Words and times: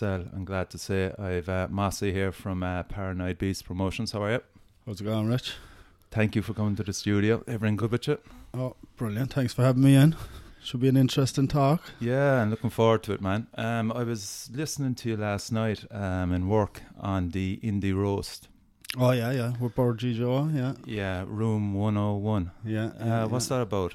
welcome 0.00 0.20
to 0.20 0.26
the 0.26 0.26
Metal 0.26 0.28
Cell. 0.28 0.36
I'm 0.36 0.44
glad 0.44 0.70
to 0.70 0.78
say 0.78 1.12
I've 1.18 1.48
uh, 1.48 1.68
Mossy 1.70 2.12
here 2.12 2.32
from 2.32 2.62
uh, 2.62 2.82
Paranoid 2.84 3.38
Beast 3.38 3.64
Promotions. 3.64 4.12
How 4.12 4.22
are 4.22 4.32
you? 4.32 4.40
How's 4.86 5.00
it 5.00 5.04
going, 5.04 5.28
Rich? 5.28 5.54
Thank 6.10 6.36
you 6.36 6.42
for 6.42 6.54
coming 6.54 6.76
to 6.76 6.82
the 6.82 6.92
studio. 6.92 7.42
Everything 7.46 7.76
good 7.76 7.90
with 7.90 8.08
you? 8.08 8.18
Oh, 8.54 8.76
brilliant. 8.96 9.32
Thanks 9.32 9.54
for 9.54 9.62
having 9.62 9.82
me 9.82 9.94
in. 9.94 10.14
Should 10.62 10.80
be 10.80 10.88
an 10.88 10.96
interesting 10.96 11.48
talk. 11.48 11.82
Yeah, 12.00 12.40
I'm 12.40 12.50
looking 12.50 12.70
forward 12.70 13.02
to 13.04 13.12
it, 13.12 13.20
man. 13.20 13.48
Um, 13.54 13.92
I 13.92 14.04
was 14.04 14.50
listening 14.54 14.94
to 14.96 15.10
you 15.10 15.16
last 15.16 15.50
night 15.52 15.84
um, 15.90 16.32
in 16.32 16.48
work 16.48 16.82
on 17.00 17.30
the 17.30 17.58
Indie 17.62 17.94
Roast. 17.94 18.48
Oh, 18.98 19.10
yeah, 19.10 19.32
yeah. 19.32 19.52
We're 19.58 19.70
Borgie 19.70 20.14
Joe, 20.14 20.48
yeah. 20.52 20.74
Yeah, 20.84 21.24
Room 21.26 21.74
101. 21.74 22.50
Yeah. 22.64 22.84
Uh, 22.84 22.90
yeah 22.98 23.24
what's 23.24 23.50
yeah. 23.50 23.56
that 23.56 23.62
about? 23.62 23.94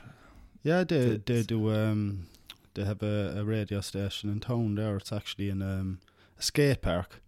Yeah, 0.64 0.84
they, 0.84 1.22
they 1.26 1.44
do, 1.44 1.74
um, 1.74 2.28
they 2.78 2.86
have 2.86 3.02
a, 3.02 3.40
a 3.40 3.44
radio 3.44 3.82
station 3.82 4.30
in 4.30 4.40
town 4.40 4.76
there. 4.76 4.96
It's 4.98 5.12
actually 5.12 5.50
in 5.50 5.62
um, 5.62 6.00
a 6.38 6.42
skate 6.42 6.82
park. 6.82 7.22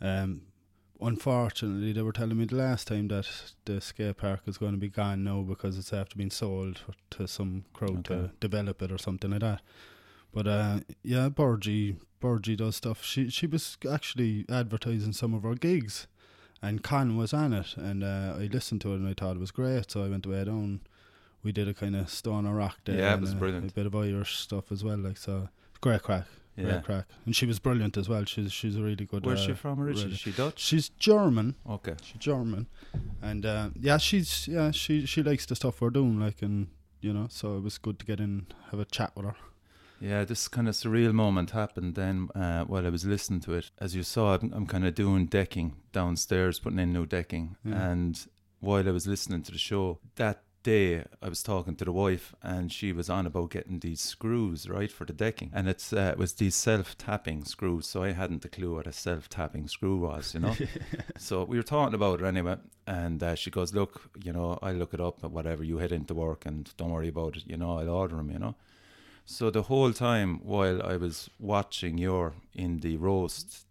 Um, 0.00 0.42
unfortunately, 1.00 1.92
they 1.92 2.02
were 2.02 2.12
telling 2.12 2.36
me 2.36 2.44
the 2.44 2.56
last 2.56 2.88
time 2.88 3.08
that 3.08 3.26
the 3.64 3.80
skate 3.80 4.18
park 4.18 4.42
is 4.46 4.58
going 4.58 4.72
to 4.72 4.78
be 4.78 4.90
gone 4.90 5.24
now 5.24 5.40
because 5.40 5.78
it's 5.78 5.92
after 5.92 6.16
being 6.16 6.30
sold 6.30 6.82
to 7.10 7.26
some 7.26 7.64
crowd 7.72 8.04
to 8.04 8.30
develop 8.40 8.82
it 8.82 8.92
or 8.92 8.98
something 8.98 9.30
like 9.30 9.40
that. 9.40 9.62
But 10.32 10.46
uh, 10.46 10.80
yeah, 11.02 11.30
Borgie, 11.30 11.96
Borgie 12.20 12.56
does 12.56 12.76
stuff. 12.76 13.02
She 13.02 13.30
she 13.30 13.46
was 13.46 13.78
actually 13.90 14.44
advertising 14.50 15.12
some 15.12 15.32
of 15.32 15.44
her 15.44 15.54
gigs, 15.54 16.08
and 16.60 16.82
Con 16.82 17.16
was 17.16 17.32
on 17.32 17.54
it, 17.54 17.74
and 17.76 18.04
uh, 18.04 18.34
I 18.36 18.50
listened 18.52 18.82
to 18.82 18.92
it 18.92 18.96
and 18.96 19.08
I 19.08 19.14
thought 19.14 19.36
it 19.36 19.40
was 19.40 19.50
great. 19.50 19.90
So 19.90 20.04
I 20.04 20.08
went 20.08 20.26
way 20.26 20.44
down. 20.44 20.80
We 21.44 21.52
did 21.52 21.68
a 21.68 21.74
kind 21.74 21.94
of 21.94 22.08
stoner 22.10 22.54
rock 22.54 22.78
there. 22.84 22.96
Yeah, 22.98 23.14
it 23.14 23.20
was 23.20 23.32
a, 23.32 23.36
brilliant. 23.36 23.70
A 23.70 23.74
bit 23.74 23.86
of 23.86 23.94
Irish 23.94 24.36
stuff 24.38 24.72
as 24.72 24.82
well, 24.82 24.96
like 24.98 25.18
so. 25.18 25.48
Great 25.80 26.02
crack, 26.02 26.24
Yeah. 26.56 26.64
great 26.64 26.84
crack, 26.84 27.04
and 27.26 27.36
she 27.36 27.44
was 27.46 27.58
brilliant 27.58 27.96
as 27.98 28.08
well. 28.08 28.24
She's 28.24 28.50
she's 28.52 28.76
a 28.76 28.82
really 28.82 29.04
good. 29.04 29.24
Where's 29.26 29.40
uh, 29.42 29.46
she 29.48 29.52
from 29.52 29.80
originally? 29.80 30.06
really- 30.06 30.16
she 30.16 30.32
Dutch? 30.32 30.58
She's 30.58 30.88
German. 30.88 31.54
Okay. 31.68 31.94
She's 32.02 32.16
German, 32.18 32.66
and 33.22 33.44
uh, 33.44 33.68
yeah, 33.78 33.98
she's 33.98 34.48
yeah 34.48 34.70
she 34.70 35.04
she 35.06 35.22
likes 35.22 35.44
the 35.46 35.54
stuff 35.54 35.80
we're 35.80 35.90
doing, 35.90 36.18
like 36.18 36.40
and 36.42 36.68
you 37.02 37.12
know, 37.12 37.26
so 37.28 37.58
it 37.58 37.62
was 37.62 37.76
good 37.78 37.98
to 37.98 38.06
get 38.06 38.18
in 38.18 38.46
have 38.70 38.80
a 38.80 38.86
chat 38.86 39.12
with 39.14 39.26
her. 39.26 39.36
Yeah, 40.00 40.24
this 40.24 40.48
kind 40.48 40.68
of 40.68 40.74
surreal 40.74 41.12
moment 41.12 41.50
happened 41.50 41.94
then 41.94 42.28
uh, 42.34 42.64
while 42.64 42.86
I 42.86 42.90
was 42.90 43.04
listening 43.04 43.40
to 43.40 43.54
it. 43.54 43.70
As 43.78 43.94
you 43.94 44.02
saw, 44.02 44.34
I'm, 44.34 44.52
I'm 44.52 44.66
kind 44.66 44.86
of 44.86 44.94
doing 44.94 45.26
decking 45.26 45.76
downstairs, 45.92 46.58
putting 46.58 46.78
in 46.78 46.92
new 46.92 47.06
decking. 47.06 47.56
Yeah. 47.64 47.90
And 47.90 48.26
while 48.60 48.86
I 48.88 48.90
was 48.90 49.06
listening 49.06 49.42
to 49.44 49.52
the 49.52 49.58
show, 49.58 49.98
that 50.16 50.42
day 50.64 51.04
I 51.22 51.28
was 51.28 51.42
talking 51.42 51.76
to 51.76 51.84
the 51.84 51.92
wife 51.92 52.34
and 52.42 52.72
she 52.72 52.92
was 52.92 53.08
on 53.08 53.26
about 53.26 53.50
getting 53.50 53.78
these 53.78 54.00
screws, 54.00 54.68
right, 54.68 54.90
for 54.90 55.04
the 55.04 55.12
decking. 55.12 55.50
And 55.54 55.68
it's 55.68 55.92
uh, 55.92 56.10
it 56.12 56.18
was 56.18 56.32
these 56.34 56.56
self 56.56 56.98
tapping 56.98 57.44
screws. 57.44 57.86
So 57.86 58.02
I 58.02 58.12
hadn't 58.12 58.44
a 58.44 58.48
clue 58.48 58.74
what 58.74 58.88
a 58.88 58.92
self 58.92 59.28
tapping 59.28 59.68
screw 59.68 59.98
was, 59.98 60.34
you 60.34 60.40
know? 60.40 60.56
so 61.18 61.44
we 61.44 61.56
were 61.56 61.62
talking 61.62 61.94
about 61.94 62.20
it 62.20 62.26
anyway. 62.26 62.56
And 62.86 63.22
uh, 63.22 63.34
she 63.36 63.50
goes, 63.50 63.72
Look, 63.72 64.10
you 64.24 64.32
know, 64.32 64.58
I'll 64.60 64.74
look 64.74 64.92
it 64.92 65.00
up 65.00 65.22
and 65.22 65.32
whatever. 65.32 65.62
You 65.62 65.78
head 65.78 65.92
into 65.92 66.14
work 66.14 66.44
and 66.44 66.68
don't 66.76 66.90
worry 66.90 67.08
about 67.08 67.36
it, 67.36 67.44
you 67.46 67.56
know, 67.56 67.78
I'll 67.78 67.88
order 67.88 68.16
them, 68.16 68.30
you 68.30 68.38
know? 68.40 68.56
So 69.26 69.50
the 69.50 69.62
whole 69.62 69.92
time 69.92 70.40
while 70.42 70.82
I 70.82 70.96
was 70.96 71.30
watching 71.38 71.96
your 71.96 72.34
indie 72.58 73.00
roast 73.00 73.66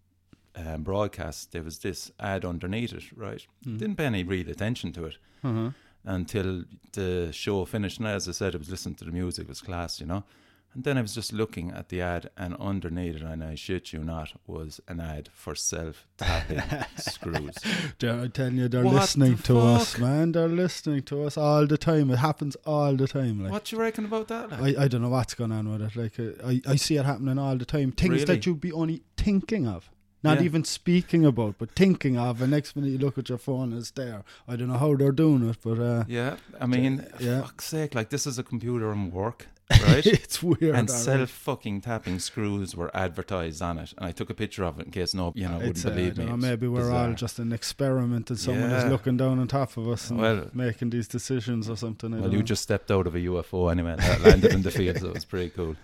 um, 0.56 0.84
broadcast, 0.84 1.52
there 1.52 1.64
was 1.64 1.80
this 1.80 2.12
ad 2.20 2.46
underneath 2.46 2.94
it, 2.94 3.04
right? 3.16 3.46
Mm. 3.66 3.78
Didn't 3.80 3.96
pay 3.98 4.06
any 4.06 4.24
real 4.24 4.50
attention 4.50 4.92
to 4.94 5.06
it 5.06 5.18
Uh-huh. 5.44 5.72
Until 6.06 6.64
the 6.94 7.32
show 7.32 7.66
finished. 7.66 8.00
And 8.00 8.08
as 8.08 8.28
I 8.28 8.32
said, 8.32 8.56
I 8.56 8.58
was 8.58 8.70
listening 8.70 8.96
to 8.96 9.06
the 9.06 9.12
music, 9.12 9.46
it 9.46 9.50
was 9.50 9.62
class, 9.62 10.00
you 10.00 10.06
know. 10.06 10.24
And 10.74 10.84
then 10.84 10.98
I 10.98 11.02
was 11.02 11.14
just 11.14 11.32
looking 11.32 11.70
at 11.70 11.90
the 11.90 12.02
ad, 12.02 12.32
and 12.36 12.56
underneath 12.56 13.18
it, 13.18 13.22
and 13.22 13.44
I 13.44 13.54
shit 13.54 13.94
you 13.94 14.04
not, 14.04 14.34
was 14.48 14.82
an 14.88 15.00
ad 15.00 15.30
for 15.32 15.54
self 15.54 16.08
tapping 16.18 16.64
screws. 16.98 17.56
I'm 18.02 18.32
telling 18.32 18.58
you, 18.58 18.68
they're 18.68 18.84
What 18.84 18.96
listening 18.96 19.36
the 19.36 19.44
to 19.44 19.60
us, 19.60 20.00
man. 20.00 20.32
They're 20.32 20.48
listening 20.48 21.04
to 21.04 21.26
us 21.26 21.38
all 21.38 21.68
the 21.68 21.78
time. 21.78 22.10
It 22.10 22.18
happens 22.18 22.56
all 22.66 22.96
the 22.96 23.08
time. 23.08 23.44
Like 23.44 23.52
what 23.52 23.72
you 23.72 23.78
reckon 23.78 24.06
about 24.06 24.30
that? 24.30 24.50
Like? 24.50 24.76
I, 24.76 24.86
I 24.86 24.88
don't 24.88 25.04
know 25.04 25.10
what's 25.10 25.36
going 25.36 25.52
on 25.52 25.72
with 25.72 25.82
it. 25.84 25.96
Like 25.96 26.20
I, 26.44 26.72
I 26.72 26.76
see 26.76 26.98
it 26.98 27.06
happening 27.06 27.38
all 27.38 27.56
the 27.56 27.66
time. 27.66 27.92
Things 27.92 28.14
Really? 28.14 28.26
that 28.26 28.46
you'd 28.48 28.60
be 28.60 28.72
only 28.72 29.04
thinking 29.16 29.68
of. 29.68 29.92
Not 30.24 30.40
Yeah. 30.40 30.46
even 30.46 30.64
speaking 30.64 31.26
about, 31.26 31.56
but 31.58 31.72
thinking 31.76 32.18
of. 32.18 32.42
And 32.42 32.52
next 32.52 32.76
minute 32.76 32.92
you 32.92 32.98
look 32.98 33.18
at 33.18 33.28
your 33.30 33.38
phone, 33.38 33.74
it's 33.74 33.92
there. 33.92 34.24
I 34.48 34.56
don't 34.56 34.70
know 34.70 34.78
how 34.78 34.96
they're 34.96 35.12
doing 35.12 35.50
it, 35.50 35.58
but 35.64 35.80
uh, 35.80 36.06
yeah, 36.08 36.38
I 36.62 36.66
mean, 36.66 37.06
Yeah. 37.20 37.42
fuck's 37.42 37.66
sake, 37.66 37.94
like 37.94 38.10
this 38.10 38.26
is 38.26 38.40
a 38.40 38.44
computer 38.44 38.92
and 38.92 39.12
work, 39.12 39.48
right? 39.84 40.06
it's 40.06 40.42
weird. 40.42 40.76
and 40.76 40.90
self 40.90 41.30
fucking 41.30 41.82
tapping 41.82 42.20
screws 42.20 42.74
were 42.76 42.90
advertised 42.96 43.62
on 43.62 43.78
it, 43.80 43.94
and 43.98 44.06
I 44.06 44.12
took 44.14 44.30
a 44.30 44.34
picture 44.34 44.64
of 44.64 44.80
it 44.80 44.86
in 44.86 44.92
case 44.94 45.14
no, 45.14 45.34
you 45.36 45.46
know, 45.48 45.58
wouldn't 45.58 45.76
It's, 45.78 45.86
uh, 45.86 45.90
I 45.90 45.92
believe 45.94 46.18
me. 46.18 46.26
know, 46.26 46.38
maybe 46.38 46.68
we're 46.68 46.92
all 46.92 47.14
just 47.14 47.40
an 47.40 47.52
experiment, 47.52 48.30
and 48.30 48.40
someone 48.40 48.72
is 48.72 48.86
looking 48.90 49.18
down 49.18 49.40
on 49.40 49.48
top 49.50 49.76
of 49.76 49.88
us 49.90 50.10
and 50.10 50.20
Well- 50.20 50.50
making 50.54 50.92
these 50.92 51.08
decisions 51.10 51.70
or 51.70 51.76
something. 51.76 52.14
I 52.14 52.20
Well, 52.22 52.32
you 52.32 52.38
know. 52.40 52.44
just 52.44 52.64
stepped 52.64 52.92
out 52.92 53.08
of 53.08 53.16
a 53.16 53.20
UFO 53.20 53.68
anyway. 53.70 53.96
That 53.98 54.22
landed 54.22 54.54
in 54.54 54.62
the 54.62 54.72
field, 54.72 55.00
so 55.00 55.08
it 55.10 55.14
was 55.16 55.26
pretty 55.26 55.50
cool. 55.50 55.76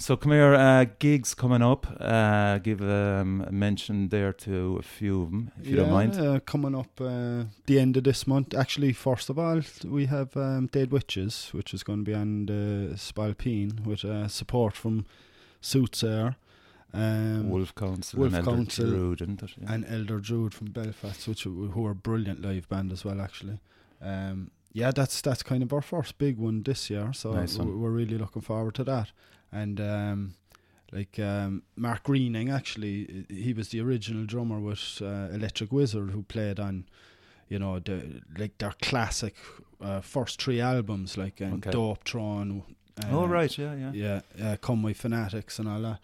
So 0.00 0.16
come 0.16 0.30
here, 0.30 0.54
uh, 0.54 0.86
gigs 1.00 1.34
coming 1.34 1.60
up. 1.60 1.86
Uh, 2.00 2.58
give 2.58 2.80
um, 2.80 3.44
a 3.46 3.50
mention 3.50 4.08
there 4.10 4.32
to 4.32 4.76
a 4.78 4.82
few 4.82 5.22
of 5.22 5.30
them, 5.30 5.50
if 5.60 5.66
you 5.66 5.76
don't 5.76 5.90
mind. 5.90 6.16
Uh, 6.16 6.38
coming 6.38 6.76
up 6.76 7.00
uh, 7.00 7.44
the 7.66 7.80
end 7.80 7.96
of 7.96 8.04
this 8.04 8.24
month. 8.24 8.54
Actually, 8.54 8.92
first 8.92 9.28
of 9.28 9.38
all, 9.40 9.60
we 9.84 10.06
have 10.06 10.36
um, 10.36 10.68
Dead 10.68 10.92
Witches, 10.92 11.48
which 11.52 11.74
is 11.74 11.82
going 11.82 12.04
to 12.04 12.10
be 12.10 12.14
on 12.14 12.46
the 12.46 12.94
Spailpin 12.96 13.84
with 13.84 14.04
uh, 14.04 14.28
support 14.28 14.76
from 14.76 15.04
Soothsayer 15.60 16.36
um, 16.94 17.50
Wolf 17.50 17.74
Council 17.74 18.20
Wolf 18.20 18.32
and 18.32 18.46
Elder 18.46 18.56
Council 18.56 18.86
Druid, 18.86 19.20
it? 19.20 19.40
Yeah. 19.60 19.72
and 19.72 19.84
Elder 19.88 20.20
Druid 20.20 20.54
from 20.54 20.68
Belfast, 20.68 21.28
which 21.28 21.42
who 21.42 21.86
are 21.86 21.90
a 21.90 21.94
brilliant 21.94 22.40
live 22.40 22.68
band 22.68 22.92
as 22.92 23.04
well. 23.04 23.20
Actually, 23.20 23.60
um, 24.00 24.50
yeah, 24.72 24.90
that's 24.90 25.20
that's 25.20 25.42
kind 25.42 25.62
of 25.62 25.72
our 25.72 25.82
first 25.82 26.18
big 26.18 26.38
one 26.38 26.62
this 26.62 26.88
year. 26.88 27.12
So 27.12 27.32
Nice 27.32 27.56
one. 27.56 27.80
we're 27.80 27.90
really 27.90 28.16
looking 28.16 28.42
forward 28.42 28.74
to 28.76 28.84
that. 28.84 29.10
And 29.52 29.80
um, 29.80 30.34
like 30.92 31.18
um, 31.18 31.62
Mark 31.76 32.04
Greening, 32.04 32.50
actually, 32.50 33.26
he 33.28 33.52
was 33.52 33.68
the 33.70 33.80
original 33.80 34.24
drummer 34.24 34.58
with 34.60 35.00
uh, 35.02 35.28
Electric 35.32 35.72
Wizard, 35.72 36.10
who 36.10 36.22
played 36.22 36.58
on, 36.60 36.84
you 37.48 37.58
know, 37.58 37.78
the 37.78 38.22
like 38.38 38.58
their 38.58 38.74
classic 38.82 39.34
uh, 39.80 40.00
first 40.00 40.40
three 40.42 40.60
albums, 40.60 41.16
like 41.16 41.40
and 41.40 41.66
Okay. 41.66 41.70
Dopethrone. 41.76 42.62
Uh, 43.02 43.06
oh 43.10 43.26
right, 43.26 43.56
yeah, 43.56 43.74
yeah. 43.74 44.20
yeah, 44.38 44.52
uh, 44.52 44.56
Come 44.56 44.82
My 44.82 44.92
Fanatics 44.92 45.58
and 45.58 45.68
all 45.68 45.80
that. 45.82 46.00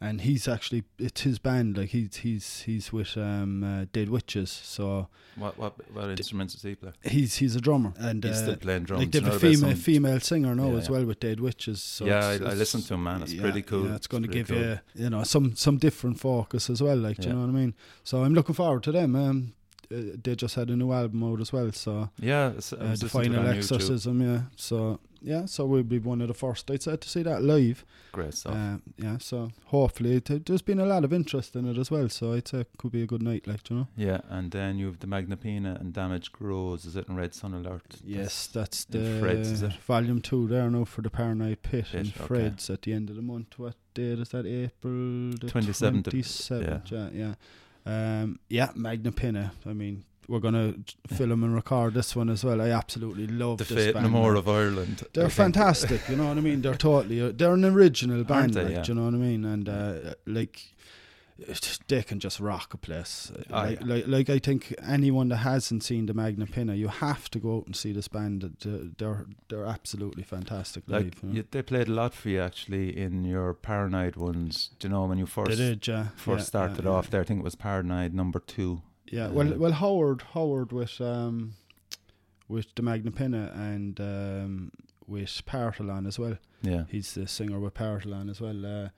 And 0.00 0.20
he's 0.20 0.46
actually 0.46 0.84
it's 0.98 1.22
his 1.22 1.40
band. 1.40 1.76
Like 1.76 1.88
he's 1.88 2.16
he's 2.16 2.60
he's 2.62 2.92
with 2.92 3.16
um, 3.16 3.64
uh, 3.64 3.86
Dead 3.92 4.08
Witches, 4.08 4.48
so 4.50 5.08
What 5.34 5.58
what 5.58 5.74
what 5.92 6.10
instruments 6.10 6.54
does 6.54 6.62
he 6.62 6.76
play? 6.76 6.92
he's 7.02 7.34
he's 7.36 7.56
a 7.56 7.60
drummer 7.60 7.92
and 7.98 8.22
He's 8.22 8.34
uh, 8.38 8.42
still 8.42 8.56
playing 8.56 8.84
drums. 8.84 9.02
like 9.02 9.10
they've 9.10 9.26
a 9.26 9.40
female 9.40 9.74
female 9.74 10.20
singer 10.20 10.54
now 10.54 10.70
Yeah, 10.70 10.76
as 10.78 10.88
well 10.88 11.04
with 11.04 11.18
Dead 11.18 11.40
Witches. 11.40 11.82
So 11.82 12.06
yeah, 12.06 12.14
I, 12.28 12.34
it's- 12.34 12.40
I 12.40 12.44
it's- 12.44 12.58
listened 12.58 12.84
to 12.86 12.94
him, 12.94 13.02
man. 13.02 13.22
It's 13.22 13.32
yeah, 13.32 13.42
pretty 13.42 13.62
cool. 13.62 13.86
Yeah, 13.88 13.96
it's 13.96 14.06
going 14.06 14.22
to 14.22 14.28
give 14.28 14.46
cool. 14.48 14.56
you 14.58 14.78
you 14.94 15.10
know 15.10 15.24
some 15.24 15.56
some 15.56 15.78
different 15.78 16.20
focus 16.20 16.70
as 16.70 16.80
well. 16.80 16.96
Like, 16.96 17.16
do 17.16 17.26
you 17.28 17.34
know 17.34 17.40
what 17.40 17.48
I 17.48 17.52
mean? 17.52 17.74
So 18.04 18.22
I'm 18.22 18.34
looking 18.34 18.54
forward 18.54 18.84
to 18.84 18.92
them. 18.92 19.16
Um, 19.16 19.52
uh, 19.90 19.96
they 20.22 20.36
just 20.36 20.54
had 20.54 20.68
a 20.70 20.76
new 20.76 20.92
album 20.92 21.24
out 21.24 21.40
as 21.40 21.52
well. 21.52 21.72
So 21.72 22.10
Yeah, 22.20 22.50
it's, 22.50 22.72
uh, 22.72 22.76
the 22.76 22.84
listening 22.84 22.98
to 23.00 23.06
it 23.06 23.10
final 23.10 23.38
on 23.40 23.46
YouTube. 23.46 23.58
exorcism. 23.58 24.20
Yeah. 24.22 24.40
So 24.54 25.00
yeah, 25.22 25.46
so 25.46 25.64
we'll 25.66 25.82
be 25.82 25.98
one 25.98 26.20
of 26.20 26.28
the 26.28 26.34
first. 26.34 26.70
I'd 26.70 26.82
say 26.82 26.96
to 26.96 27.08
see 27.08 27.22
that 27.22 27.42
live. 27.42 27.84
Great 28.12 28.34
stuff. 28.34 28.54
Uh, 28.54 28.76
yeah, 28.96 29.18
so 29.18 29.50
hopefully 29.66 30.16
it, 30.16 30.46
there's 30.46 30.62
been 30.62 30.80
a 30.80 30.86
lot 30.86 31.04
of 31.04 31.12
interest 31.12 31.56
in 31.56 31.66
it 31.66 31.76
as 31.78 31.90
well. 31.90 32.08
So 32.08 32.32
I'd 32.32 32.48
say 32.48 32.60
it 32.60 32.68
could 32.78 32.92
be 32.92 33.02
a 33.02 33.06
good 33.06 33.22
night, 33.22 33.46
like 33.46 33.68
you 33.70 33.76
know. 33.76 33.88
yeah, 33.96 34.20
and 34.28 34.50
then 34.50 34.78
you 34.78 34.86
have 34.86 35.00
the 35.00 35.06
Magnapinna 35.06 35.80
and 35.80 35.92
Damage 35.92 36.32
Grows. 36.32 36.84
Is 36.84 36.96
it 36.96 37.08
in 37.08 37.16
Red 37.16 37.34
Sun 37.34 37.54
Alert? 37.54 37.96
Yes, 38.04 38.46
that's 38.46 38.84
the 38.84 39.18
Fred's, 39.20 39.50
is 39.50 39.62
it? 39.62 39.72
volume 39.86 40.20
two 40.20 40.46
there 40.48 40.70
now 40.70 40.84
for 40.84 41.02
the 41.02 41.10
Paranoid 41.10 41.62
Pit, 41.62 41.86
Pit, 41.90 41.94
and 42.00 42.08
okay. 42.16 42.24
Fred's 42.26 42.70
at 42.70 42.82
the 42.82 42.92
end 42.92 43.10
of 43.10 43.16
the 43.16 43.22
month. 43.22 43.58
What 43.58 43.74
date 43.94 44.18
is 44.18 44.28
that? 44.30 44.46
April 44.46 45.32
the 45.32 45.46
27th 45.46 46.06
of- 46.06 46.12
27th, 46.12 46.90
yeah, 46.90 47.08
yeah. 47.12 47.34
Um, 47.86 48.38
yeah, 48.48 48.68
Magnapinna. 48.76 49.50
I 49.66 49.72
mean, 49.72 50.04
we're 50.28 50.40
gonna 50.40 50.74
film 51.06 51.42
and 51.42 51.54
record 51.54 51.94
this 51.94 52.14
one 52.14 52.28
as 52.28 52.44
well. 52.44 52.60
I 52.60 52.68
absolutely 52.70 53.26
love 53.26 53.58
The 53.58 53.64
this 53.64 53.86
Fate 53.86 53.94
band. 53.94 54.06
No 54.06 54.10
More 54.10 54.34
of 54.34 54.48
Ireland. 54.48 55.04
They're 55.14 55.24
I 55.24 55.28
think. 55.28 55.54
fantastic, 55.54 56.08
you 56.08 56.16
know 56.16 56.28
what 56.28 56.36
I 56.36 56.40
mean. 56.40 56.60
They're 56.60 56.74
totally 56.74 57.32
they're 57.32 57.54
an 57.54 57.64
original 57.64 58.22
band, 58.24 58.54
they? 58.54 58.64
like 58.64 58.72
Yeah. 58.72 58.84
you 58.86 58.94
know 58.94 59.04
what 59.04 59.14
I 59.14 59.18
mean. 59.18 59.44
And 59.44 59.68
uh, 59.68 60.14
like 60.26 60.74
they 61.86 62.02
can 62.02 62.18
just 62.18 62.40
rock 62.40 62.74
a 62.74 62.76
place. 62.76 63.30
Oh, 63.50 63.54
like, 63.54 63.80
yeah. 63.80 63.86
like 63.86 64.08
like 64.08 64.30
I 64.30 64.38
think 64.38 64.74
anyone 64.82 65.28
that 65.28 65.36
hasn't 65.36 65.84
seen 65.84 66.06
the 66.06 66.12
Magnapinna, 66.12 66.76
you 66.76 66.88
have 66.88 67.30
to 67.30 67.38
go 67.38 67.58
out 67.58 67.66
and 67.66 67.76
see 67.76 67.92
this 67.92 68.08
band. 68.08 68.56
They're 68.98 69.26
they're, 69.48 69.64
absolutely 69.64 70.24
fantastic 70.24 70.84
Like 70.88 71.04
live. 71.04 71.14
You 71.22 71.28
know? 71.28 71.34
you, 71.36 71.44
they 71.50 71.62
played 71.62 71.88
a 71.88 71.92
lot 71.92 72.12
for 72.12 72.28
you 72.28 72.40
actually 72.40 72.96
in 72.98 73.24
your 73.24 73.54
Paranoid 73.54 74.16
ones. 74.16 74.70
Do 74.78 74.88
you 74.88 74.94
know 74.94 75.04
when 75.06 75.18
you 75.18 75.26
first 75.26 75.56
did, 75.56 75.86
yeah. 75.86 76.08
first 76.16 76.40
yeah, 76.40 76.44
started 76.44 76.86
off 76.86 77.08
there? 77.08 77.20
I 77.20 77.24
think 77.24 77.40
it 77.40 77.44
was 77.44 77.54
Paranoid 77.54 78.12
number 78.12 78.40
two. 78.40 78.82
Yeah, 79.10 79.28
well, 79.28 79.52
Uh, 79.54 79.56
well, 79.56 79.72
Howard, 79.72 80.22
Howard 80.34 80.72
with 80.72 81.00
um, 81.00 81.54
with 82.48 82.66
the 82.74 82.82
Magnapinna 82.82 83.54
and 83.56 84.00
um, 84.00 84.72
with 85.06 85.42
Partalon 85.46 86.06
as 86.06 86.18
well. 86.18 86.36
Yeah, 86.62 86.84
He's 86.88 87.14
the 87.14 87.26
singer 87.26 87.58
with 87.60 87.74
Partalon 87.74 88.28
as 88.28 88.40
well. 88.40 88.64
Uh, 88.66 88.88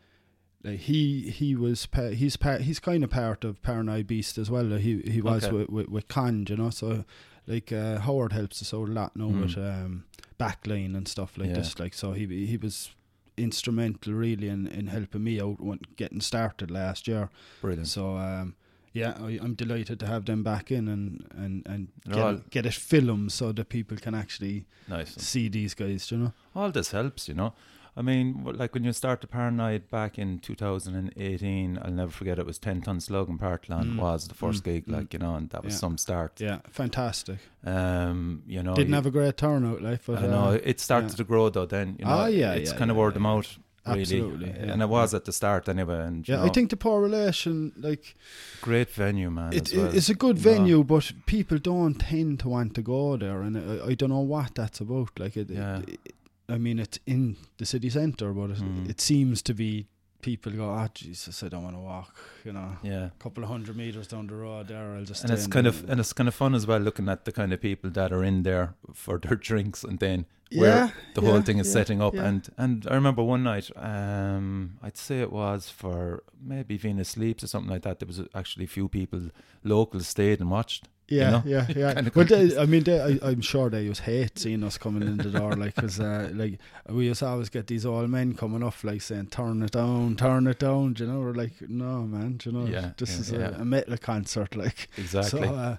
like 0.63 0.81
he 0.81 1.31
he 1.31 1.55
was 1.57 1.87
pa- 1.87 2.09
he's 2.11 2.37
part 2.37 2.63
he's 2.63 2.79
kind 2.81 3.03
of 3.05 3.11
part 3.11 3.45
of 3.45 3.63
Paranoid 3.63 4.07
Beast 4.07 4.37
as 4.39 4.51
well. 4.51 4.65
Like 4.65 4.81
he 4.83 5.01
he 5.03 5.21
was 5.23 5.45
Okay. 5.45 5.57
with, 5.57 5.69
with 5.71 5.89
with 5.89 6.49
you 6.51 6.57
know. 6.57 6.71
So 6.71 7.05
like 7.47 7.73
uh, 7.73 7.99
Howard 8.01 8.33
helps 8.33 8.61
us 8.63 8.75
out 8.75 8.89
a 8.89 8.93
lot 8.93 9.17
now 9.17 9.29
Mm. 9.31 9.41
with 9.41 9.57
um, 9.59 10.05
backline 10.39 10.95
and 10.97 11.07
stuff 11.09 11.39
like 11.39 11.49
Yeah. 11.49 11.55
this. 11.57 11.79
Like 11.79 11.95
so 11.95 12.13
he 12.13 12.27
he 12.47 12.57
was 12.57 12.91
instrumental 13.37 14.13
really 14.13 14.49
in, 14.49 14.67
in 14.67 14.89
helping 14.89 15.25
me 15.25 15.41
out 15.41 15.61
when 15.61 15.81
getting 15.97 16.21
started 16.21 16.71
last 16.71 17.09
year. 17.09 17.31
Brilliant. 17.63 17.89
So 17.89 18.17
um, 18.17 18.55
yeah, 18.93 19.15
I, 19.21 19.39
I'm 19.43 19.55
delighted 19.55 20.01
to 20.01 20.07
have 20.07 20.25
them 20.25 20.43
back 20.43 20.71
in 20.71 20.89
and 20.89 21.27
and 21.37 21.63
and 21.67 21.89
get, 22.09 22.19
all- 22.19 22.35
it, 22.35 22.51
get 22.51 22.67
it 22.67 22.75
filmed 22.75 23.33
so 23.33 23.53
that 23.53 23.69
people 23.69 23.97
can 23.97 24.15
actually 24.15 24.67
Nice. 24.89 25.15
see 25.17 25.49
these 25.49 25.75
guys. 25.75 26.11
You 26.11 26.19
know. 26.19 26.33
All 26.55 26.71
this 26.73 26.91
helps, 26.93 27.29
you 27.29 27.35
know. 27.35 27.53
I 27.97 28.03
mean, 28.03 28.45
like 28.45 28.73
when 28.75 28.85
you 28.85 28.93
start 28.93 29.21
the 29.21 29.27
Paranoid 29.27 29.91
back 29.91 30.17
in 30.19 30.39
2018, 30.39 31.79
I'll 31.83 31.91
never 31.91 32.11
forget 32.11 32.39
it 32.39 32.47
was 32.47 32.59
10 32.59 32.83
Ton 32.83 33.01
Slug 33.01 33.29
in 33.29 33.37
Parkland 33.37 33.95
Mm. 33.95 33.97
was 33.99 34.29
the 34.29 34.35
first 34.35 34.63
Mm. 34.63 34.65
gig, 34.65 34.87
Mm. 34.87 34.93
like, 34.93 35.13
you 35.13 35.19
know, 35.19 35.35
and 35.35 35.51
that 35.51 35.65
was 35.65 35.75
Yeah. 35.75 35.79
some 35.81 35.99
start. 35.99 36.41
Yeah, 36.41 36.61
fantastic. 36.71 37.39
Um, 37.65 38.43
you 38.47 38.63
know, 38.63 38.75
Didn't 38.75 38.91
you- 38.91 38.95
have 38.95 39.07
a 39.07 39.11
great 39.11 39.37
turnout, 39.37 39.83
like, 39.83 40.05
but 40.07 40.19
I 40.23 40.27
know 40.29 40.45
uh, 40.51 40.59
it 40.63 40.81
started 40.81 41.11
yeah. 41.11 41.17
to 41.17 41.25
grow 41.25 41.49
though. 41.51 41.67
Then 41.67 41.97
you 41.99 42.05
know, 42.05 42.11
Ah, 42.13 42.27
yeah, 42.27 42.53
it's 42.53 42.71
yeah, 42.73 42.79
kind 42.79 42.91
of 42.91 42.97
word 42.97 43.17
of 43.17 43.23
mouth, 43.23 43.59
really, 43.87 44.01
Absolutely, 44.03 44.49
yeah, 44.51 44.73
and 44.73 44.83
it 44.83 44.89
was 44.89 45.15
at 45.15 45.25
the 45.25 45.33
start 45.33 45.69
anyway. 45.69 46.01
And 46.07 46.29
yeah, 46.29 46.37
know, 46.37 46.45
I 46.45 46.49
think 46.51 46.71
the 46.71 46.77
poor 46.77 47.01
relation, 47.03 47.73
like 47.77 48.15
great 48.63 48.91
venue, 48.91 49.31
man. 49.31 49.53
it, 49.53 49.73
as 49.73 49.77
well. 49.79 49.95
it's 49.97 50.09
a 50.09 50.15
good 50.15 50.37
No. 50.37 50.43
venue, 50.43 50.85
but 50.85 51.13
people 51.27 51.59
don't 51.59 51.95
tend 51.95 52.41
to 52.41 52.49
want 52.49 52.75
to 52.75 52.83
go 52.83 53.17
there, 53.17 53.43
and 53.43 53.57
I, 53.57 53.87
I 53.89 53.95
don't 53.95 54.11
know 54.11 54.21
what 54.21 54.55
that's 54.55 54.81
about. 54.81 55.19
Like, 55.19 55.37
it, 55.37 55.51
Yeah. 55.51 55.81
it, 55.87 56.15
I 56.49 56.59
mean, 56.59 56.79
it's 56.79 56.99
in 57.07 57.37
the 57.59 57.65
city 57.67 57.91
centre, 57.91 58.33
but 58.33 58.51
it, 58.51 58.59
Mm. 58.59 58.91
it 58.91 59.01
seems 59.01 59.41
to 59.43 59.55
be 59.55 59.87
people 60.21 60.53
go, 60.53 60.69
"Ah, 60.69 60.89
Jesus, 60.93 61.43
I 61.43 61.49
don't 61.49 61.63
want 61.65 61.77
to 61.77 61.81
walk," 61.81 62.15
you 62.45 62.53
know. 62.53 62.77
yeah. 62.83 63.07
A 63.07 63.23
couple 63.23 63.43
of 63.45 63.49
hundred 63.49 63.77
meters 63.77 64.09
down 64.09 64.27
the 64.27 64.35
road 64.35 64.69
there, 64.69 64.95
I'll 64.97 65.05
just. 65.05 65.23
And 65.25 65.31
stay 65.31 65.35
it's 65.35 65.45
in 65.47 65.51
kind 65.53 65.67
of 65.67 65.89
and 65.89 65.99
it's 66.01 66.13
kind 66.13 66.29
of 66.29 66.35
fun 66.35 66.55
as 66.55 66.67
well 66.67 66.81
looking 66.81 67.09
at 67.09 67.25
the 67.25 67.33
kind 67.33 67.53
of 67.55 67.61
people 67.63 67.89
that 67.91 68.13
are 68.13 68.23
in 68.23 68.43
there 68.43 68.75
for 68.93 69.19
their 69.19 69.37
drinks 69.49 69.83
and 69.85 69.99
then 70.01 70.27
yeah, 70.51 70.61
where 70.61 70.93
the 71.15 71.21
whole 71.21 71.37
yeah, 71.37 71.43
thing 71.43 71.59
is 71.59 71.67
yeah, 71.69 71.73
setting 71.73 72.03
up 72.03 72.15
yeah. 72.15 72.27
and 72.27 72.49
and 72.57 72.87
I 72.91 72.95
remember 72.95 73.23
one 73.23 73.43
night 73.43 73.71
um 73.77 74.79
I'd 74.83 74.97
say 74.97 75.21
it 75.21 75.33
was 75.33 75.71
for 75.71 76.23
maybe 76.43 76.77
Venus 76.77 77.11
Sleeps 77.11 77.45
or 77.45 77.47
something 77.47 77.71
like 77.71 77.83
that 77.83 77.99
there 78.01 78.07
was 78.07 78.21
actually 78.35 78.65
a 78.65 78.69
few 78.69 78.89
people 78.89 79.31
local 79.65 80.01
stayed 80.01 80.41
and 80.41 80.51
watched 80.51 80.89
Yeah, 81.13 81.31
know? 81.31 81.43
yeah, 81.45 81.67
yeah. 81.77 82.09
Well, 82.15 82.25
they. 82.25 82.57
I 82.57 82.67
mean, 82.67 82.85
they, 82.85 83.01
I, 83.01 83.19
I'm 83.31 83.41
sure 83.41 83.69
they 83.69 83.89
just 83.89 84.03
hate 84.03 84.39
seeing 84.39 84.63
us 84.63 84.79
coming 84.79 85.03
in 85.09 85.17
the 85.17 85.31
door, 85.31 85.57
like, 85.57 85.75
because, 85.75 85.99
uh, 85.99 86.31
like, 86.33 86.61
we 86.89 87.13
to 87.13 87.27
always 87.27 87.49
get 87.51 87.67
these 87.67 87.85
old 87.85 88.09
men 88.11 88.35
coming 88.35 88.63
up, 88.63 88.85
like, 88.85 89.03
saying, 89.03 89.27
"Turn 89.27 89.61
it 89.65 89.73
down, 89.73 90.15
turn 90.15 90.47
it 90.47 90.61
down." 90.61 90.95
You 91.01 91.07
know, 91.09 91.19
we're 91.19 91.35
like, 91.35 91.55
"No, 91.69 92.03
man, 92.07 92.39
you 92.45 92.53
know, 92.53 92.67
Yeah, 92.67 92.93
this 92.97 93.11
yeah, 93.11 93.21
is 93.23 93.33
yeah. 93.33 93.59
A, 93.59 93.63
a 93.63 93.65
metal 93.65 93.97
concert, 93.99 94.55
like." 94.55 94.87
exactly 94.97 95.49
So, 95.49 95.55
uh, 95.55 95.77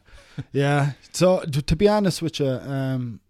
yeah. 0.51 0.91
So, 1.13 1.39
to, 1.53 1.61
to 1.61 1.75
be 1.77 1.87
honest 1.87 2.21
with 2.21 2.39
you, 2.41 2.49
um, 2.49 3.21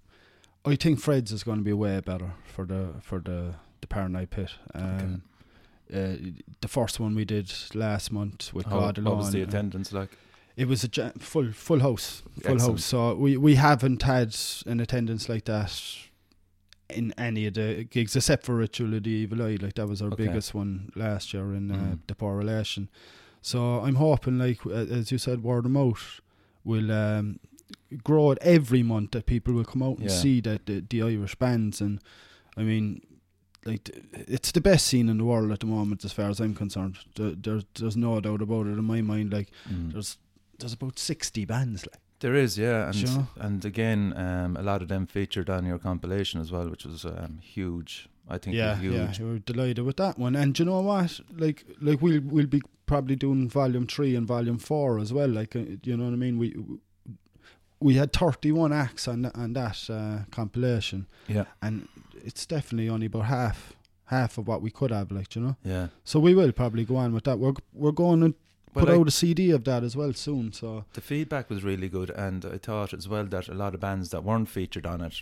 I 0.65 0.75
think 0.75 0.99
Fred's 0.99 1.31
is 1.31 1.43
going 1.43 1.57
to 1.57 1.63
be 1.63 1.73
way 1.73 1.99
better 2.01 2.33
for 2.45 2.65
the 2.65 2.95
for 3.01 3.19
the 3.19 3.55
the 3.81 3.87
Paranoid 3.87 4.29
Pit. 4.29 4.51
Um, 4.75 5.23
uh, 5.93 6.15
the 6.61 6.67
first 6.67 6.99
one 6.99 7.15
we 7.15 7.25
did 7.25 7.51
last 7.73 8.11
month 8.11 8.53
with 8.53 8.65
how, 8.67 8.79
God 8.79 8.99
what 8.99 9.17
was 9.17 9.31
the 9.31 9.41
attendance 9.41 9.91
like 9.91 10.09
it 10.55 10.67
was 10.67 10.83
a 10.83 10.89
ja- 10.93 11.11
full 11.17 11.51
full 11.51 11.79
house, 11.79 12.21
full 12.41 12.53
Excellent. 12.53 12.61
house. 12.79 12.85
So 12.85 13.15
we 13.15 13.37
we 13.37 13.55
haven't 13.55 14.03
had 14.03 14.35
an 14.65 14.79
attendance 14.79 15.27
like 15.27 15.45
that 15.45 15.73
in 16.89 17.13
any 17.17 17.47
of 17.47 17.53
the 17.55 17.85
gigs 17.89 18.15
except 18.15 18.45
for 18.45 18.55
Ritual 18.55 18.93
of 18.93 19.03
the 19.03 19.09
Evil 19.09 19.41
Eye. 19.41 19.57
Like 19.59 19.73
that 19.75 19.87
was 19.87 20.01
our 20.01 20.09
Okay. 20.11 20.27
biggest 20.27 20.53
one 20.53 20.91
last 20.95 21.33
year 21.33 21.53
in 21.53 21.71
uh, 21.71 21.75
Mm. 21.75 21.99
the 22.07 22.15
Poor 22.15 22.35
Relation. 22.37 22.89
So 23.41 23.79
I'm 23.79 23.95
hoping, 23.95 24.37
like 24.37 24.63
uh, 24.65 24.69
as 24.99 25.11
you 25.11 25.17
said, 25.17 25.41
word 25.41 25.65
of 25.65 25.71
mouth 25.71 26.19
will 26.63 26.91
um, 26.91 27.39
grow 28.03 28.31
it 28.31 28.37
every 28.41 28.83
month. 28.83 29.11
That 29.11 29.25
people 29.25 29.53
will 29.53 29.65
come 29.65 29.83
out 29.83 29.97
and 29.99 30.09
Yeah. 30.09 30.15
see 30.21 30.41
that 30.41 30.65
the, 30.65 30.83
the 30.89 31.01
Irish 31.03 31.35
bands 31.35 31.81
and 31.81 31.99
I 32.57 32.63
mean. 32.63 33.01
Like 33.63 33.91
it's 34.13 34.51
the 34.51 34.59
best 34.61 34.87
scene 34.87 35.07
in 35.07 35.19
the 35.19 35.23
world 35.23 35.51
at 35.51 35.59
the 35.59 35.67
moment, 35.67 36.03
as 36.03 36.11
far 36.11 36.29
as 36.31 36.39
I'm 36.39 36.55
concerned. 36.55 36.97
There, 37.15 37.35
there's 37.35 37.63
there's 37.79 37.95
no 37.95 38.19
doubt 38.19 38.41
about 38.41 38.65
it 38.65 38.71
in 38.71 38.83
my 38.83 39.01
mind. 39.03 39.31
Like 39.31 39.51
Mm. 39.71 39.91
there's 39.93 40.17
there's 40.57 40.73
about 40.73 40.97
sixty 40.97 41.45
bands. 41.45 41.85
Like 41.85 41.99
There 42.21 42.33
is, 42.33 42.57
yeah, 42.57 42.87
and 42.87 42.95
Sure. 42.95 43.27
and 43.39 43.63
again, 43.63 44.13
um, 44.17 44.57
a 44.57 44.63
lot 44.63 44.81
of 44.81 44.87
them 44.87 45.05
featured 45.05 45.47
on 45.47 45.65
your 45.67 45.77
compilation 45.77 46.41
as 46.41 46.51
well, 46.51 46.69
which 46.71 46.85
was 46.85 47.05
um, 47.05 47.37
huge. 47.43 48.09
I 48.27 48.39
think 48.39 48.55
yeah, 48.55 48.77
huge. 48.79 49.19
yeah, 49.19 49.25
we're 49.27 49.37
delighted 49.39 49.85
with 49.85 49.97
that 49.97 50.17
one. 50.17 50.35
And 50.35 50.57
you 50.57 50.65
know 50.65 50.81
what? 50.81 51.19
Like 51.37 51.63
like 51.79 52.01
we'll 52.01 52.21
we'll 52.23 52.47
be 52.47 52.61
probably 52.87 53.15
doing 53.15 53.47
volume 53.47 53.85
three 53.85 54.15
and 54.15 54.25
volume 54.25 54.57
four 54.57 54.97
as 54.97 55.13
well. 55.13 55.29
Like 55.29 55.55
uh, 55.55 55.77
you 55.83 55.95
know 55.97 56.05
what 56.05 56.13
I 56.13 56.17
mean? 56.17 56.39
We 56.39 56.55
we 57.81 57.95
had 57.95 58.13
thirty 58.13 58.51
one 58.51 58.71
acts 58.71 59.07
on 59.07 59.23
that, 59.23 59.35
on 59.35 59.53
that 59.53 59.89
uh, 59.89 60.19
compilation, 60.31 61.07
Yeah, 61.27 61.45
and 61.61 61.87
it's 62.23 62.45
definitely 62.45 62.89
only 62.89 63.07
about 63.07 63.25
half 63.25 63.73
half 64.05 64.37
of 64.37 64.47
what 64.47 64.61
we 64.61 64.69
could 64.71 64.91
have. 64.91 65.11
Like 65.11 65.35
you 65.35 65.41
know, 65.41 65.55
yeah. 65.63 65.87
so 66.03 66.19
we 66.19 66.33
will 66.35 66.51
probably 66.51 66.85
go 66.85 66.95
on 66.97 67.13
with 67.13 67.23
that. 67.25 67.39
We're 67.39 67.53
we're 67.73 67.91
going 67.91 68.19
to 68.21 68.35
Well, 68.73 68.85
put 68.85 68.89
I- 68.93 68.97
out 68.97 69.07
a 69.07 69.11
CD 69.11 69.51
of 69.51 69.63
that 69.65 69.83
as 69.83 69.95
well 69.95 70.13
soon. 70.13 70.53
So 70.53 70.85
the 70.93 71.01
feedback 71.01 71.49
was 71.49 71.63
really 71.63 71.89
good, 71.89 72.09
and 72.11 72.45
I 72.45 72.57
thought 72.57 72.93
as 72.93 73.07
well 73.09 73.25
that 73.25 73.47
a 73.49 73.53
lot 73.53 73.73
of 73.73 73.79
bands 73.81 74.09
that 74.11 74.23
weren't 74.23 74.49
featured 74.49 74.85
on 74.85 75.01
it, 75.01 75.21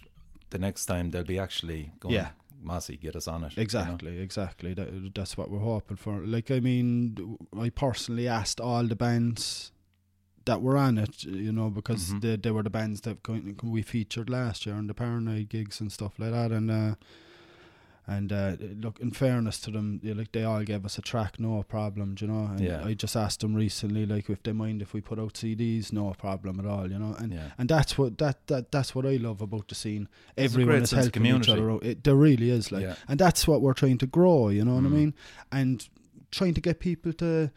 the 0.49 0.59
next 0.59 0.85
time 0.85 1.11
they'll 1.11 1.23
be 1.23 1.39
actually 1.39 1.91
going. 1.99 2.15
Yeah. 2.15 2.29
Mossy, 2.61 2.97
get 2.97 3.15
us 3.15 3.25
on 3.25 3.45
it. 3.45 3.53
you 3.53 3.57
know? 3.57 3.61
Exactly, 3.61 4.19
exactly. 4.19 4.73
That, 4.73 5.15
that's 5.15 5.37
what 5.37 5.49
we're 5.49 5.59
hoping 5.59 5.95
for. 5.95 6.19
Like, 6.25 6.51
I 6.51 6.59
mean, 6.59 7.37
I 7.57 7.69
personally 7.69 8.27
asked 8.27 8.59
all 8.59 8.83
the 8.83 8.97
bands 8.97 9.71
that 10.49 10.61
were 10.65 10.77
on 10.87 10.97
it, 11.05 11.15
you 11.23 11.51
know, 11.57 11.69
because 11.79 12.01
Mhm. 12.09 12.21
they, 12.21 12.35
they 12.43 12.51
were 12.55 12.63
the 12.63 12.69
bands 12.79 13.01
that 13.01 13.17
we 13.75 13.81
featured 13.83 14.29
last 14.29 14.65
year 14.65 14.75
on 14.75 14.87
the 14.87 14.93
Paranoid 14.93 15.47
gigs 15.49 15.79
and 15.81 15.89
stuff 15.91 16.13
like 16.21 16.31
that. 16.37 16.51
And 16.57 16.69
uh, 16.71 16.95
and 18.07 18.31
uh, 18.33 18.55
look, 18.83 18.99
in 18.99 19.11
fairness 19.11 19.59
to 19.61 19.69
them, 19.71 19.99
you 20.01 20.13
know, 20.15 20.19
like 20.21 20.31
they 20.31 20.43
all 20.43 20.63
gave 20.63 20.83
us 20.83 20.97
a 20.97 21.01
track, 21.01 21.39
no 21.39 21.61
problem, 21.61 22.15
you 22.19 22.25
know. 22.27 22.45
And 22.51 22.59
Yeah. 22.59 22.83
I 22.83 22.95
just 22.95 23.15
asked 23.15 23.41
them 23.41 23.53
recently, 23.53 24.07
like, 24.07 24.27
if 24.31 24.41
they 24.41 24.51
mind 24.51 24.81
if 24.81 24.93
we 24.95 25.01
put 25.01 25.19
out 25.19 25.35
CDs, 25.35 25.93
no 25.93 26.11
problem 26.17 26.59
at 26.59 26.65
all, 26.65 26.89
you 26.91 26.97
know. 26.97 27.13
And 27.19 27.31
Yeah. 27.33 27.51
and 27.59 27.69
that's 27.69 27.97
what 27.99 28.17
that, 28.17 28.47
that 28.47 28.71
that's 28.71 28.95
what 28.95 29.05
I 29.05 29.17
love 29.17 29.41
about 29.43 29.67
the 29.67 29.75
scene. 29.75 30.07
A 30.37 30.41
Everyone 30.41 30.81
is 30.81 30.89
helping 30.91 31.25
each 31.27 31.49
other 31.49 31.69
out. 31.69 31.83
It, 31.85 32.03
there 32.03 32.15
really 32.15 32.49
is, 32.49 32.71
like, 32.71 32.81
yeah. 32.87 32.95
and 33.07 33.19
that's 33.19 33.47
what 33.47 33.61
we're 33.61 33.75
trying 33.81 33.99
to 33.99 34.07
grow. 34.07 34.49
You 34.49 34.65
know 34.65 34.75
what 34.75 34.85
I 34.85 34.87
Mm. 34.89 34.99
mean? 35.01 35.13
And 35.51 35.87
trying 36.31 36.55
to 36.55 36.61
get 36.61 36.79
people 36.79 37.13
to, 37.13 37.51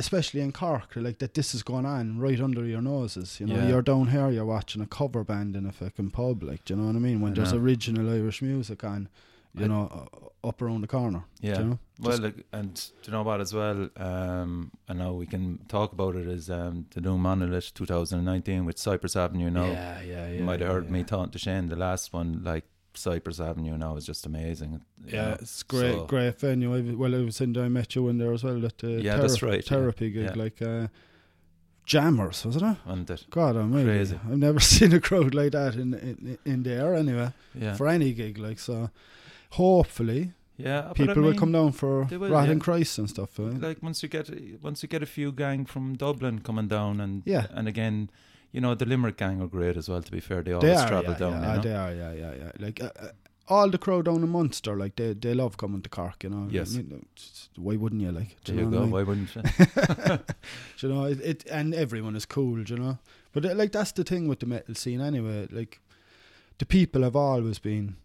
especially 0.00 0.40
in 0.40 0.50
Cork, 0.52 0.90
like 0.96 1.18
that. 1.18 1.34
This 1.34 1.54
is 1.54 1.62
going 1.62 1.86
on 1.86 2.18
right 2.18 2.40
under 2.40 2.64
your 2.64 2.82
noses. 2.82 3.38
You 3.38 3.46
know, 3.46 3.54
Yeah. 3.56 3.68
you're 3.68 3.82
down 3.82 4.08
here, 4.08 4.28
you're 4.30 4.44
watching 4.56 4.82
a 4.82 4.86
cover 4.86 5.22
band 5.24 5.54
in 5.56 5.66
a 5.66 5.72
fucking 5.72 6.10
pub. 6.10 6.42
Like, 6.42 6.64
do 6.64 6.74
you 6.74 6.80
know 6.80 6.86
what 6.88 6.96
I 6.96 6.98
mean? 6.98 7.20
When 7.20 7.32
I 7.32 7.34
there's 7.36 7.52
know. 7.52 7.60
original 7.60 8.10
Irish 8.10 8.42
music 8.42 8.82
on, 8.82 9.08
you 9.54 9.64
I- 9.66 9.68
know, 9.68 9.84
uh, 9.92 10.48
up 10.48 10.62
around 10.62 10.80
the 10.80 10.86
corner. 10.86 11.24
Yeah. 11.40 11.58
You 11.58 11.64
know? 11.64 11.78
Well, 12.00 12.10
Just- 12.12 12.22
like, 12.22 12.46
and 12.52 12.74
do 12.74 13.06
you 13.06 13.12
know 13.12 13.22
what 13.22 13.40
as 13.42 13.52
well? 13.52 13.90
Um, 13.96 14.70
I 14.88 14.94
know 14.94 15.14
we 15.14 15.26
can 15.26 15.58
talk 15.68 15.92
about 15.92 16.16
it 16.16 16.26
as 16.26 16.48
um, 16.48 16.86
the 16.94 17.00
new 17.02 17.18
Monolith 17.18 17.74
2019 17.74 18.64
with 18.64 18.78
Cypress 18.78 19.16
Avenue 19.16 19.50
now. 19.50 19.66
yeah, 19.66 20.00
yeah, 20.00 20.28
yeah. 20.28 20.32
you 20.38 20.42
might 20.44 20.60
have 20.60 20.70
heard 20.70 20.86
yeah. 20.86 20.92
me 20.92 21.04
talking 21.04 21.30
to 21.32 21.38
Shane. 21.38 21.68
The 21.68 21.76
last 21.76 22.12
one, 22.14 22.42
like 22.42 22.64
Cypress 22.94 23.40
Avenue 23.40 23.76
now, 23.78 23.96
is 23.96 24.04
just 24.06 24.26
amazing. 24.26 24.80
Yeah, 25.06 25.28
know. 25.28 25.36
it's 25.40 25.62
great, 25.62 25.94
so- 25.94 26.04
great 26.06 26.38
venue. 26.40 26.74
I, 26.76 26.94
well, 26.94 27.14
I 27.14 27.24
was 27.24 27.40
in 27.40 27.52
there, 27.52 27.64
I 27.64 27.68
met 27.68 27.94
you 27.94 28.08
in 28.08 28.18
there 28.18 28.32
as 28.32 28.42
well 28.44 28.64
at 28.66 28.78
the 28.78 29.00
Yeah, 29.02 29.16
that's 29.16 29.42
right, 29.42 29.62
yeah. 29.62 29.68
therapy 29.68 30.10
gig, 30.10 30.24
Yeah. 30.24 30.34
like 30.34 30.60
uh, 30.62 30.88
Jammers, 31.86 32.44
wasn't 32.44 32.64
it? 32.64 32.76
And 32.86 33.10
it, 33.10 33.26
God 33.30 33.56
almighty. 33.56 33.84
Crazy. 33.84 34.20
I've 34.28 34.38
never 34.38 34.60
seen 34.74 34.92
a 34.92 35.00
crowd 35.00 35.34
like 35.34 35.52
that 35.52 35.74
in 35.74 35.94
in, 35.94 36.38
in 36.44 36.62
there 36.62 36.94
anyway. 36.94 37.32
yeah, 37.54 37.74
For 37.76 37.88
any 37.88 38.12
gig, 38.12 38.38
like 38.38 38.58
so 38.60 38.90
hopefully 39.50 40.32
yeah. 40.56 40.92
people 40.94 41.18
I 41.18 41.26
will 41.26 41.34
come 41.34 41.52
down 41.52 41.72
for 41.72 42.04
will, 42.04 42.30
Rotting 42.30 42.58
yeah. 42.58 42.64
Christ 42.64 42.98
and 42.98 43.08
stuff. 43.10 43.40
Uh, 43.40 43.44
Like 43.44 43.82
once 43.82 44.02
you 44.02 44.08
get 44.08 44.28
once 44.62 44.82
you 44.82 44.88
get 44.88 45.02
a 45.02 45.06
few 45.06 45.32
gang 45.32 45.64
from 45.66 45.96
Dublin 45.96 46.40
coming 46.40 46.68
down, 46.68 47.00
and 47.00 47.22
Yeah. 47.26 47.46
and 47.50 47.66
again, 47.66 48.10
you 48.52 48.60
know 48.60 48.74
the 48.74 48.84
Limerick 48.86 49.16
gang 49.16 49.40
are 49.40 49.46
great 49.48 49.76
as 49.76 49.88
well. 49.88 50.02
To 50.02 50.10
be 50.12 50.20
fair, 50.20 50.42
they 50.42 50.50
they 50.50 50.54
always 50.54 50.80
are, 50.80 50.88
travel 50.88 51.12
yeah, 51.12 51.18
down. 51.18 51.32
yeah, 51.42 51.48
you 51.50 51.56
know? 51.56 51.62
they 51.62 51.74
are, 51.74 51.94
yeah, 51.94 52.12
yeah, 52.12 52.34
yeah. 52.44 52.52
Like 52.58 52.82
uh, 52.82 52.90
uh, 53.00 53.08
all 53.48 53.68
the 53.68 53.78
crowd 53.78 54.04
down 54.04 54.22
in 54.22 54.28
Munster, 54.28 54.76
like 54.76 54.96
they 54.96 55.12
they 55.14 55.34
love 55.34 55.56
coming 55.56 55.82
to 55.82 55.88
Cork, 55.88 56.22
you 56.24 56.30
know. 56.30 56.48
Yes. 56.50 56.74
You 56.74 56.82
know, 56.84 57.00
why 57.56 57.76
wouldn't 57.76 58.00
you? 58.02 58.12
Like, 58.12 58.36
do 58.44 58.52
There 58.52 58.64
you 58.64 58.70
know 58.70 58.76
go. 58.76 58.78
I 58.78 58.82
mean? 58.82 58.90
Why 58.92 59.02
wouldn't 59.02 59.34
you? 59.34 59.42
You 60.82 60.88
know 60.88 61.04
it, 61.04 61.20
it 61.20 61.44
and 61.50 61.74
everyone 61.74 62.16
is 62.16 62.24
cool 62.26 62.58
you 62.62 62.76
know 62.76 62.98
but 63.32 63.44
uh, 63.44 63.54
like 63.54 63.70
that's 63.72 63.92
the 63.92 64.02
thing 64.04 64.28
with 64.28 64.40
the 64.40 64.46
metal 64.46 64.74
scene 64.74 65.00
anyway 65.02 65.46
like 65.50 65.78
the 66.58 66.64
people 66.66 67.02
have 67.02 67.14
always 67.16 67.58
been 67.58 67.96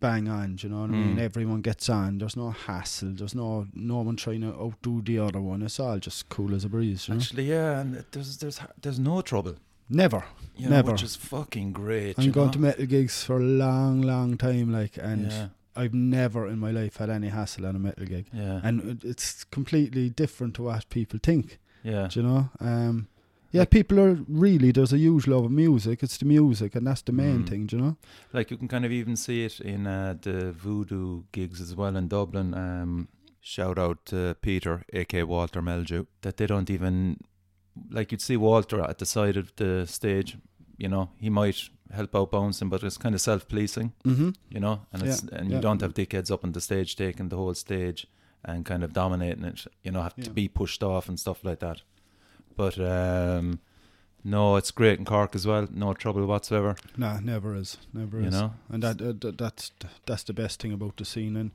bang 0.00 0.28
on 0.28 0.56
you 0.60 0.68
know 0.70 0.80
what 0.80 0.90
I 0.90 0.92
mean 0.94 1.16
Mm. 1.16 1.20
everyone 1.20 1.60
gets 1.60 1.90
on 1.90 2.18
there's 2.18 2.36
no 2.36 2.50
hassle 2.50 3.10
there's 3.14 3.34
no 3.34 3.66
no 3.74 3.98
one 4.00 4.16
trying 4.16 4.40
to 4.40 4.48
outdo 4.54 5.02
the 5.02 5.18
other 5.18 5.40
one 5.40 5.60
it's 5.62 5.78
all 5.78 5.98
just 5.98 6.28
cool 6.30 6.54
as 6.54 6.64
a 6.64 6.68
breeze 6.70 7.06
you 7.08 7.14
know? 7.14 7.20
Actually, 7.20 7.44
yeah, 7.50 7.80
and 7.80 8.04
there's 8.12 8.38
there's 8.38 8.58
there's 8.80 8.98
no 8.98 9.20
trouble. 9.20 9.56
Never 9.92 10.24
You 10.56 10.68
know, 10.68 10.76
Never. 10.76 10.92
which 10.92 11.02
is 11.02 11.16
fucking 11.16 11.72
great. 11.72 12.18
I'm 12.18 12.30
going 12.30 12.46
know? 12.48 12.52
to 12.52 12.58
metal 12.60 12.86
gigs 12.86 13.24
for 13.24 13.36
a 13.36 13.40
long 13.64 14.02
long 14.02 14.36
time 14.36 14.70
like 14.72 14.98
and 14.98 15.30
yeah. 15.32 15.48
I've 15.74 15.94
never 15.94 16.46
in 16.48 16.58
my 16.58 16.70
life 16.70 16.96
had 16.98 17.08
any 17.10 17.28
hassle 17.28 17.66
at 17.66 17.74
a 17.74 17.78
metal 17.78 18.04
gig, 18.06 18.26
Yeah. 18.32 18.60
and 18.62 19.02
it's 19.04 19.44
completely 19.44 20.10
different 20.10 20.54
to 20.56 20.62
what 20.64 20.88
people 20.90 21.18
think. 21.22 21.58
yeah. 21.82 22.08
Do 22.08 22.20
you 22.20 22.26
know? 22.26 22.50
Um, 22.60 23.08
yeah, 23.52 23.64
people 23.66 23.98
are 24.00 24.18
really 24.28 24.70
there's 24.72 24.92
a 24.92 24.98
huge 24.98 25.26
love 25.26 25.44
of 25.44 25.50
music. 25.50 26.02
It's 26.02 26.18
the 26.18 26.26
music, 26.26 26.74
and 26.76 26.86
that's 26.86 27.02
the 27.02 27.12
main 27.12 27.44
Mm. 27.44 27.48
thing. 27.48 27.66
Do 27.66 27.76
you 27.76 27.82
know? 27.82 27.96
Like 28.32 28.50
you 28.50 28.58
can 28.58 28.68
kind 28.68 28.84
of 28.84 28.92
even 28.92 29.16
see 29.16 29.44
it 29.44 29.60
in 29.60 29.86
uh, 29.86 30.14
the 30.20 30.52
voodoo 30.52 31.22
gigs 31.32 31.60
as 31.60 31.74
well 31.74 31.96
in 31.96 32.08
Dublin. 32.08 32.54
Um, 32.54 33.08
shout 33.40 33.78
out 33.78 34.04
to 34.06 34.34
Peter, 34.42 34.82
aka 34.92 35.22
Walter 35.24 35.62
Melju, 35.62 36.06
that 36.20 36.36
they 36.36 36.46
don't 36.46 36.70
even 36.70 37.16
like 37.90 38.12
you'd 38.12 38.20
see 38.20 38.36
Walter 38.36 38.80
at 38.80 38.98
the 38.98 39.06
side 39.06 39.36
of 39.36 39.52
the 39.56 39.86
stage. 39.86 40.36
You 40.76 40.88
know, 40.88 41.10
he 41.18 41.30
might 41.30 41.68
help 41.92 42.16
out 42.16 42.30
bouncing, 42.30 42.68
but 42.68 42.82
it's 42.82 42.96
kind 42.96 43.14
of 43.14 43.20
self-policing. 43.20 43.92
Mm-hmm. 44.04 44.30
You 44.50 44.60
know, 44.60 44.86
and 44.92 45.02
it's 45.02 45.22
and 45.22 45.50
you 45.50 45.56
yeah. 45.56 45.60
don't 45.60 45.80
have 45.80 45.94
dickheads 45.94 46.30
up 46.30 46.44
on 46.44 46.52
the 46.52 46.60
stage 46.60 46.96
taking 46.96 47.28
the 47.28 47.36
whole 47.36 47.54
stage 47.54 48.06
and 48.44 48.64
kind 48.64 48.82
of 48.82 48.92
dominating 48.92 49.44
it. 49.44 49.66
You 49.82 49.92
know, 49.92 50.02
have 50.02 50.16
to 50.16 50.30
be 50.30 50.48
pushed 50.48 50.82
off 50.82 51.08
and 51.08 51.18
stuff 51.18 51.44
like 51.44 51.60
that. 51.60 51.82
But 52.56 52.78
um, 52.78 53.60
no, 54.24 54.56
it's 54.56 54.70
great 54.70 54.98
in 54.98 55.04
Cork 55.04 55.34
as 55.34 55.46
well. 55.46 55.68
No 55.70 55.94
trouble 55.94 56.26
whatsoever. 56.26 56.76
Nah, 56.96 57.20
never 57.20 57.56
is, 57.56 57.78
never 57.92 58.20
You 58.20 58.26
is. 58.26 58.34
know, 58.34 58.54
and 58.68 58.82
that, 58.82 59.00
uh, 59.00 59.12
that 59.20 59.38
that's 59.38 59.72
that's 60.06 60.24
the 60.24 60.32
best 60.32 60.60
thing 60.60 60.72
about 60.72 60.96
the 60.96 61.04
scene. 61.04 61.36
And 61.36 61.50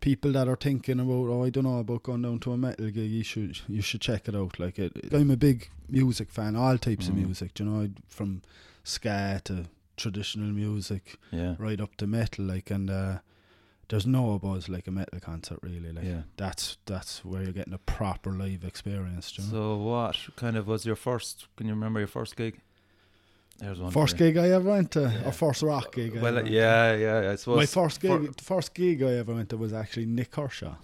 people 0.00 0.32
that 0.32 0.48
are 0.48 0.56
thinking 0.56 1.00
about, 1.00 1.28
oh, 1.28 1.44
I 1.44 1.50
don't 1.50 1.64
know 1.64 1.78
about 1.78 2.02
going 2.04 2.22
down 2.22 2.38
to 2.40 2.52
a 2.52 2.56
metal 2.56 2.86
gig, 2.90 3.10
you 3.10 3.24
should 3.24 3.58
you 3.68 3.82
should 3.82 4.00
check 4.00 4.28
it 4.28 4.34
out. 4.34 4.58
Like 4.60 4.78
it, 4.78 4.92
I'm 5.12 5.30
a 5.30 5.36
big 5.36 5.70
music 5.88 6.30
fan, 6.30 6.56
all 6.56 6.78
types 6.78 7.06
Mm. 7.06 7.08
of 7.10 7.14
music. 7.16 7.58
You 7.58 7.64
know, 7.66 7.90
from 8.08 8.42
ska 8.84 9.40
to 9.44 9.66
traditional 9.96 10.48
music, 10.48 11.16
yeah, 11.32 11.54
right 11.58 11.80
up 11.80 11.96
to 11.96 12.06
metal. 12.06 12.44
Like, 12.44 12.70
and 12.70 12.90
uh, 12.90 13.18
there's 13.88 14.06
no 14.06 14.38
buzz 14.38 14.68
like 14.68 14.86
a 14.86 14.90
metal 14.90 15.20
concert, 15.20 15.58
really. 15.62 15.92
Like, 15.92 16.04
yeah. 16.04 16.22
that's 16.36 16.76
that's 16.86 17.24
where 17.24 17.42
you're 17.42 17.52
getting 17.52 17.72
a 17.74 17.78
proper 17.78 18.30
live 18.30 18.64
experience. 18.64 19.36
You 19.38 19.44
know? 19.44 19.50
So 19.50 19.76
what 19.78 20.16
kind 20.36 20.56
of 20.56 20.66
was 20.66 20.84
your 20.84 20.96
first? 20.96 21.46
Can 21.56 21.66
you 21.66 21.72
remember 21.74 22.00
your 22.00 22.08
first 22.08 22.36
gig? 22.36 22.60
First 23.90 24.16
gig 24.18 24.36
I 24.36 24.50
ever 24.50 24.68
went 24.70 24.90
to, 24.92 25.00
Yeah. 25.00 25.26
or 25.28 25.32
first 25.32 25.62
rock 25.62 25.94
gig. 25.94 26.12
I 26.16 26.20
Well, 26.20 26.26
ever 26.26 26.34
went 26.36 26.46
to. 26.48 26.52
yeah, 26.52 26.94
yeah. 26.94 27.30
I 27.32 27.36
suppose 27.36 27.56
My 27.56 27.66
first 27.66 28.00
gig, 28.00 28.34
for- 28.36 28.42
first 28.44 28.74
gig 28.74 29.02
I 29.02 29.12
ever 29.14 29.34
went 29.34 29.48
to 29.50 29.56
was 29.56 29.72
actually 29.72 30.06
Nik 30.06 30.30
Kershaw. 30.30 30.74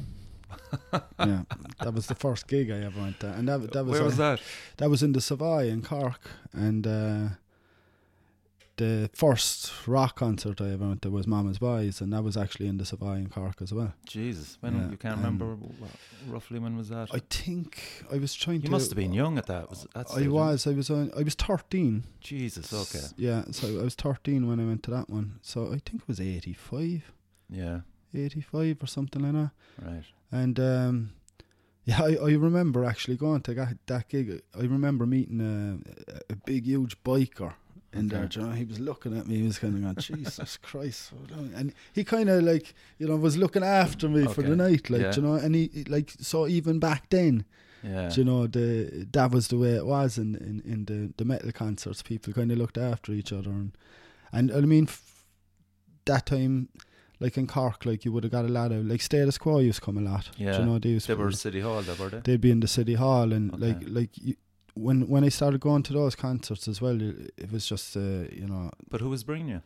yeah, 1.19 1.43
that 1.81 1.93
was 1.95 2.07
the 2.07 2.15
first 2.15 2.47
gig 2.49 2.71
I 2.71 2.81
ever 2.85 3.01
went 3.01 3.21
to, 3.21 3.29
and 3.33 3.47
that 3.49 3.73
that 3.73 3.85
was, 3.85 3.93
Where 3.99 4.05
was 4.05 4.19
uh, 4.21 4.37
that? 4.37 4.41
that 4.79 4.91
was 4.91 5.03
in 5.03 5.13
the 5.13 5.21
Savoy 5.21 5.69
in 5.69 5.83
Cork, 5.83 6.21
and 6.53 6.87
uh, 6.87 7.29
the 8.77 9.11
first 9.13 9.71
rock 9.87 10.17
concert 10.17 10.61
I 10.61 10.71
ever 10.71 10.87
went 10.89 11.03
to 11.03 11.11
was 11.11 11.27
Mama's 11.27 11.59
Boys, 11.59 12.01
and 12.01 12.13
that 12.13 12.23
was 12.25 12.37
actually 12.37 12.69
in 12.69 12.79
the 12.79 12.85
Savoy 12.85 13.17
in 13.17 13.29
Cork 13.29 13.61
as 13.61 13.73
well. 13.73 13.93
Jesus, 14.07 14.57
when 14.61 14.75
Yeah, 14.77 14.91
you 14.91 14.97
can't 14.97 15.15
um, 15.19 15.21
remember 15.25 15.57
roughly 16.29 16.59
when 16.59 16.77
was 16.77 16.89
that? 16.89 17.09
I 17.13 17.21
think 17.31 18.05
I 18.13 18.17
was 18.19 18.35
trying 18.35 18.59
to 18.59 18.63
you 18.63 18.67
to. 18.69 18.73
must 18.73 18.91
have 18.91 18.97
been 18.97 19.13
young 19.13 19.39
at 19.39 19.47
that. 19.47 19.69
Was 19.71 19.87
that 19.95 20.07
I 20.15 20.27
was. 20.29 20.67
I 20.67 20.73
was. 20.73 20.91
On, 20.91 21.11
I 21.17 21.23
was 21.23 21.35
thirteen. 21.35 22.05
Jesus. 22.21 22.73
Okay. 22.73 23.07
Yeah, 23.17 23.45
so 23.51 23.81
I 23.81 23.83
was 23.83 23.95
thirteen 23.95 24.49
when 24.49 24.59
I 24.61 24.65
went 24.65 24.83
to 24.85 24.91
that 24.93 25.11
one. 25.11 25.39
So 25.43 25.67
I 25.67 25.79
think 25.85 26.03
it 26.03 26.09
was 26.09 26.21
85, 26.21 27.13
Yeah. 27.51 27.81
85 28.15 28.83
or 28.83 28.87
something 28.87 29.23
like 29.23 29.33
that. 29.33 29.51
Right. 29.87 30.05
And 30.31 30.61
um, 30.61 31.11
yeah, 31.85 32.03
I, 32.03 32.17
I 32.17 32.31
remember 32.33 32.85
actually 32.85 33.17
going 33.17 33.41
to 33.43 33.55
that, 33.55 33.77
that 33.87 34.09
gig. 34.09 34.43
I 34.55 34.61
remember 34.63 35.07
meeting 35.07 35.41
a, 35.41 36.33
a 36.33 36.37
big, 36.37 36.65
huge 36.67 37.03
biker 37.03 37.55
in 37.93 38.09
there. 38.09 38.21
Okay. 38.25 38.29
do 38.29 38.41
You 38.41 38.47
know, 38.47 38.53
he 38.53 38.65
was 38.65 38.81
looking 38.81 39.17
at 39.19 39.27
me. 39.27 39.37
He 39.37 39.43
was 39.43 39.59
kind 39.59 39.75
of 39.75 39.83
going, 39.83 39.97
"Jesus 39.97 40.57
Christ!" 40.63 41.13
And 41.55 41.73
he 41.93 42.05
kind 42.05 42.29
of 42.31 42.43
like 42.43 42.75
you 42.99 43.07
know 43.09 43.17
was 43.17 43.37
looking 43.37 43.63
after 43.65 44.09
me 44.09 44.27
for 44.27 44.43
the 44.43 44.57
night, 44.57 44.89
like 44.91 45.01
Yeah. 45.03 45.13
you 45.17 45.23
know. 45.23 45.35
And 45.35 45.55
he 45.55 45.85
like 45.89 46.13
so 46.21 46.47
even 46.47 46.79
back 46.79 47.11
then, 47.11 47.45
Yeah. 47.83 48.11
you 48.15 48.25
know, 48.25 48.47
the 48.47 49.07
that 49.13 49.31
was 49.31 49.49
the 49.49 49.59
way 49.59 49.73
it 49.77 49.87
was 49.87 50.19
in 50.19 50.35
in, 50.37 50.63
in 50.73 50.85
the 50.87 51.13
the 51.17 51.25
metal 51.25 51.53
concerts. 51.53 52.03
People 52.03 52.33
kind 52.33 52.51
of 52.53 52.59
looked 52.59 52.79
after 52.79 53.13
each 53.13 53.33
other, 53.33 53.51
and 53.51 53.77
and 54.33 54.51
I 54.53 54.61
mean, 54.61 54.85
f- 54.89 55.25
that 56.07 56.27
time. 56.27 56.69
Like 57.21 57.39
in 57.39 57.47
Cork, 57.47 57.87
like 57.87 58.05
you 58.05 58.11
would 58.11 58.25
have 58.25 58.33
got 58.33 58.47
a 58.47 58.49
lot 58.49 58.73
of 58.73 58.85
like 58.85 59.01
status 59.01 59.39
quo 59.39 59.61
used 59.61 59.79
to 59.79 59.85
come 59.85 59.97
a 59.97 60.01
lot. 60.01 60.31
Yeah. 60.37 60.59
you 60.59 60.65
know 60.67 60.81
they 60.81 60.89
used 60.89 61.07
they 61.07 61.15
to- 61.15 61.21
were 61.21 61.31
City 61.31 61.61
Hall, 61.61 61.81
they 61.81 61.93
were 61.95 62.09
they? 62.11 62.19
they'd 62.19 62.41
be 62.41 62.51
in 62.51 62.59
the 62.59 62.67
city 62.67 62.95
hall 62.95 63.33
and 63.33 63.55
Okay. 63.55 63.65
like 63.69 63.83
like 63.87 64.11
you, 64.19 64.35
when 64.75 65.09
when 65.09 65.25
I 65.25 65.29
started 65.31 65.61
going 65.61 65.83
to 65.85 65.93
those 65.93 66.15
concerts 66.17 66.69
as 66.69 66.81
well, 66.81 66.99
it, 67.01 67.53
was 67.53 67.67
just 67.67 67.97
uh, 67.97 68.01
you 68.41 68.47
know 68.47 68.71
But 68.91 69.01
who 69.01 69.11
was 69.11 69.25
bringing 69.25 69.49
you? 69.49 69.63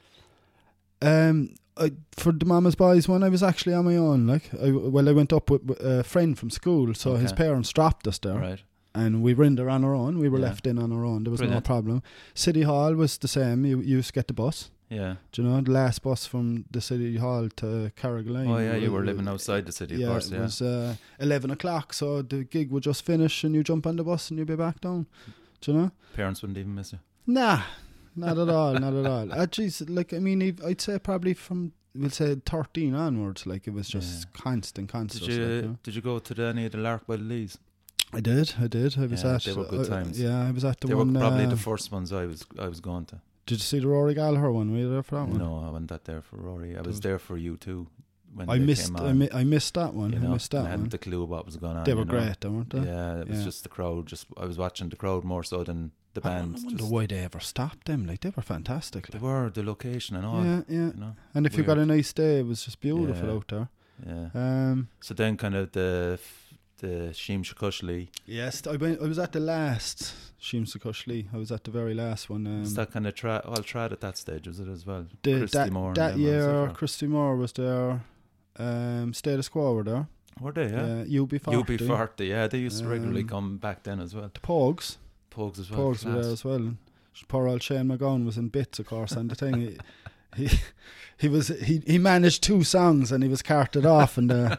um 1.02 1.54
I, 1.78 1.92
for 2.12 2.32
the 2.32 2.46
Mama's 2.46 2.74
Boys 2.74 3.06
one 3.06 3.22
I 3.22 3.28
was 3.28 3.42
actually 3.42 3.74
on 3.74 3.84
my 3.84 3.96
own 3.96 4.26
like 4.26 4.50
I, 4.54 4.70
well 4.70 5.08
I 5.08 5.12
went 5.12 5.32
up 5.32 5.50
with 5.50 5.78
a 5.80 6.02
friend 6.02 6.38
from 6.38 6.48
school 6.50 6.94
so 6.94 7.16
his 7.16 7.32
parents 7.34 7.70
dropped 7.72 8.06
us 8.08 8.18
there 8.18 8.38
Right. 8.38 8.62
and 8.94 9.22
we 9.22 9.34
were 9.34 9.44
in 9.44 9.56
there 9.56 9.68
on 9.68 9.84
our 9.84 9.94
own 9.94 10.18
we 10.18 10.30
were 10.30 10.38
Yeah. 10.38 10.46
left 10.46 10.66
in 10.66 10.78
on 10.78 10.90
our 10.92 11.04
own 11.04 11.24
there 11.24 11.30
was 11.30 11.40
Brilliant. 11.40 11.64
no 11.64 11.66
problem 11.74 12.02
City 12.34 12.62
Hall 12.62 12.94
was 12.94 13.18
the 13.18 13.28
same 13.28 13.66
you, 13.66 13.80
you 13.80 13.96
used 13.98 14.08
to 14.08 14.14
get 14.14 14.26
the 14.26 14.32
bus 14.32 14.70
Yeah. 14.88 15.16
do 15.32 15.42
you 15.42 15.48
know 15.48 15.60
the 15.60 15.72
last 15.72 16.02
bus 16.02 16.26
from 16.26 16.64
the 16.70 16.80
City 16.80 17.16
Hall 17.16 17.48
to 17.56 17.90
Carrigaline 17.96 18.48
Oh 18.48 18.58
yeah, 18.58 18.76
you 18.76 18.92
were 18.92 19.04
living 19.04 19.26
outside 19.26 19.66
the 19.66 19.72
city, 19.72 19.94
of 19.94 20.00
yeah, 20.00 20.16
it 20.16 20.40
was 20.40 20.62
uh, 20.62 20.94
11 21.18 21.50
o'clock, 21.50 21.92
so 21.92 22.22
the 22.22 22.44
gig 22.44 22.70
would 22.70 22.84
just 22.84 23.04
finish 23.04 23.42
and 23.44 23.54
you 23.54 23.64
jump 23.64 23.86
on 23.86 23.96
the 23.96 24.04
bus 24.04 24.30
and 24.30 24.38
you'd 24.38 24.46
be 24.48 24.54
back 24.56 24.80
down. 24.80 25.06
Do 25.60 25.72
you 25.72 25.78
know? 25.78 25.90
Parents 26.14 26.40
wouldn't 26.42 26.58
even 26.58 26.74
miss 26.74 26.92
you. 26.92 27.00
Nah, 27.26 27.62
not 28.14 28.38
at 28.38 28.48
all, 28.48 28.74
not 28.84 28.94
at 28.94 29.06
all. 29.06 29.32
Uh, 29.32 29.46
like, 29.88 30.12
I 30.14 30.18
mean, 30.20 30.40
if- 30.42 30.64
I'd 30.64 30.80
say 30.80 30.98
probably 31.00 31.34
from, 31.34 31.72
we'll 31.94 32.10
say 32.10 32.36
13 32.46 32.94
onwards, 32.94 33.44
like, 33.46 33.66
it 33.66 33.72
was 33.74 33.88
just 33.88 34.32
constant, 34.32 34.88
constant. 34.88 35.26
Did 35.28 35.36
you 35.64 35.78
Did 35.82 35.94
you 35.96 36.00
go 36.02 36.20
to 36.20 36.32
the, 36.34 36.44
any 36.44 36.66
of 36.66 36.72
the 36.72 36.78
Lark 36.78 37.06
by 37.08 37.16
the 37.16 37.24
Lees? 37.24 37.58
I 38.12 38.20
did, 38.20 38.54
I 38.60 38.68
did. 38.68 38.96
I 38.98 39.06
was 39.06 39.24
Yeah, 39.24 39.34
at. 39.34 39.42
they 39.42 39.52
were 39.52 39.64
good 39.64 39.86
uh, 39.86 39.96
times. 39.96 40.20
yeah, 40.20 40.46
I 40.46 40.52
was 40.52 40.64
at 40.64 40.78
the 40.80 40.86
they 40.86 40.94
one. 40.94 41.12
were 41.12 41.18
probably 41.20 41.46
uh, 41.46 41.50
the 41.50 41.56
first 41.56 41.90
ones 41.90 42.12
I 42.12 42.24
was 42.26 42.46
I 42.56 42.68
was 42.68 42.78
going 42.80 43.04
to. 43.06 43.20
Did 43.46 43.54
you 43.58 43.64
see 43.64 43.78
the 43.78 43.86
Rory 43.88 44.14
Gallagher 44.14 44.50
one? 44.50 44.72
Were 44.72 44.78
you 44.78 44.90
there 44.90 45.02
for 45.02 45.16
that 45.16 45.28
one? 45.28 45.38
No, 45.38 45.58
I 45.64 45.70
wasn't 45.70 45.88
that 45.90 46.04
there 46.04 46.20
for 46.22 46.36
Rory. 46.36 46.76
I 46.76 46.80
was 46.82 47.00
there 47.00 47.18
for 47.18 47.36
you 47.36 47.56
too. 47.56 47.86
When 48.34 48.50
I 48.50 48.58
missed, 48.58 48.92
I, 49.00 49.12
mi- 49.12 49.30
I 49.32 49.44
missed 49.44 49.74
that 49.74 49.94
one. 49.94 50.12
you 50.12 50.18
I 50.18 50.26
missed 50.32 50.52
and 50.52 50.60
I 50.60 50.64
that 50.64 50.70
hadn't 50.70 50.82
one. 50.86 50.90
the 50.90 50.98
clue 50.98 51.24
what 51.24 51.46
was 51.46 51.56
going 51.56 51.76
on. 51.76 51.84
They 51.84 51.92
you 51.92 51.96
were 51.98 52.04
know. 52.04 52.10
great, 52.10 52.40
though, 52.40 52.50
weren't 52.50 52.70
they? 52.70 52.80
Yeah, 52.80 53.20
it 53.20 53.28
was 53.28 53.38
Yeah. 53.38 53.44
just 53.44 53.62
the 53.62 53.68
crowd. 53.70 54.06
Just 54.06 54.26
I 54.36 54.44
was 54.44 54.58
watching 54.58 54.90
the 54.90 54.96
crowd 54.96 55.24
more 55.24 55.42
so 55.44 55.64
than 55.64 55.92
the 56.12 56.20
band. 56.20 56.56
I 56.58 56.64
wonder 56.66 56.84
why 56.84 57.06
they 57.06 57.20
ever 57.20 57.40
stopped 57.40 57.86
them. 57.86 58.04
Like 58.06 58.20
they 58.20 58.30
were 58.36 58.42
fantastic. 58.42 59.06
they 59.06 59.18
were 59.18 59.48
the 59.48 59.62
location 59.62 60.16
and 60.16 60.26
all. 60.26 60.44
Yeah, 60.44 60.62
yeah. 60.68 60.76
You 60.88 60.92
know. 60.98 61.16
And 61.34 61.46
if 61.46 61.56
you 61.56 61.62
got 61.62 61.78
a 61.78 61.86
nice 61.86 62.12
day, 62.12 62.40
it 62.40 62.46
was 62.46 62.64
just 62.64 62.80
beautiful 62.80 63.26
Yeah. 63.28 63.34
out 63.34 63.48
there. 63.48 63.68
Yeah. 64.06 64.28
Um, 64.34 64.88
So 65.00 65.14
then, 65.14 65.36
kind 65.38 65.54
of 65.54 65.72
the 65.72 66.18
f- 66.20 66.45
the 66.78 67.10
Siamsa 67.12 67.54
Cois 67.54 67.82
Laoi. 67.82 68.08
yes, 68.26 68.66
I 68.66 68.76
went. 68.76 69.00
I 69.00 69.06
was 69.06 69.18
at 69.18 69.32
the 69.32 69.40
last 69.40 70.14
Siamsa 70.40 70.78
Cois 70.80 71.06
Laoi. 71.06 71.26
I 71.32 71.36
was 71.36 71.50
at 71.52 71.64
the 71.64 71.70
very 71.70 71.94
last 71.94 72.28
one. 72.30 72.46
Um, 72.46 72.60
was 72.60 72.74
that 72.74 72.92
kind 72.92 73.06
of 73.06 73.14
tra- 73.14 73.42
all 73.44 73.56
trad 73.56 73.92
at 73.92 74.00
that 74.00 74.16
stage? 74.18 74.46
Was 74.46 74.60
it 74.60 74.68
as 74.68 74.86
well? 74.86 75.06
the, 75.22 75.38
Christy 75.38 75.58
that 75.58 75.72
Moore 75.72 75.94
that 75.94 76.12
them, 76.12 76.22
was 76.22 76.30
it, 76.30 76.34
year, 76.34 76.70
Christy 76.74 77.06
Moore 77.06 77.36
was 77.36 77.52
there. 77.52 78.02
Um, 78.58 79.12
Status 79.12 79.48
Quo 79.48 79.74
were 79.74 79.84
there. 79.84 80.08
Were 80.40 80.52
they? 80.52 80.68
Yeah. 80.68 81.22
UB 81.22 81.40
forty. 81.40 81.74
UB 81.74 81.80
forty. 81.86 82.26
Yeah, 82.26 82.46
they 82.46 82.58
used 82.58 82.80
to 82.80 82.88
regularly 82.88 83.22
Um, 83.22 83.28
come 83.28 83.56
back 83.58 83.82
then 83.82 84.00
as 84.00 84.14
well. 84.14 84.30
The 84.32 84.40
Pogues. 84.40 84.96
Pogues 85.30 85.58
as 85.58 85.70
well. 85.70 85.80
Pogues 85.80 86.04
were 86.04 86.22
there 86.22 86.32
as 86.32 86.44
well. 86.44 86.74
Poor 87.28 87.48
old 87.48 87.62
Shane 87.62 87.86
MacGowan 87.86 88.26
was 88.26 88.36
in 88.36 88.48
bits, 88.48 88.78
of 88.78 88.86
course. 88.86 89.12
And 89.12 89.30
the 89.30 89.34
thing, 89.34 89.60
he, 89.60 89.78
he 90.46 90.58
he 91.16 91.28
was 91.28 91.48
he 91.48 91.82
he 91.86 91.96
managed 91.98 92.42
two 92.42 92.62
songs 92.62 93.10
and 93.10 93.22
he 93.22 93.28
was 93.30 93.40
carted 93.42 93.86
off, 93.86 94.18
and 94.18 94.30
uh, 94.30 94.56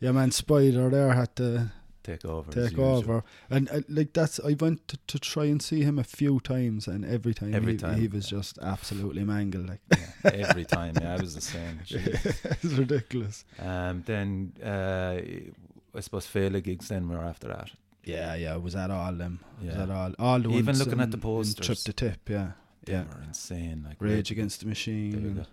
yeah, 0.00 0.12
man, 0.12 0.30
Spider 0.30 0.90
there 0.90 1.12
had 1.14 1.34
to 1.36 1.70
Take 2.04 2.24
over. 2.24 2.50
take 2.50 2.78
over. 2.78 3.22
And 3.50 3.68
uh, 3.70 3.80
like 3.88 4.14
that's 4.14 4.40
I 4.40 4.56
went 4.58 4.88
to, 4.88 4.96
to 5.08 5.18
try 5.18 5.44
and 5.44 5.60
see 5.60 5.82
him 5.82 5.98
a 5.98 6.04
few 6.04 6.40
times, 6.40 6.86
and 6.88 7.04
every 7.04 7.34
time, 7.34 7.54
Every 7.54 7.72
he, 7.72 7.78
time. 7.78 8.00
he 8.00 8.08
was 8.08 8.26
just 8.26 8.58
absolutely 8.62 9.24
mangled. 9.24 9.68
Like 9.68 9.80
Yeah, 10.24 10.30
every 10.48 10.64
time. 10.64 10.94
Yeah, 11.00 11.14
I 11.16 11.20
was 11.20 11.34
the 11.34 11.42
same. 11.42 11.80
It's 11.90 12.64
ridiculous. 12.64 13.44
Um, 13.58 14.04
then 14.06 14.52
uh, 14.64 15.20
I 15.94 16.00
suppose 16.00 16.26
Féile 16.26 16.62
gigs. 16.62 16.88
Then 16.88 17.08
were 17.10 17.18
after 17.18 17.48
that. 17.48 17.70
Yeah, 18.04 18.34
yeah, 18.36 18.56
was 18.56 18.72
that 18.72 18.90
all 18.90 19.12
them. 19.12 19.40
I 19.60 19.64
was 19.66 19.74
Yeah. 19.74 19.94
all 19.94 20.14
all 20.18 20.38
the 20.40 20.48
Even 20.50 20.78
looking 20.78 21.00
at 21.00 21.10
the 21.10 21.16
in- 21.18 21.20
in 21.20 21.20
posters. 21.20 21.66
Trip 21.66 21.78
to 21.78 21.92
Tip, 21.92 22.30
yeah, 22.30 22.52
They 22.86 22.92
yeah. 22.94 23.04
were 23.04 23.22
insane. 23.26 23.84
Like 23.86 24.00
Rage 24.00 24.30
Against 24.30 24.60
the 24.60 24.66
Machine. 24.66 25.44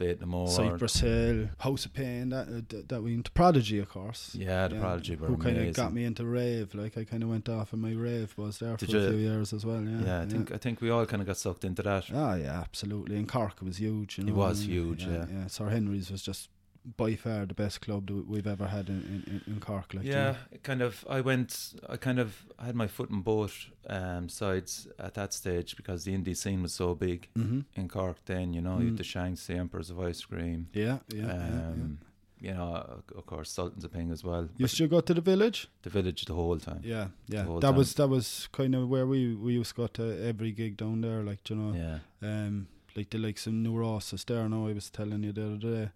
We 0.00 0.10
and 0.10 0.18
go. 0.20 0.26
Fate 0.26 0.26
no. 0.26 0.46
Cypress 0.46 1.00
Hill, 1.00 1.48
House 1.58 1.84
of 1.84 1.92
Pain, 1.92 2.30
that 2.30 2.48
uh, 2.48 2.60
that, 2.68 2.88
that 2.88 3.02
we 3.02 3.14
into 3.14 3.30
Prodigy, 3.30 3.78
of 3.78 3.88
course. 3.88 4.34
Yeah, 4.34 4.68
the 4.68 4.76
Yeah, 4.76 4.80
Prodigy 4.80 5.16
were 5.16 5.28
who 5.28 5.36
kind 5.36 5.58
of 5.58 5.74
got 5.74 5.92
me 5.92 6.04
into 6.04 6.24
rave. 6.24 6.74
Like 6.74 6.96
I 6.96 7.04
kind 7.04 7.22
of 7.22 7.28
went 7.28 7.48
off 7.48 7.72
in 7.72 7.80
my 7.80 7.92
rave 7.92 8.34
was 8.36 8.58
there 8.58 8.76
Did 8.76 8.90
for 8.90 8.96
a 8.96 9.10
few 9.10 9.18
years 9.18 9.52
as 9.52 9.64
well. 9.64 9.82
Yeah, 9.82 10.04
Yeah, 10.04 10.20
I 10.22 10.26
think 10.26 10.52
I 10.52 10.56
think 10.56 10.80
we 10.80 10.90
all 10.90 11.06
kind 11.06 11.20
of 11.20 11.26
got 11.26 11.36
sucked 11.36 11.64
into 11.64 11.82
that. 11.82 12.06
Ah, 12.14 12.34
yeah, 12.34 12.60
absolutely. 12.60 13.16
In 13.16 13.26
Cork, 13.26 13.54
it 13.60 13.64
was 13.64 13.78
huge. 13.78 14.18
You 14.18 14.26
It 14.28 14.34
was 14.34 14.60
and, 14.62 14.70
huge, 14.70 15.04
yeah. 15.04 15.26
yeah. 15.30 15.46
Sir 15.46 15.68
Henry's 15.68 16.10
was 16.10 16.22
just 16.22 16.48
by 16.96 17.14
far 17.14 17.46
the 17.46 17.54
best 17.54 17.80
club 17.82 18.06
that 18.06 18.26
we've 18.26 18.46
ever 18.46 18.66
had 18.66 18.88
in, 18.88 19.22
in, 19.46 19.52
in 19.54 19.60
Cork. 19.60 19.92
Like, 19.94 20.04
yeah, 20.06 20.36
kind 20.62 20.82
of. 20.82 21.04
I 21.08 21.20
went. 21.20 21.74
I 21.88 21.96
kind 21.96 22.18
of 22.18 22.44
had 22.58 22.74
my 22.74 22.86
foot 22.86 23.10
in 23.10 23.20
both 23.20 23.66
um, 23.88 24.28
sides 24.28 24.88
at 24.98 25.14
that 25.14 25.32
stage 25.34 25.76
because 25.76 26.04
the 26.04 26.12
indie 26.16 26.36
scene 26.36 26.62
was 26.62 26.72
so 26.72 26.94
big 26.94 27.28
Mhm. 27.36 27.64
in 27.74 27.88
Cork. 27.88 28.16
Then 28.24 28.54
you 28.54 28.60
know, 28.62 28.78
you 28.78 28.86
had 28.86 28.94
Mm. 28.94 28.98
the 28.98 29.04
Shanks, 29.04 29.46
the 29.46 29.54
Emperors 29.54 29.90
of 29.90 30.00
Ice 30.00 30.24
Cream. 30.24 30.68
Yeah, 30.72 30.98
yeah, 31.08 31.26
yeah, 31.26 31.26
yeah. 31.26 31.68
um, 31.68 31.98
You 32.42 32.54
know, 32.54 33.02
of- 33.16 33.26
course, 33.26 33.50
Sultans 33.50 33.84
of 33.84 33.92
Ping 33.92 34.10
as 34.10 34.24
well. 34.24 34.48
You 34.56 34.66
still 34.66 34.88
go 34.88 35.00
to 35.02 35.12
the 35.12 35.20
village? 35.20 35.68
the 35.82 35.90
village 35.90 36.24
the 36.24 36.32
whole 36.34 36.58
time. 36.58 36.80
Yeah, 36.82 37.08
yeah. 37.28 37.42
That 37.42 37.60
time. 37.60 37.76
was 37.76 37.92
that 37.94 38.08
was 38.08 38.48
kind 38.52 38.74
of 38.74 38.88
where 38.88 39.06
we 39.06 39.34
we 39.34 39.52
used 39.58 39.74
to 39.76 39.82
go 39.82 39.86
to 39.88 40.02
every 40.26 40.50
gig 40.52 40.78
down 40.78 41.02
there. 41.02 41.22
Like 41.22 41.50
you 41.50 41.56
know, 41.56 41.74
Yeah. 41.76 41.98
um, 42.22 42.68
like 42.96 43.10
the 43.10 43.18
likes 43.18 43.46
of 43.46 43.52
Neurosis 43.52 44.24
there. 44.24 44.48
Now 44.48 44.68
I 44.68 44.72
was 44.72 44.88
telling 44.90 45.22
you 45.24 45.32
the 45.32 45.44
other 45.46 45.58
day. 45.58 45.90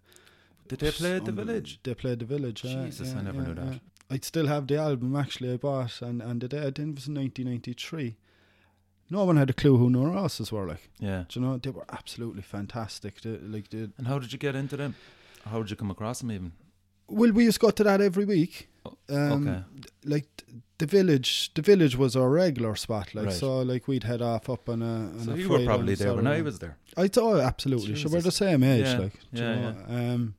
Did 0.67 0.79
they 0.79 0.91
play 0.91 1.15
at 1.17 1.25
the 1.25 1.31
village? 1.31 1.79
They 1.83 1.93
played 1.93 2.19
the 2.19 2.25
village. 2.25 2.63
yeah, 2.63 2.85
Jesus, 2.85 3.13
I 3.13 3.21
never 3.21 3.37
yeah, 3.41 3.47
knew 3.47 3.53
that. 3.55 3.65
yeah. 3.73 3.79
I'd 4.09 4.23
still 4.25 4.47
have 4.47 4.67
the 4.67 4.77
album 4.77 5.15
actually. 5.15 5.51
I 5.53 5.57
bought 5.57 6.01
and 6.01 6.21
and 6.21 6.41
the 6.41 6.47
day 6.47 6.59
I 6.59 6.71
think 6.71 6.89
it 6.89 6.95
was 6.95 7.07
in 7.07 7.15
1993. 7.15 8.15
No 9.09 9.23
one 9.25 9.37
had 9.37 9.49
a 9.51 9.53
clue 9.53 9.77
who 9.77 9.89
Neurosis 9.89 10.51
were 10.51 10.67
like. 10.67 10.89
Yeah. 10.99 11.25
Do 11.29 11.39
you 11.39 11.45
know 11.45 11.57
they 11.57 11.69
were 11.69 11.85
absolutely 11.89 12.41
fantastic. 12.41 13.21
They, 13.21 13.37
like 13.37 13.69
they, 13.69 13.89
And 13.97 14.07
how 14.07 14.17
did 14.19 14.33
you 14.33 14.39
get 14.39 14.55
into 14.55 14.77
them? 14.77 14.95
How 15.45 15.59
did 15.61 15.69
you 15.69 15.75
come 15.75 15.91
across 15.91 16.19
them 16.19 16.31
even? 16.31 16.53
well, 17.07 17.31
we 17.31 17.43
used 17.43 17.59
to 17.59 17.65
go 17.67 17.69
to 17.69 17.83
that 17.83 18.01
every 18.01 18.25
week. 18.25 18.67
Oh, 18.83 18.97
Um, 19.09 19.47
okay. 19.47 19.63
like 20.05 20.25
th- 20.37 20.61
the 20.79 20.87
village, 20.87 21.51
the 21.53 21.61
village 21.61 21.95
was 21.95 22.15
our 22.15 22.29
regular 22.31 22.75
spot. 22.75 23.13
Like 23.13 23.27
Right. 23.27 23.33
so, 23.35 23.59
like 23.61 23.87
we'd 23.87 24.03
head 24.05 24.23
off 24.23 24.49
up 24.49 24.67
on 24.69 24.81
a. 24.81 24.85
On 24.85 25.19
So 25.19 25.31
a 25.33 25.37
you 25.37 25.47
were 25.49 25.57
Friday 25.57 25.65
probably 25.67 25.93
and 25.93 26.01
there 26.01 26.15
when 26.15 26.25
I 26.27 26.31
Saturday. 26.31 26.41
was 26.45 26.59
there. 26.59 26.77
I 26.97 27.07
thought 27.07 27.39
absolutely. 27.41 27.95
So 27.95 28.09
we're 28.09 28.21
the 28.21 28.31
same 28.31 28.63
age. 28.63 28.85
Yeah, 28.85 28.97
Like, 28.97 29.13
do 29.33 29.41
you 29.43 29.47
yeah, 29.47 29.71
know, 29.71 30.13
um, 30.15 30.35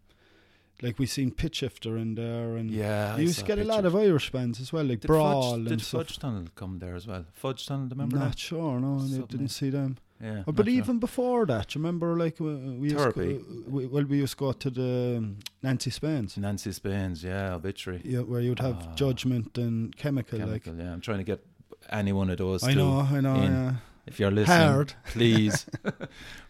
like 0.82 0.98
we 0.98 1.06
seen 1.06 1.30
Pitch 1.30 1.56
Shifter 1.56 1.96
in 1.96 2.14
there, 2.16 2.56
and 2.56 2.70
Yeah. 2.70 3.16
You 3.16 3.24
used 3.24 3.38
to 3.40 3.44
get 3.44 3.58
a 3.58 3.64
lot 3.64 3.84
of 3.84 3.94
Irish 3.96 4.30
bands 4.30 4.60
as 4.60 4.72
well, 4.72 4.84
like 4.84 5.00
Did 5.00 5.08
Brawl 5.08 5.42
Fudge, 5.52 5.58
and 5.60 5.68
did 5.68 5.80
stuff. 5.80 6.06
Fudge 6.06 6.18
Tunnel 6.18 6.44
come 6.54 6.78
there 6.78 6.94
as 6.94 7.06
well? 7.06 7.24
Fudge 7.32 7.66
Tunnel, 7.66 7.88
remember 7.88 8.16
Not 8.18 8.30
that? 8.32 8.38
sure, 8.38 8.78
no, 8.80 8.96
I 8.96 8.98
Something. 9.00 9.26
didn't 9.26 9.48
see 9.48 9.70
them. 9.70 9.96
Yeah. 10.22 10.44
Oh, 10.46 10.52
but 10.52 10.64
sure. 10.66 10.74
even 10.74 10.98
before 10.98 11.44
that, 11.46 11.74
you 11.74 11.78
remember, 11.80 12.16
like 12.16 12.40
we, 12.40 12.54
we 12.54 12.90
used 12.90 13.14
to 13.14 13.64
we, 13.68 13.84
well, 13.86 14.04
we 14.04 14.16
used 14.18 14.32
to 14.32 14.38
go 14.38 14.52
to 14.52 14.70
the 14.70 15.14
um, 15.18 15.36
Nancy 15.62 15.90
Spain's, 15.90 16.38
Nancy 16.38 16.72
Spain's, 16.72 17.22
yeah, 17.22 17.54
obituary. 17.54 18.00
yeah, 18.04 18.20
where 18.20 18.40
you'd 18.40 18.60
have 18.60 18.78
Ah. 18.80 18.94
Judgment 18.94 19.56
and 19.58 19.94
Kemikill. 19.96 20.40
Kemikill, 20.40 20.78
yeah. 20.78 20.92
I'm 20.92 21.02
trying 21.02 21.18
to 21.18 21.24
get 21.24 21.44
any 21.90 22.12
one 22.12 22.30
of 22.30 22.38
those. 22.38 22.62
Like, 22.62 22.72
I 22.72 22.74
know, 22.74 23.00
I 23.00 23.20
know, 23.20 23.34
in. 23.36 23.52
yeah. 23.52 23.72
If 24.06 24.20
you're 24.20 24.30
listening, 24.30 24.68
Hard. 24.68 24.94
please. 25.06 25.66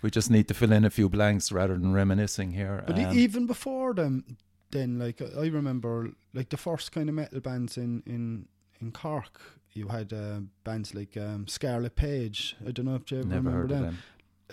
we 0.02 0.10
just 0.10 0.30
need 0.30 0.46
to 0.48 0.54
fill 0.54 0.72
in 0.72 0.84
a 0.84 0.90
few 0.90 1.08
blanks 1.08 1.50
rather 1.50 1.74
than 1.74 1.92
reminiscing 1.94 2.52
here. 2.52 2.84
But 2.86 2.98
Um, 2.98 3.18
even 3.18 3.46
before 3.46 3.94
them, 3.94 4.36
then 4.70 4.98
like 4.98 5.22
I 5.22 5.44
I 5.44 5.46
remember, 5.46 6.10
like 6.34 6.48
the 6.50 6.56
first 6.56 6.92
kind 6.92 7.08
of 7.08 7.14
metal 7.14 7.40
bands 7.40 7.76
in 7.76 8.02
in 8.06 8.48
in 8.80 8.92
Cork. 8.92 9.40
You 9.72 9.88
had 9.88 10.12
uh, 10.12 10.40
bands 10.64 10.94
like 10.94 11.16
um, 11.16 11.46
Scarlet 11.48 11.96
Page. 11.96 12.56
I 12.66 12.70
don't 12.72 12.86
know 12.86 12.94
if 12.96 13.10
you 13.10 13.18
ever 13.18 13.28
remember 13.28 13.66
them. 13.66 13.82
them. 13.82 13.98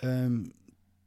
Um, 0.02 0.52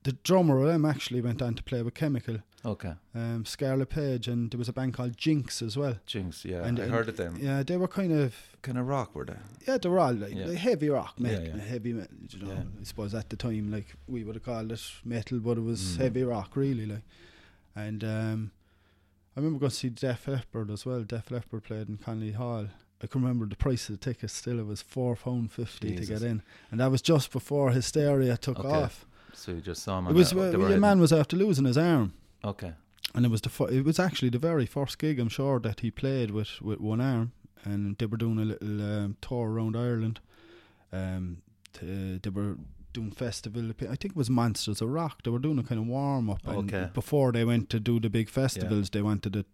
the 0.03 0.13
drummer 0.23 0.59
of 0.61 0.67
them 0.67 0.85
actually 0.85 1.21
went 1.21 1.41
on 1.41 1.53
to 1.55 1.63
play 1.63 1.83
with 1.83 1.93
Kemikill. 1.93 2.41
Okay. 2.67 2.93
Um, 3.15 3.45
Scarlet 3.45 3.89
Page, 3.89 4.27
and 4.27 4.51
there 4.51 4.57
was 4.57 4.67
a 4.67 4.73
band 4.73 4.93
called 4.93 5.15
Jinx 5.17 5.61
as 5.61 5.77
well. 5.77 5.95
Jinx, 6.05 6.43
yeah. 6.43 6.65
And- 6.65 6.79
I 6.79 6.83
and- 6.83 6.91
heard 6.91 7.07
of 7.07 7.15
them. 7.15 7.37
Yeah, 7.39 7.63
they 7.63 7.77
were 7.77 7.87
kind 7.87 8.11
of 8.11 8.35
Kind 8.61 8.77
of 8.77 8.87
rock 8.87 9.15
were 9.15 9.23
they? 9.25 9.37
yeah, 9.65 9.77
they 9.77 9.87
were 9.87 9.99
all 9.99 10.13
like, 10.13 10.33
Yeah. 10.35 10.47
like 10.47 10.57
heavy 10.57 10.89
rock, 10.89 11.17
metal, 11.19 11.45
Yeah, 11.45 11.55
yeah. 11.55 11.61
heavy 11.63 11.93
metal. 11.93 12.17
You 12.29 12.39
know. 12.45 12.51
I 12.81 12.83
suppose 12.83 13.15
at 13.15 13.29
the 13.29 13.37
time, 13.37 13.71
like 13.71 13.85
we 14.07 14.23
would 14.25 14.35
have 14.35 14.43
called 14.43 14.71
it 14.71 14.81
metal, 15.05 15.39
but 15.39 15.57
it 15.57 15.61
was 15.61 15.79
Mm. 15.81 15.97
heavy 15.97 16.23
rock, 16.23 16.55
really. 16.57 16.85
Like, 16.85 17.03
and 17.75 18.03
um, 18.03 18.51
I 19.35 19.39
remember 19.39 19.59
going 19.59 19.69
to 19.69 19.75
see 19.75 19.89
Def 19.89 20.27
Leppard 20.27 20.69
as 20.69 20.85
well. 20.85 21.03
Def 21.03 21.31
Leppard 21.31 21.63
played 21.63 21.87
in 21.87 21.97
Connolly 21.97 22.33
Hall. 22.33 22.67
I 23.01 23.07
can 23.07 23.21
remember 23.21 23.45
the 23.45 23.55
price 23.55 23.87
of 23.87 23.99
the 23.99 24.03
ticket 24.03 24.31
Still, 24.31 24.59
it 24.59 24.65
was 24.65 24.81
four 24.81 25.15
pound 25.15 25.51
fifty 25.53 25.95
to 25.95 26.05
get 26.05 26.23
in, 26.23 26.41
and 26.71 26.79
that 26.81 26.91
was 26.91 27.01
just 27.01 27.31
before 27.31 27.71
Hysteria 27.71 28.35
took 28.35 28.59
Okay. 28.59 28.67
off. 28.67 29.05
So 29.33 29.51
you 29.51 29.61
just 29.61 29.83
saw 29.83 30.01
them. 30.01 30.07
It 30.07 30.17
was 30.17 30.33
uh, 30.33 30.51
they 30.51 30.57
your 30.57 30.71
in- 30.71 30.79
man 30.81 30.99
was 30.99 31.13
after 31.13 31.37
losing 31.37 31.65
his 31.65 31.77
arm. 31.77 32.13
Okay. 32.43 32.73
And 33.15 33.25
it 33.25 33.29
was 33.29 33.41
the 33.41 33.49
fu- 33.49 33.65
it 33.65 33.83
was 33.85 33.99
actually 33.99 34.29
the 34.29 34.39
very 34.39 34.65
first 34.65 34.99
gig 34.99 35.19
I'm 35.19 35.29
sure 35.29 35.59
that 35.61 35.79
he 35.79 35.91
played 35.91 36.31
with, 36.31 36.61
with 36.61 36.79
one 36.79 37.01
arm, 37.01 37.31
and 37.63 37.97
they 37.97 38.05
were 38.05 38.17
doing 38.17 38.37
a 38.39 38.45
little 38.45 38.81
um, 38.81 39.17
tour 39.21 39.49
around 39.49 39.75
Ireland. 39.75 40.19
Um, 40.91 41.41
to, 41.73 42.19
they 42.19 42.29
were 42.29 42.57
doing 42.93 43.11
festival. 43.11 43.69
I 43.81 43.95
think 43.95 44.05
it 44.05 44.15
was 44.15 44.29
Monsters 44.29 44.81
of 44.81 44.89
Rock. 44.89 45.23
They 45.23 45.31
were 45.31 45.39
doing 45.39 45.59
a 45.59 45.63
kind 45.63 45.79
of 45.81 45.87
warm 45.87 46.29
up, 46.29 46.45
and 46.47 46.71
Okay. 46.73 46.89
before 46.93 47.31
they 47.31 47.45
went 47.45 47.69
to 47.69 47.79
do 47.79 47.99
the 47.99 48.09
big 48.09 48.29
festivals, 48.29 48.89
they 48.89 49.01
wanted 49.01 49.33
to 49.33 49.45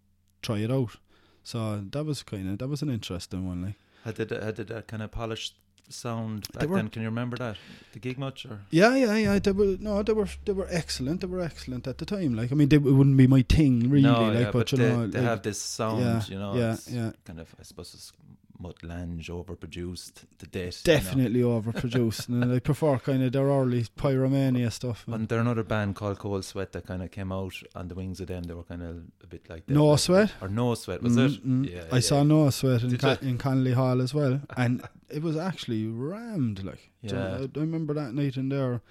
try 0.41 0.59
it 0.59 0.71
out. 0.71 0.97
So 1.43 1.83
that 1.91 2.05
was 2.05 2.23
kind 2.23 2.49
of 2.49 2.57
that 2.59 2.67
was 2.67 2.81
an 2.81 2.89
interesting 2.89 3.47
one. 3.47 3.61
Like, 3.63 3.75
Had 4.05 4.19
it, 4.19 4.43
had 4.43 4.59
it 4.59 4.67
that 4.67 4.87
kind 4.87 5.03
of 5.03 5.11
polished 5.11 5.55
sound 5.89 6.47
back 6.53 6.67
were- 6.69 6.77
then? 6.77 6.89
Can 6.89 7.01
you 7.01 7.09
remember 7.09 7.37
that? 7.37 7.57
The 7.93 7.99
gig 7.99 8.17
much? 8.17 8.45
Or? 8.45 8.59
yeah, 8.71 8.95
yeah, 8.95 9.15
yeah. 9.15 9.39
They 9.39 9.51
were 9.51 9.77
no, 9.79 10.01
they 10.03 10.13
were 10.13 10.27
they 10.45 10.53
were 10.53 10.67
excellent. 10.69 11.21
They 11.21 11.27
were 11.27 11.41
excellent 11.41 11.87
at 11.87 11.97
the 11.97 12.05
time. 12.05 12.35
Like, 12.35 12.51
I 12.51 12.55
mean, 12.55 12.69
they, 12.69 12.77
it 12.77 12.81
wouldn't 12.83 13.17
be 13.17 13.27
my 13.27 13.43
thing 13.43 13.89
really. 13.89 14.03
no, 14.03 14.23
like, 14.23 14.33
yeah, 14.35 14.43
but, 14.45 14.53
but, 14.53 14.71
you 14.71 14.77
they, 14.79 14.89
know, 14.89 15.07
they 15.07 15.19
like, 15.19 15.27
have 15.29 15.41
this 15.43 15.61
sound, 15.61 16.01
yeah, 16.01 16.21
you 16.27 16.39
know. 16.39 16.55
yeah, 16.55 16.73
it's 16.73 16.89
yeah. 16.89 17.11
Kind 17.25 17.39
of, 17.39 17.53
I 17.59 17.63
suppose 17.63 17.93
it's 17.93 18.11
Mutt 18.59 18.81
Lange 18.83 19.19
overproduced 19.23 20.23
to 20.37 20.45
death. 20.47 20.83
you 20.87 20.93
know. 20.93 20.99
definitely 20.99 21.41
overproduced, 21.41 22.29
and 22.29 22.51
they 22.51 22.59
prefer 22.59 22.97
kind 22.97 23.21
of 23.23 23.31
their 23.31 23.45
early 23.45 23.83
pyromania 23.97 24.71
stuff. 24.71 25.03
And 25.07 25.27
there 25.27 25.39
another 25.39 25.63
band 25.63 25.95
called 25.95 26.19
Cold 26.19 26.45
Sweat 26.45 26.71
that 26.73 26.85
kind 26.87 27.03
of 27.03 27.11
came 27.11 27.31
out 27.31 27.53
on 27.75 27.87
the 27.89 27.95
wings 27.95 28.19
of 28.21 28.27
them. 28.27 28.43
They 28.43 28.53
were 28.53 28.63
kind 28.63 28.81
of 28.83 28.97
a 29.23 29.27
bit 29.27 29.49
like 29.49 29.65
that. 29.65 29.73
No 29.73 29.87
like- 29.87 29.99
Sweat? 29.99 30.31
or 30.41 30.47
No 30.49 30.75
Sweat 30.75 31.01
was 31.03 31.15
Mm, 31.17 31.25
it? 31.35 31.47
mm. 31.47 31.71
Yeah, 31.73 31.83
I 31.91 31.95
yeah. 31.95 32.01
saw 32.01 32.23
No 32.23 32.49
Sweat 32.51 32.83
in, 32.83 32.97
Con- 32.97 33.17
in 33.21 33.37
Connolly 33.37 33.73
Hall 33.73 34.01
as 34.01 34.13
well, 34.13 34.39
and 34.55 34.81
it 35.13 35.21
was 35.21 35.37
actually 35.37 35.85
rammed. 35.87 36.63
Like, 36.63 36.91
Do 37.05 37.15
you 37.15 37.21
know, 37.21 37.37
Yeah. 37.39 37.47
I, 37.55 37.59
I 37.59 37.61
remember 37.61 37.93
that 37.93 38.13
night 38.13 38.37
in 38.37 38.49
there. 38.49 38.81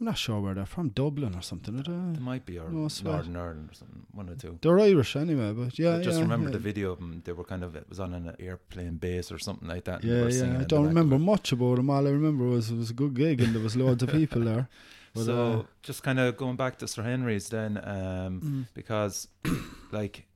I'm 0.00 0.04
not 0.04 0.16
sure 0.16 0.40
where 0.40 0.54
they're 0.54 0.64
from, 0.64 0.90
Dublin 0.90 1.34
or 1.34 1.42
something. 1.42 1.76
They 1.76 1.82
don't, 1.82 2.20
might 2.20 2.46
be 2.46 2.56
or 2.56 2.70
No. 2.70 2.88
Northern 3.02 3.36
Ireland 3.36 3.70
or 3.72 3.74
something. 3.74 4.06
One 4.12 4.28
or 4.28 4.36
two. 4.36 4.56
they're 4.62 4.78
Irish 4.78 5.16
anyway, 5.16 5.52
but 5.52 5.76
yeah, 5.76 5.96
I 5.96 6.02
just 6.02 6.18
yeah, 6.18 6.22
remember 6.22 6.50
yeah. 6.50 6.52
the 6.52 6.58
video 6.60 6.92
of 6.92 6.98
them. 7.00 7.22
They 7.24 7.32
were 7.32 7.42
kind 7.42 7.64
of 7.64 7.74
it 7.74 7.88
was 7.88 7.98
on 7.98 8.14
an 8.14 8.36
airplane 8.38 8.96
base 8.98 9.32
or 9.32 9.40
something 9.40 9.66
like 9.66 9.84
that. 9.84 10.04
and 10.04 10.12
they 10.12 10.36
Yeah, 10.36 10.44
yeah. 10.44 10.60
I 10.60 10.64
don't 10.64 10.86
remember 10.86 11.18
much 11.18 11.50
about 11.50 11.76
them. 11.76 11.90
All 11.90 12.06
I 12.06 12.10
remember 12.10 12.44
was 12.44 12.70
it 12.70 12.76
was 12.76 12.90
a 12.90 12.94
good 12.94 13.14
gig 13.14 13.40
and 13.40 13.52
there 13.54 13.62
was 13.62 13.74
loads 13.74 14.02
of 14.02 14.10
people 14.10 14.42
there. 14.42 14.68
But, 15.14 15.24
so 15.24 15.52
uh, 15.60 15.62
just 15.82 16.02
kind 16.02 16.20
of 16.20 16.36
going 16.36 16.56
back 16.56 16.76
to 16.78 16.86
Sir 16.86 17.02
Henry's 17.02 17.48
then, 17.48 17.78
um, 17.78 18.40
mm. 18.40 18.66
because 18.74 19.26
like 19.90 20.26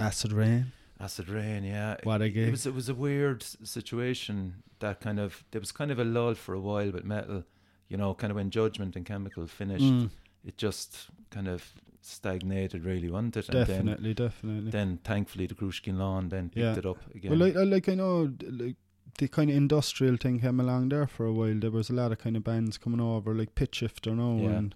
Acid 0.00 0.32
Rain. 0.32 0.72
Acid 1.00 1.28
rain, 1.28 1.64
yeah. 1.64 1.96
What 2.04 2.22
a 2.22 2.26
it, 2.26 2.30
gig. 2.30 2.48
it 2.48 2.50
was 2.50 2.66
it 2.66 2.74
was 2.74 2.88
a 2.88 2.94
weird 2.94 3.42
situation 3.42 4.62
that 4.78 5.00
kind 5.00 5.18
of 5.18 5.44
there 5.50 5.60
was 5.60 5.72
kind 5.72 5.90
of 5.90 5.98
a 5.98 6.04
lull 6.04 6.34
for 6.34 6.54
a 6.54 6.60
while 6.60 6.90
with 6.92 7.04
metal, 7.04 7.44
you 7.88 7.96
know, 7.96 8.14
kind 8.14 8.30
of 8.30 8.36
when 8.36 8.50
Judgment 8.50 8.94
and 8.96 9.04
Kemikill 9.04 9.48
finished, 9.48 9.84
Mm, 9.84 10.10
it 10.44 10.56
just 10.56 11.08
kind 11.30 11.48
of 11.48 11.74
stagnated 12.00 12.84
really, 12.84 13.10
wasn't 13.10 13.36
it? 13.36 13.48
And 13.48 13.66
definitely, 13.66 14.14
definitely. 14.14 14.70
then, 14.70 14.88
then 14.88 14.98
thankfully 15.02 15.46
the 15.46 15.54
Crushkin 15.54 15.98
Lawn 15.98 16.28
then 16.28 16.48
picked 16.48 16.58
Yeah. 16.64 16.76
it 16.78 16.86
up 16.86 16.98
again. 17.14 17.30
Well, 17.30 17.40
like, 17.40 17.56
I 17.56 17.62
like 17.64 17.88
I 17.88 17.94
know, 17.94 18.32
like 18.48 18.76
the 19.18 19.28
kind 19.28 19.50
of 19.50 19.56
industrial 19.56 20.16
thing 20.16 20.40
came 20.40 20.60
along 20.60 20.90
there 20.90 21.06
for 21.06 21.26
a 21.26 21.32
while. 21.32 21.58
There 21.58 21.70
was 21.70 21.90
a 21.90 21.94
lot 21.94 22.12
of 22.12 22.18
kind 22.18 22.36
of 22.36 22.44
bands 22.44 22.78
coming 22.78 23.00
over, 23.00 23.34
like 23.34 23.54
Pitch 23.54 23.76
Shifter 23.76 24.14
now, 24.14 24.36
Yeah. 24.40 24.50
and 24.58 24.74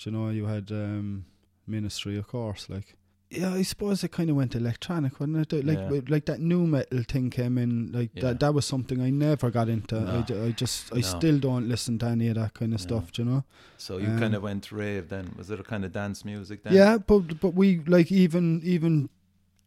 you 0.00 0.12
know 0.12 0.28
you 0.30 0.46
had 0.46 0.70
um, 0.70 1.24
Ministry, 1.66 2.16
of 2.18 2.26
course. 2.26 2.68
Like, 2.68 2.94
yeah, 3.38 3.52
I 3.54 3.62
suppose 3.62 4.02
it 4.04 4.12
kind 4.12 4.30
of 4.30 4.36
went 4.36 4.54
electronic, 4.54 5.20
wasn't 5.20 5.52
it? 5.52 5.64
Like, 5.66 5.78
Yeah. 5.78 6.00
like 6.08 6.24
that 6.26 6.40
new 6.40 6.66
metal 6.66 7.02
thing 7.02 7.30
came 7.30 7.58
in. 7.58 7.92
Like 7.92 8.10
Yeah. 8.14 8.22
that, 8.22 8.40
that 8.40 8.54
was 8.54 8.64
something 8.66 9.00
I 9.00 9.10
never 9.10 9.50
got 9.50 9.68
into. 9.68 9.96
I, 9.98 10.00
No. 10.04 10.22
ju- 10.22 10.44
I 10.44 10.50
just, 10.52 10.92
I 10.92 10.96
No. 10.96 11.02
still 11.02 11.38
don't 11.38 11.68
listen 11.68 11.98
to 12.00 12.06
any 12.06 12.28
of 12.28 12.34
that 12.36 12.54
kind 12.54 12.72
of 12.74 12.80
No. 12.80 12.86
stuff. 12.86 13.12
Do 13.12 13.22
you 13.22 13.28
know? 13.30 13.44
so 13.78 13.98
you 13.98 14.08
um, 14.08 14.18
kind 14.18 14.34
of 14.34 14.42
went 14.42 14.72
rave 14.72 15.08
then. 15.10 15.32
Was 15.36 15.50
it 15.50 15.60
a 15.60 15.62
kind 15.62 15.84
of 15.84 15.92
dance 15.92 16.24
music 16.24 16.62
then? 16.64 16.72
Yeah, 16.72 16.98
but 16.98 17.40
but 17.40 17.54
we 17.54 17.80
like 17.86 18.10
even 18.10 18.60
even 18.64 19.10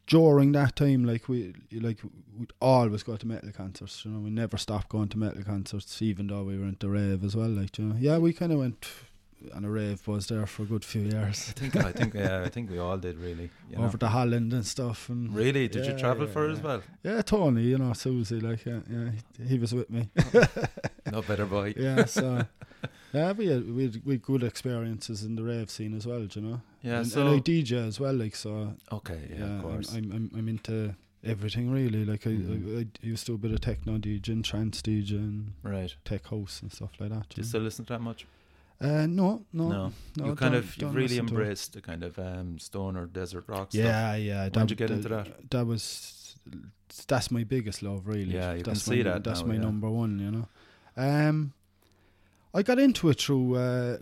during 0.07 0.51
that 0.53 0.75
time, 0.75 1.05
like 1.05 1.29
we 1.29 1.53
like 1.71 1.99
we'd 2.37 2.51
always 2.59 3.03
go 3.03 3.15
to 3.15 3.27
metal 3.27 3.51
concerts. 3.51 4.03
You 4.03 4.11
know, 4.11 4.19
we 4.19 4.31
never 4.31 4.57
stopped 4.57 4.89
going 4.89 5.09
to 5.09 5.19
metal 5.19 5.43
concerts, 5.43 6.01
even 6.01 6.27
though 6.27 6.43
we 6.43 6.57
were 6.57 6.65
into 6.65 6.89
rave 6.89 7.23
as 7.23 7.35
well. 7.35 7.49
Like 7.49 7.77
you 7.77 7.85
know, 7.85 7.95
yeah, 7.99 8.17
we 8.17 8.33
kind 8.33 8.51
of 8.51 8.57
went 8.59 8.87
on 9.55 9.63
a 9.65 9.69
rave 9.69 10.05
was 10.07 10.27
there 10.27 10.45
for 10.45 10.63
a 10.63 10.65
good 10.65 10.83
few 10.83 11.01
years 11.01 11.47
I 11.49 11.59
think 11.59 11.75
I 11.77 11.91
think 11.91 12.13
yeah, 12.23 12.43
I 12.45 12.49
think 12.49 12.69
we 12.69 12.77
all 12.79 12.97
did 12.97 13.17
really. 13.17 13.49
You 13.69 13.77
know? 13.77 13.85
over 13.85 13.97
to 13.97 14.07
Holland 14.09 14.51
and 14.53 14.65
stuff. 14.65 15.09
And 15.09 15.33
Really? 15.33 15.67
Did 15.67 15.85
you 15.85 15.97
travel 15.97 16.25
yeah, 16.27 16.33
for 16.33 16.45
yeah. 16.47 16.53
as 16.53 16.61
well? 16.61 16.81
yeah, 17.03 17.21
Tony, 17.21 17.63
you 17.63 17.77
know, 17.77 17.93
Susie, 17.93 18.39
like 18.39 18.65
yeah, 18.65 18.79
yeah, 18.89 19.09
he, 19.37 19.43
he 19.53 19.57
was 19.59 19.73
with 19.73 19.89
me. 19.89 20.09
No 21.11 21.21
better 21.23 21.45
boy. 21.45 21.73
yeah, 21.77 22.05
so. 22.05 22.45
Yeah, 23.11 23.31
we 23.31 23.47
had, 23.47 23.73
we 23.75 23.83
had, 23.85 24.05
we 24.05 24.13
had 24.13 24.21
good 24.21 24.43
experiences 24.43 25.23
in 25.23 25.35
the 25.35 25.41
rave 25.41 25.71
scene 25.71 25.95
as 25.95 26.05
well, 26.05 26.25
do 26.27 26.39
you 26.39 26.45
know. 26.47 26.61
Yeah. 26.83 26.97
and, 26.97 27.07
so 27.07 27.25
and 27.25 27.37
I 27.37 27.39
DJ 27.39 27.87
as 27.87 27.99
well, 27.99 28.13
like 28.13 28.35
so. 28.35 28.75
okay. 28.91 29.19
Yeah. 29.31 29.37
yeah, 29.39 29.43
of 29.45 29.51
I'm, 29.51 29.61
course. 29.63 29.93
I'm, 29.95 30.11
I'm 30.11 30.31
I'm 30.37 30.47
into 30.47 30.93
everything 31.23 31.71
really. 31.71 32.05
Like 32.05 32.27
I, 32.27 32.29
Mhm. 32.29 32.77
I, 32.77 32.81
I 32.81 32.85
used 33.01 33.25
to 33.25 33.31
do 33.31 33.35
a 33.35 33.37
bit 33.39 33.51
of 33.51 33.61
techno 33.61 33.97
DJ 33.97 34.29
and 34.29 34.45
trance 34.45 34.81
DJ 34.83 35.13
and 35.13 35.53
right. 35.63 35.93
tech 36.05 36.27
house 36.27 36.61
and 36.61 36.71
stuff 36.71 36.91
like 36.99 37.09
that. 37.09 37.29
Do 37.29 37.37
you 37.37 37.41
you 37.41 37.43
still 37.45 37.61
listen 37.61 37.85
to 37.85 37.93
that 37.93 38.01
much? 38.01 38.27
Uh, 38.81 39.05
no, 39.07 39.43
no, 39.51 39.67
No. 39.69 39.93
no. 40.15 40.25
you 40.25 40.35
kind 40.35 40.55
of 40.55 40.77
you 40.77 40.87
really 40.87 41.01
listen 41.09 41.27
to 41.27 41.33
it. 41.33 41.37
embraced 41.37 41.73
the 41.73 41.81
kind 41.81 42.03
of 42.03 42.17
um, 42.17 42.57
stoner 42.59 43.05
desert 43.07 43.43
rock 43.47 43.71
stuff. 43.71 43.83
Yeah, 43.83 44.15
yeah. 44.15 44.49
When'd 44.49 44.69
you 44.69 44.77
get 44.77 44.89
into 44.89 45.09
that? 45.09 45.49
That 45.51 45.67
was 45.67 46.35
that's 47.07 47.29
my 47.29 47.43
biggest 47.43 47.83
love, 47.83 48.07
really. 48.07 48.33
Yeah, 48.33 48.53
you 48.53 48.63
can 48.63 48.73
that's 48.73 48.83
see 48.83 49.03
my, 49.03 49.11
that 49.11 49.23
That's 49.23 49.41
now, 49.41 49.47
my 49.47 49.53
yeah. 49.55 49.61
number 49.61 49.89
one. 49.89 50.19
You 50.19 50.31
know, 50.31 50.47
um, 50.95 51.53
I 52.53 52.63
got 52.63 52.79
into 52.79 53.09
it 53.09 53.19
through. 53.19 53.55
Uh, 53.55 53.97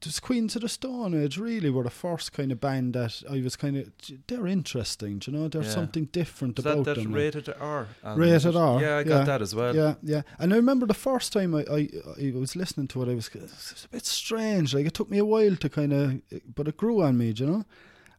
just 0.00 0.22
Queens 0.22 0.56
of 0.56 0.62
the 0.62 0.68
Stone 0.68 1.14
Age 1.14 1.36
really 1.36 1.68
were 1.70 1.82
the 1.82 1.90
first 1.90 2.32
kind 2.32 2.50
of 2.52 2.60
band 2.60 2.94
that 2.94 3.22
I 3.30 3.40
was 3.42 3.54
kind 3.56 3.76
of 3.76 3.90
they're 4.28 4.46
interesting, 4.46 5.20
you 5.26 5.32
know. 5.32 5.48
There's 5.48 5.66
Yeah. 5.66 5.72
something 5.74 6.06
different 6.06 6.58
Is 6.58 6.64
about 6.64 6.84
that, 6.84 6.94
that 6.96 7.02
them. 7.02 7.12
rated 7.12 7.48
R? 7.60 7.86
Rated? 8.16 8.56
R, 8.56 8.80
Yeah, 8.80 8.96
I 8.96 9.02
got 9.04 9.18
yeah. 9.18 9.24
that 9.24 9.42
as 9.42 9.54
well. 9.54 9.76
Yeah, 9.76 9.94
yeah. 10.02 10.22
And 10.38 10.52
I 10.54 10.56
remember 10.56 10.86
the 10.86 10.94
first 10.94 11.32
time 11.34 11.54
I, 11.54 11.64
I, 11.70 11.88
I 12.18 12.32
was 12.34 12.56
listening 12.56 12.88
to 12.88 13.02
it, 13.02 13.08
I 13.10 13.14
was, 13.14 13.28
it 13.28 13.42
was 13.42 13.86
a 13.86 13.88
bit 13.88 14.06
strange. 14.06 14.74
Like 14.74 14.86
it 14.86 14.94
took 14.94 15.10
me 15.10 15.18
a 15.18 15.24
while 15.24 15.56
to 15.56 15.68
kind 15.68 15.92
of, 15.92 16.20
but 16.54 16.66
it 16.68 16.76
grew 16.78 17.02
on 17.02 17.18
me, 17.18 17.34
you 17.36 17.46
know. 17.46 17.64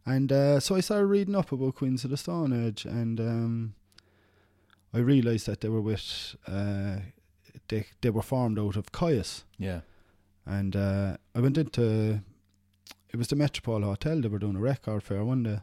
And 0.05 0.31
uh, 0.31 0.59
so 0.59 0.75
I 0.75 0.81
started 0.81 1.05
reading 1.07 1.35
up 1.35 1.51
about 1.51 1.75
Queens 1.75 2.03
of 2.03 2.09
the 2.11 2.17
Stone 2.17 2.53
Age, 2.67 2.85
and 2.85 3.19
um, 3.19 3.73
I 4.93 4.97
realised 4.99 5.45
that 5.47 5.61
they 5.61 5.69
were 5.69 5.81
with, 5.81 6.35
uh, 6.47 6.97
they 7.69 7.85
they 8.01 8.09
were 8.09 8.21
formed 8.23 8.57
out 8.59 8.75
of 8.77 8.91
Kyuss, 8.91 9.43
Yeah. 9.57 9.81
And 10.45 10.75
uh, 10.75 11.17
I 11.36 11.39
went 11.39 11.58
into, 11.58 12.21
it 13.10 13.15
was 13.15 13.27
the 13.27 13.36
Metropole 13.36 13.82
Hotel. 13.82 14.19
They 14.21 14.27
were 14.27 14.39
doing 14.39 14.56
a 14.56 14.60
record 14.60 15.04
fair 15.04 15.23
one 15.23 15.43
day, 15.43 15.60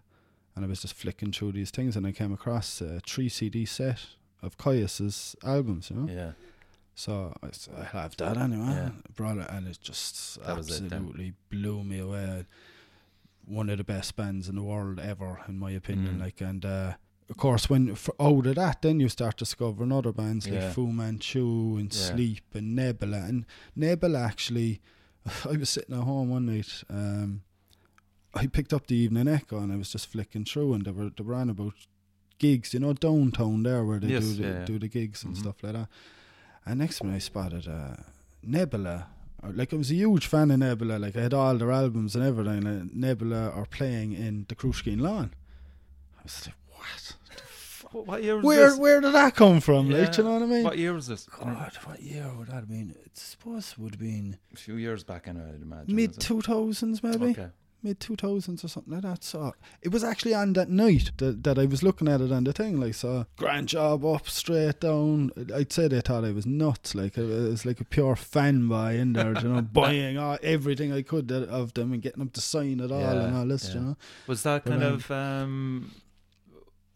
and 0.55 0.65
I 0.65 0.69
was 0.69 0.83
just 0.83 0.95
flicking 0.95 1.33
through 1.33 1.53
these 1.53 1.71
things, 1.71 1.97
and 1.97 2.07
I 2.07 2.13
came 2.13 2.33
across 2.33 2.81
a 2.81 3.01
three 3.01 3.29
CD 3.29 3.65
set 3.65 4.07
of 4.43 4.57
Kyuss's 4.57 5.35
albums, 5.45 5.91
you 5.91 5.97
know. 5.97 6.13
Yeah. 6.13 6.33
So 6.95 7.33
I 7.43 7.49
I 7.81 7.85
have 7.85 8.17
that 8.17 8.37
anyway. 8.37 8.67
Yeah. 8.67 8.91
Brought 9.15 9.39
it, 9.39 9.47
and 9.51 9.69
it 9.69 9.79
just 9.81 10.45
That 10.45 10.57
was 10.57 10.69
it 10.69 10.93
absolutely 10.93 11.35
blew 11.49 11.85
me 11.85 12.01
away. 12.01 12.45
One 13.45 13.71
of 13.71 13.79
the 13.79 13.85
best 13.85 14.17
bands 14.17 14.49
in 14.49 14.57
the 14.57 14.63
world 14.63 14.99
ever, 15.01 15.41
in 15.49 15.59
my 15.59 15.71
opinion. 15.71 16.17
Mm. 16.17 16.21
Like, 16.21 16.41
and 16.41 16.65
uh, 16.65 16.95
of 17.31 17.37
course, 17.37 17.69
when 17.69 17.95
for, 17.95 18.15
out 18.21 18.47
of 18.47 18.55
that, 18.57 18.83
then 18.83 19.01
you 19.01 19.09
start 19.09 19.37
discovering 19.37 19.93
other 19.93 20.13
bands 20.13 20.47
like 20.47 20.61
Yeah. 20.61 20.73
Fu 20.73 20.87
Manchu 20.93 21.77
and 21.79 21.93
Yeah. 21.95 22.01
Sleep 22.15 22.45
and 22.55 22.75
Nebula. 22.75 23.19
And 23.19 23.45
Nebula 23.77 24.21
actually, 24.21 24.81
I 25.45 25.57
was 25.57 25.69
sitting 25.71 25.95
at 25.97 26.05
home 26.05 26.31
one 26.31 26.47
night. 26.47 26.83
Um, 26.89 27.43
I 28.35 28.47
picked 28.47 28.73
up 28.73 28.87
the 28.87 28.97
Evening 28.97 29.29
Echo 29.29 29.59
and 29.59 29.73
I 29.73 29.77
was 29.77 29.91
just 29.91 30.07
flicking 30.07 30.45
through, 30.45 30.75
and 30.75 30.85
they 30.85 30.91
were 30.91 31.11
they 31.11 31.25
were 31.25 31.35
on 31.35 31.51
about 31.51 31.75
gigs, 32.39 32.73
you 32.73 32.81
know, 32.81 32.93
downtown 32.93 33.63
there 33.63 33.85
where 33.85 33.99
they 33.99 34.09
Yes, 34.09 34.23
do 34.25 34.35
the, 34.35 34.49
yeah, 34.49 34.65
do 34.65 34.79
the 34.79 34.89
gigs 34.89 35.25
and 35.25 35.35
Mhm. 35.35 35.39
stuff 35.41 35.63
like 35.63 35.73
that. 35.73 35.89
And 36.65 36.79
next 36.79 37.03
minute 37.03 37.17
I 37.17 37.19
spotted 37.19 37.67
uh, 37.67 37.97
Nebula. 38.43 39.09
Like 39.43 39.73
I 39.73 39.77
was 39.77 39.91
a 39.91 39.95
huge 39.95 40.27
fan 40.27 40.51
of 40.51 40.59
Nebula. 40.61 40.99
Like 40.99 41.17
I 41.17 41.23
had 41.23 41.35
all 41.35 41.57
their 41.57 41.73
albums 41.73 42.15
and 42.17 42.25
everything. 42.25 42.67
And 42.67 42.95
Nebula 42.95 43.51
are 43.51 43.67
playing 43.67 44.13
in 44.13 44.47
the 44.49 44.55
Crushkeen 44.55 45.01
lawn. 45.01 45.33
I 46.19 46.23
was 46.25 46.47
like? 46.47 46.55
What, 47.93 48.07
what 48.07 48.23
year 48.23 48.37
was 48.37 48.45
Where 48.45 48.71
this? 48.71 48.79
where 48.79 49.01
did 49.01 49.13
that 49.15 49.35
come 49.35 49.61
from? 49.61 49.91
Like, 49.91 49.99
Yeah. 50.07 50.11
do 50.11 50.23
you 50.23 50.29
know 50.29 50.35
what 50.35 50.43
I 50.43 50.47
mean? 50.47 50.65
What 50.65 50.79
year 50.79 50.93
was 50.93 51.07
this? 51.07 51.27
God, 51.27 51.73
what 51.85 52.03
year 52.03 52.31
would 52.37 52.49
that 52.49 52.55
have 52.55 52.69
been? 52.69 52.95
It's 53.05 53.23
supposed 53.23 53.73
it 53.73 53.79
would 53.79 53.93
have 53.95 54.01
been 54.01 54.39
A 54.53 54.57
few 54.57 54.75
years 54.77 55.05
back, 55.05 55.27
in. 55.27 55.37
I'd 55.37 55.63
imagine. 55.63 55.95
mid 55.95 56.19
two 56.21 56.41
thousands, 56.43 57.03
maybe 57.03 57.27
Okay. 57.31 57.49
mid 57.83 57.99
two 58.01 58.17
thousands 58.17 58.65
or 58.65 58.69
something 58.69 58.93
like 58.93 59.03
that. 59.03 59.23
So 59.25 59.55
it 59.81 59.89
was 59.93 60.03
actually 60.05 60.35
on 60.35 60.53
that 60.55 60.69
night 60.69 61.13
that, 61.19 61.45
that 61.45 61.59
I 61.59 61.65
was 61.65 61.83
looking 61.83 62.09
at 62.09 62.21
it 62.21 62.31
on 62.33 62.45
the 62.45 62.53
thing. 62.53 62.79
Like, 62.81 62.95
so 62.95 63.25
grand 63.37 63.69
job 63.69 64.05
up, 64.05 64.29
straight 64.29 64.81
down. 64.81 65.31
I'd 65.55 65.73
say 65.73 65.89
they 65.89 66.01
thought 66.01 66.25
I 66.25 66.33
was 66.33 66.45
nuts. 66.45 66.95
Like 66.95 67.17
it 67.17 67.25
was 67.25 67.65
like 67.65 67.81
a 67.81 67.85
pure 67.85 68.17
fanboy 68.17 68.99
in 68.99 69.13
there, 69.15 69.33
you 69.41 69.49
know, 69.49 69.63
buying 69.73 70.19
all, 70.19 70.37
everything 70.43 70.93
I 70.93 71.03
could 71.03 71.31
of 71.33 71.73
them 71.75 71.93
and 71.93 72.03
getting 72.03 72.19
them 72.19 72.31
to 72.31 72.41
sign 72.41 72.81
it 72.81 72.91
all 72.93 73.01
Yeah, 73.01 73.13
and 73.27 73.37
all 73.37 73.47
this, 73.47 73.69
yeah. 73.69 73.75
you 73.75 73.81
know. 73.81 73.97
Was 74.27 74.43
that 74.43 74.65
But, 74.65 74.71
kind 74.71 74.83
um, 74.85 74.93
of 74.95 75.11
um, 75.11 75.91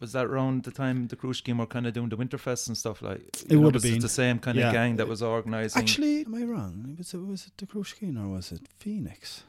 was 0.03 0.11
that 0.11 0.25
around 0.27 0.63
the 0.63 0.71
time 0.71 1.07
the 1.07 1.15
cruise 1.15 1.37
scheme 1.39 1.57
were 1.57 1.65
kind 1.75 1.87
of 1.87 1.93
doing 1.93 2.09
the 2.09 2.17
Winterfest 2.17 2.67
and 2.67 2.77
stuff 2.77 3.01
like? 3.01 3.21
It 3.49 3.51
know, 3.51 3.61
would 3.61 3.73
have 3.73 3.83
been. 3.83 3.99
the 3.99 4.09
same 4.23 4.37
kind 4.39 4.57
Yeah. 4.57 4.67
of 4.67 4.73
gang 4.73 4.97
that 4.97 5.07
was 5.07 5.21
organising. 5.23 5.81
Actually, 5.81 6.25
am 6.25 6.35
I 6.35 6.43
wrong? 6.43 6.95
Was 6.97 7.13
it 7.13 7.17
was 7.33 7.47
it 7.47 7.53
the 7.57 7.65
Crushkeen 7.65 8.15
or 8.23 8.27
was 8.35 8.51
it 8.51 8.61
Phoenix? 8.77 9.43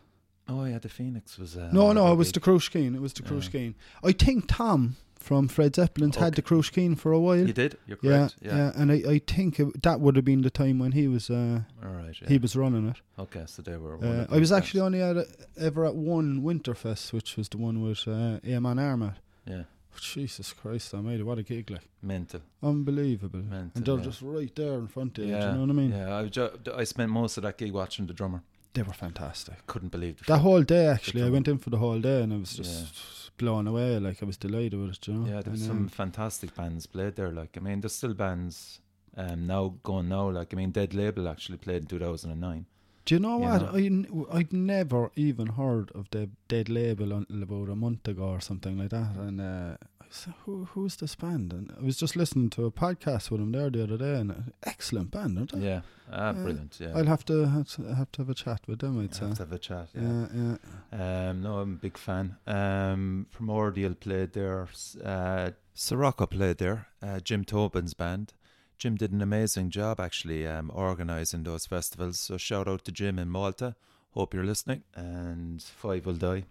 oh 0.49 0.65
yeah, 0.65 0.79
the 0.79 0.89
Phoenix 0.99 1.39
was. 1.39 1.57
Uh, 1.57 1.71
no, 1.73 1.93
no, 1.93 2.13
it 2.13 2.17
was 2.17 2.29
big- 2.29 2.35
the 2.43 2.51
Crushkeen. 2.51 2.95
It 2.95 3.01
was 3.07 3.13
the 3.15 3.23
Yeah. 3.25 3.31
Crushkeen. 3.31 3.75
I 4.11 4.13
think 4.13 4.45
Tom 4.49 4.97
from 5.29 5.49
Fred 5.49 5.73
Zeppelin's 5.75 6.17
had 6.17 6.33
Okay. 6.35 6.43
the 6.43 6.43
Crushkeen 6.51 6.99
for 6.99 7.11
a 7.13 7.19
while. 7.27 7.47
You 7.47 7.55
did. 7.55 7.79
You're 7.89 7.99
Yeah, 8.03 8.11
correct. 8.19 8.37
yeah, 8.43 8.57
Yeah. 8.59 8.73
and 8.81 8.93
I, 8.93 8.97
I 9.15 9.19
think 9.27 9.59
it, 9.59 9.83
that 9.83 9.99
would 10.03 10.17
have 10.17 10.25
been 10.27 10.43
the 10.43 10.51
time 10.51 10.79
when 10.79 10.93
he 10.93 11.09
was 11.09 11.31
uh, 11.31 11.63
All 11.83 11.89
right. 12.01 12.15
Yeah. 12.21 12.29
he 12.29 12.37
was 12.37 12.55
running 12.55 12.87
it. 12.93 12.99
okay, 13.19 13.45
so 13.47 13.63
they 13.63 13.77
were. 13.79 13.97
Uh, 14.05 14.27
I 14.31 14.39
was 14.39 14.53
actually 14.53 14.81
only 14.81 15.01
at 15.01 15.17
a, 15.17 15.27
ever 15.59 15.87
at 15.87 15.95
one 15.97 16.43
Winterfest, 16.43 17.13
which 17.15 17.39
was 17.39 17.49
the 17.49 17.57
one 17.59 17.81
with 17.83 18.07
uh, 18.07 18.39
Amon 18.47 18.77
Amarth. 18.77 19.17
Yeah. 19.47 19.63
Jesus 20.01 20.53
Christ, 20.53 20.95
I 20.95 21.01
made 21.01 21.21
it. 21.21 21.25
What 21.25 21.39
a 21.39 21.43
gig! 21.43 21.71
Like 21.71 21.89
Mental. 22.03 22.41
unbelievable, 22.63 23.41
Mental, 23.41 23.71
and 23.75 23.85
they're 23.85 23.97
yeah. 23.99 24.05
just 24.05 24.23
right 24.23 24.55
there 24.55 24.75
in 24.75 24.89
front 24.89 25.19
of 25.19 25.25
you. 25.25 25.33
Yeah. 25.33 25.41
Do 25.41 25.47
you 25.47 25.53
know 25.53 25.61
what 25.61 25.71
I 25.71 25.73
mean? 25.73 25.93
Yeah. 25.93 26.17
I, 26.17 26.27
ju- 26.27 26.51
I 26.77 26.85
spent 26.85 27.11
most 27.11 27.37
of 27.37 27.43
that 27.45 27.59
gig 27.59 27.73
watching 27.73 28.07
the 28.07 28.13
drummer. 28.15 28.43
They 28.75 28.83
were 28.83 28.93
fantastic. 28.93 29.67
Couldn't 29.69 29.93
believe 29.93 30.19
the 30.19 30.25
That 30.25 30.39
whole 30.39 30.63
day, 30.63 30.87
actually, 30.89 31.23
I 31.23 31.31
went 31.31 31.47
in 31.47 31.59
for 31.59 31.71
the 31.71 31.77
whole 31.79 32.01
day, 32.01 32.23
and 32.23 32.33
I 32.33 32.37
was 32.39 32.55
just 32.55 33.37
blown 33.39 33.67
away. 33.69 33.99
Like 33.99 34.23
I 34.23 34.27
was 34.27 34.37
delighted 34.37 34.75
with 34.79 34.91
it. 34.91 35.09
You 35.09 35.15
know? 35.15 35.27
Yeah, 35.27 35.43
there's 35.43 35.61
And, 35.61 35.69
some 35.69 35.79
um, 35.79 35.89
fantastic 35.89 36.55
bands 36.55 36.87
played 36.87 37.15
there. 37.17 37.31
Like, 37.31 37.57
I 37.57 37.61
mean, 37.61 37.81
there's 37.81 37.95
still 37.95 38.15
bands 38.15 38.81
um, 39.17 39.47
now 39.47 39.75
going 39.85 40.09
now. 40.09 40.29
Like, 40.31 40.53
I 40.53 40.57
mean, 40.57 40.71
Dead 40.73 40.93
Label 40.93 41.29
actually 41.29 41.59
played 41.59 41.83
in 41.83 41.87
2009. 41.87 42.67
Do 43.05 43.15
you 43.15 43.19
know 43.21 43.37
you 43.37 43.45
what? 43.45 43.75
know. 43.75 44.27
I 44.33 44.39
I'd 44.39 44.53
never 44.53 45.11
even 45.15 45.49
heard 45.49 45.91
of 45.95 46.09
the 46.11 46.31
Dead 46.49 46.69
Label 46.69 47.13
until 47.13 47.43
about 47.43 47.69
a 47.69 47.77
month 47.77 48.09
ago 48.09 48.25
or 48.29 48.41
something 48.41 48.79
like 48.79 48.91
that. 48.91 49.15
And 49.17 49.41
uh, 49.41 49.77
I 50.01 50.07
said, 50.09 50.33
Who, 50.47 50.65
who's 50.73 50.97
this 50.97 51.15
band? 51.15 51.53
And 51.53 51.71
I 51.79 51.83
was 51.85 51.99
just 51.99 52.17
listening 52.17 52.49
to 52.51 52.65
a 52.65 52.71
podcast 52.71 53.31
with 53.31 53.41
them 53.41 53.53
there 53.53 53.69
the 53.69 53.83
other 53.83 53.99
day, 53.99 54.15
and 54.21 54.31
uh, 54.31 54.35
excellent 54.63 55.11
band, 55.11 55.37
aren't 55.39 55.53
they? 55.53 55.67
Yeah, 55.67 55.81
ah, 56.11 56.29
Yeah. 56.29 56.33
brilliant. 56.33 56.77
Yeah, 56.81 56.93
I'll 56.97 57.05
have 57.05 57.25
to 57.27 57.45
have 57.47 57.69
to 57.77 57.83
have, 57.95 58.11
to 58.13 58.23
have 58.23 58.31
a 58.31 58.35
chat 58.35 58.61
with 58.67 58.79
them. 58.79 58.99
I'd 59.03 59.15
say. 59.15 59.27
have 59.27 59.37
to 59.37 59.43
have 59.43 59.53
a 59.53 59.59
chat. 59.59 59.89
Yeah. 59.95 60.27
Yeah, 60.35 60.57
yeah. 60.93 61.29
Um, 61.31 61.43
no, 61.43 61.59
I'm 61.59 61.73
a 61.75 61.77
big 61.77 61.99
fan. 61.99 62.37
Um, 62.47 63.27
Primordial 63.33 63.95
played 63.95 64.33
there. 64.33 64.67
Uh, 65.05 65.51
Sirocco 65.75 66.25
played 66.27 66.57
there. 66.59 66.87
Uh, 67.03 67.21
Jim 67.21 67.45
Tobin's 67.45 67.93
band. 67.93 68.33
Jim 68.79 68.97
did 68.97 69.13
an 69.13 69.23
amazing 69.23 69.71
job 69.71 70.01
actually 70.01 70.47
um, 70.47 70.71
organising 70.75 71.43
those 71.45 71.67
festivals. 71.67 72.19
So 72.21 72.37
shout 72.37 72.69
out 72.69 72.85
to 72.85 72.93
Jim 72.93 73.19
in 73.19 73.29
Malta. 73.31 73.75
Hope 74.13 74.35
you're 74.35 74.45
listening. 74.45 74.83
And 74.95 75.63
Five 75.63 76.07
Will 76.07 76.15
Die 76.15 76.45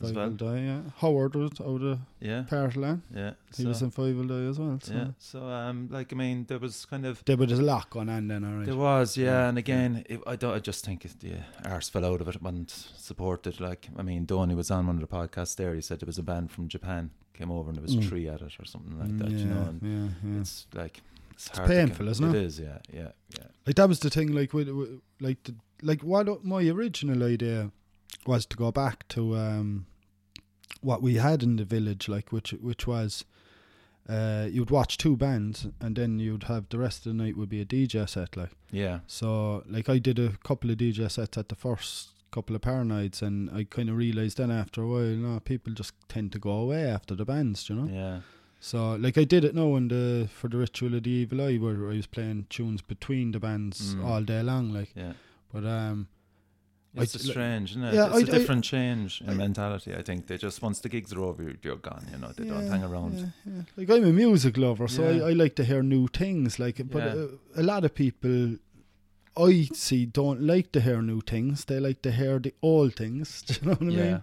Five 0.00 0.14
well. 0.14 0.28
Will 0.28 0.36
Die. 0.36 0.60
Yeah. 0.60 0.80
Howard 0.98 1.34
was 1.34 1.60
out 1.60 1.82
of 1.82 1.98
Yeah, 2.20 2.44
Partland. 2.48 3.02
yeah. 3.14 3.32
He 3.56 3.62
so, 3.64 3.68
was 3.68 3.82
in 3.82 3.90
Five 3.90 4.16
Will 4.16 4.26
Die 4.28 4.48
as 4.48 4.58
well. 4.58 4.78
So. 4.82 4.94
yeah. 4.94 5.06
So 5.18 5.42
um, 5.42 5.88
like 5.90 6.12
I 6.12 6.16
mean, 6.16 6.44
there 6.48 6.58
was 6.60 6.84
kind 6.86 7.04
of 7.04 7.24
There 7.24 7.36
was 7.36 7.50
a 7.52 7.62
lot 7.62 7.90
going 7.90 8.08
on 8.08 8.28
then, 8.28 8.44
alright. 8.44 8.66
There 8.66 8.76
was, 8.76 9.16
yeah, 9.16 9.26
Yeah, 9.26 9.48
and 9.48 9.58
again, 9.58 10.04
it, 10.08 10.20
I 10.26 10.36
don't. 10.36 10.54
I 10.54 10.60
just 10.60 10.84
think 10.84 11.04
it, 11.04 11.18
the 11.20 11.34
arse 11.64 11.88
fell 11.88 12.04
out 12.04 12.20
of 12.20 12.28
it. 12.28 12.40
wasn't 12.42 12.70
supported. 12.96 13.60
Like, 13.60 13.88
I 13.96 14.02
mean, 14.02 14.24
Donny 14.24 14.54
was 14.54 14.70
on 14.70 14.86
one 14.86 15.02
of 15.02 15.08
the 15.08 15.14
podcasts 15.16 15.56
there. 15.56 15.74
He 15.74 15.80
said 15.80 15.98
there 16.00 16.06
was 16.06 16.18
a 16.18 16.22
band 16.22 16.50
from 16.52 16.68
Japan 16.68 17.10
came 17.34 17.50
over 17.50 17.68
and 17.70 17.76
there 17.76 17.82
was 17.82 17.96
Mm. 17.96 18.08
three 18.08 18.28
at 18.28 18.40
it 18.42 18.52
or 18.60 18.64
something 18.64 18.98
like 18.98 19.08
Mm, 19.10 19.18
that. 19.20 19.30
yeah, 19.30 19.38
You 19.38 19.44
know, 19.46 19.62
and 19.62 19.82
yeah, 19.82 20.30
yeah. 20.32 20.40
it's 20.40 20.66
like 20.74 21.02
it's, 21.38 21.48
It's 21.48 21.58
painful, 21.60 22.06
get- 22.06 22.10
isn't 22.12 22.28
it? 22.34 22.34
It 22.38 22.44
is, 22.44 22.58
yeah, 22.60 22.78
yeah, 22.92 23.12
yeah. 23.38 23.46
Like 23.66 23.76
that 23.76 23.88
was 23.88 24.00
the 24.00 24.10
thing. 24.10 24.32
Like 24.32 24.52
with, 24.52 24.68
with 24.68 25.00
like 25.20 25.42
the, 25.44 25.54
like 25.82 26.02
what 26.02 26.44
my 26.44 26.62
original 26.68 27.22
idea 27.22 27.70
was 28.26 28.44
to 28.46 28.56
go 28.56 28.70
back 28.72 29.06
to 29.08 29.36
um 29.36 29.86
what 30.80 31.00
we 31.02 31.14
had 31.14 31.42
in 31.42 31.56
the 31.56 31.64
village, 31.64 32.08
like 32.08 32.32
which 32.32 32.50
which 32.52 32.86
was 32.86 33.24
uh 34.08 34.46
you'd 34.50 34.70
watch 34.70 34.96
two 34.96 35.16
bands 35.16 35.66
and 35.80 35.96
then 35.96 36.18
you'd 36.18 36.44
have 36.44 36.68
the 36.70 36.78
rest 36.78 36.98
of 37.06 37.16
the 37.16 37.22
night 37.22 37.36
would 37.36 37.48
be 37.50 37.60
a 37.60 37.64
DJ 37.66 38.08
set, 38.08 38.36
like 38.36 38.50
Yeah, 38.70 39.00
so. 39.06 39.62
Like 39.68 39.88
I 39.88 39.98
did 39.98 40.18
a 40.18 40.30
couple 40.44 40.70
of 40.70 40.76
DJ 40.78 41.10
sets 41.10 41.36
at 41.38 41.48
the 41.48 41.54
first 41.54 42.10
couple 42.30 42.54
of 42.56 42.62
paranoids, 42.62 43.22
and 43.22 43.50
I 43.50 43.64
kind 43.64 43.88
of 43.90 43.96
realized 43.96 44.36
then 44.38 44.50
after 44.50 44.82
a 44.82 44.86
while, 44.86 45.16
no, 45.16 45.40
people 45.40 45.72
just 45.72 45.92
tend 46.08 46.32
to 46.32 46.38
go 46.38 46.50
away 46.50 46.84
after 46.84 47.14
the 47.14 47.24
bands, 47.24 47.68
you 47.68 47.74
know. 47.76 47.88
yeah, 47.90 48.20
So 48.60 48.96
like 48.96 49.16
I 49.16 49.24
did 49.24 49.44
it 49.44 49.54
now 49.54 49.76
in 49.76 49.88
the 49.88 50.28
for 50.32 50.48
the 50.48 50.56
ritual 50.58 50.94
of 50.94 51.04
the 51.04 51.10
evil 51.10 51.40
eye 51.42 51.56
where 51.58 51.90
I 51.90 51.96
was 51.96 52.06
playing 52.06 52.46
tunes 52.50 52.82
between 52.82 53.30
the 53.32 53.38
bands 53.40 53.94
Mm. 53.94 54.04
all 54.04 54.22
day 54.22 54.42
long 54.42 54.72
like 54.72 54.90
yeah. 54.96 55.12
but 55.52 55.64
um 55.64 56.08
It's 56.96 57.14
I- 57.14 57.18
a 57.18 57.22
strange, 57.22 57.70
isn't 57.72 57.84
it? 57.84 57.94
Yeah, 57.94 58.06
it's 58.06 58.16
I- 58.16 58.18
a 58.32 58.34
I- 58.34 58.38
different 58.38 58.64
change 58.64 59.20
in 59.20 59.30
I- 59.30 59.34
mentality. 59.34 59.94
I 59.94 60.02
think 60.02 60.26
they 60.26 60.38
just 60.38 60.60
once 60.62 60.80
the 60.80 60.88
gigs 60.88 61.12
are 61.12 61.20
over, 61.22 61.42
you're, 61.42 61.58
you're 61.62 61.76
gone. 61.76 62.04
You 62.10 62.18
know, 62.18 62.32
they 62.36 62.44
don't 62.48 62.66
hang 62.66 62.82
around. 62.82 63.12
yeah, 63.18 63.26
yeah. 63.46 63.62
like 63.76 63.90
I'm 63.90 64.04
a 64.04 64.12
music 64.12 64.56
lover 64.56 64.88
so 64.88 65.02
Yeah. 65.08 65.24
I, 65.26 65.30
I 65.30 65.32
like 65.34 65.54
to 65.56 65.64
hear 65.64 65.82
new 65.82 66.08
things 66.08 66.58
like 66.58 66.78
but 66.90 67.02
Yeah. 67.04 67.14
uh, 67.14 67.62
a 67.62 67.62
lot 67.62 67.84
of 67.84 67.94
people 67.94 68.56
I 69.36 69.68
see 69.72 70.04
don't 70.06 70.40
like 70.42 70.72
to 70.72 70.80
hear 70.80 71.00
new 71.00 71.20
things 71.20 71.64
they 71.66 71.78
like 71.78 72.02
to 72.02 72.10
hear 72.10 72.40
the 72.40 72.54
old 72.60 72.96
things 72.96 73.42
do 73.46 73.54
you 73.54 73.66
know 73.66 73.74
what 73.74 73.82
I 73.82 73.96
mean 74.02 74.22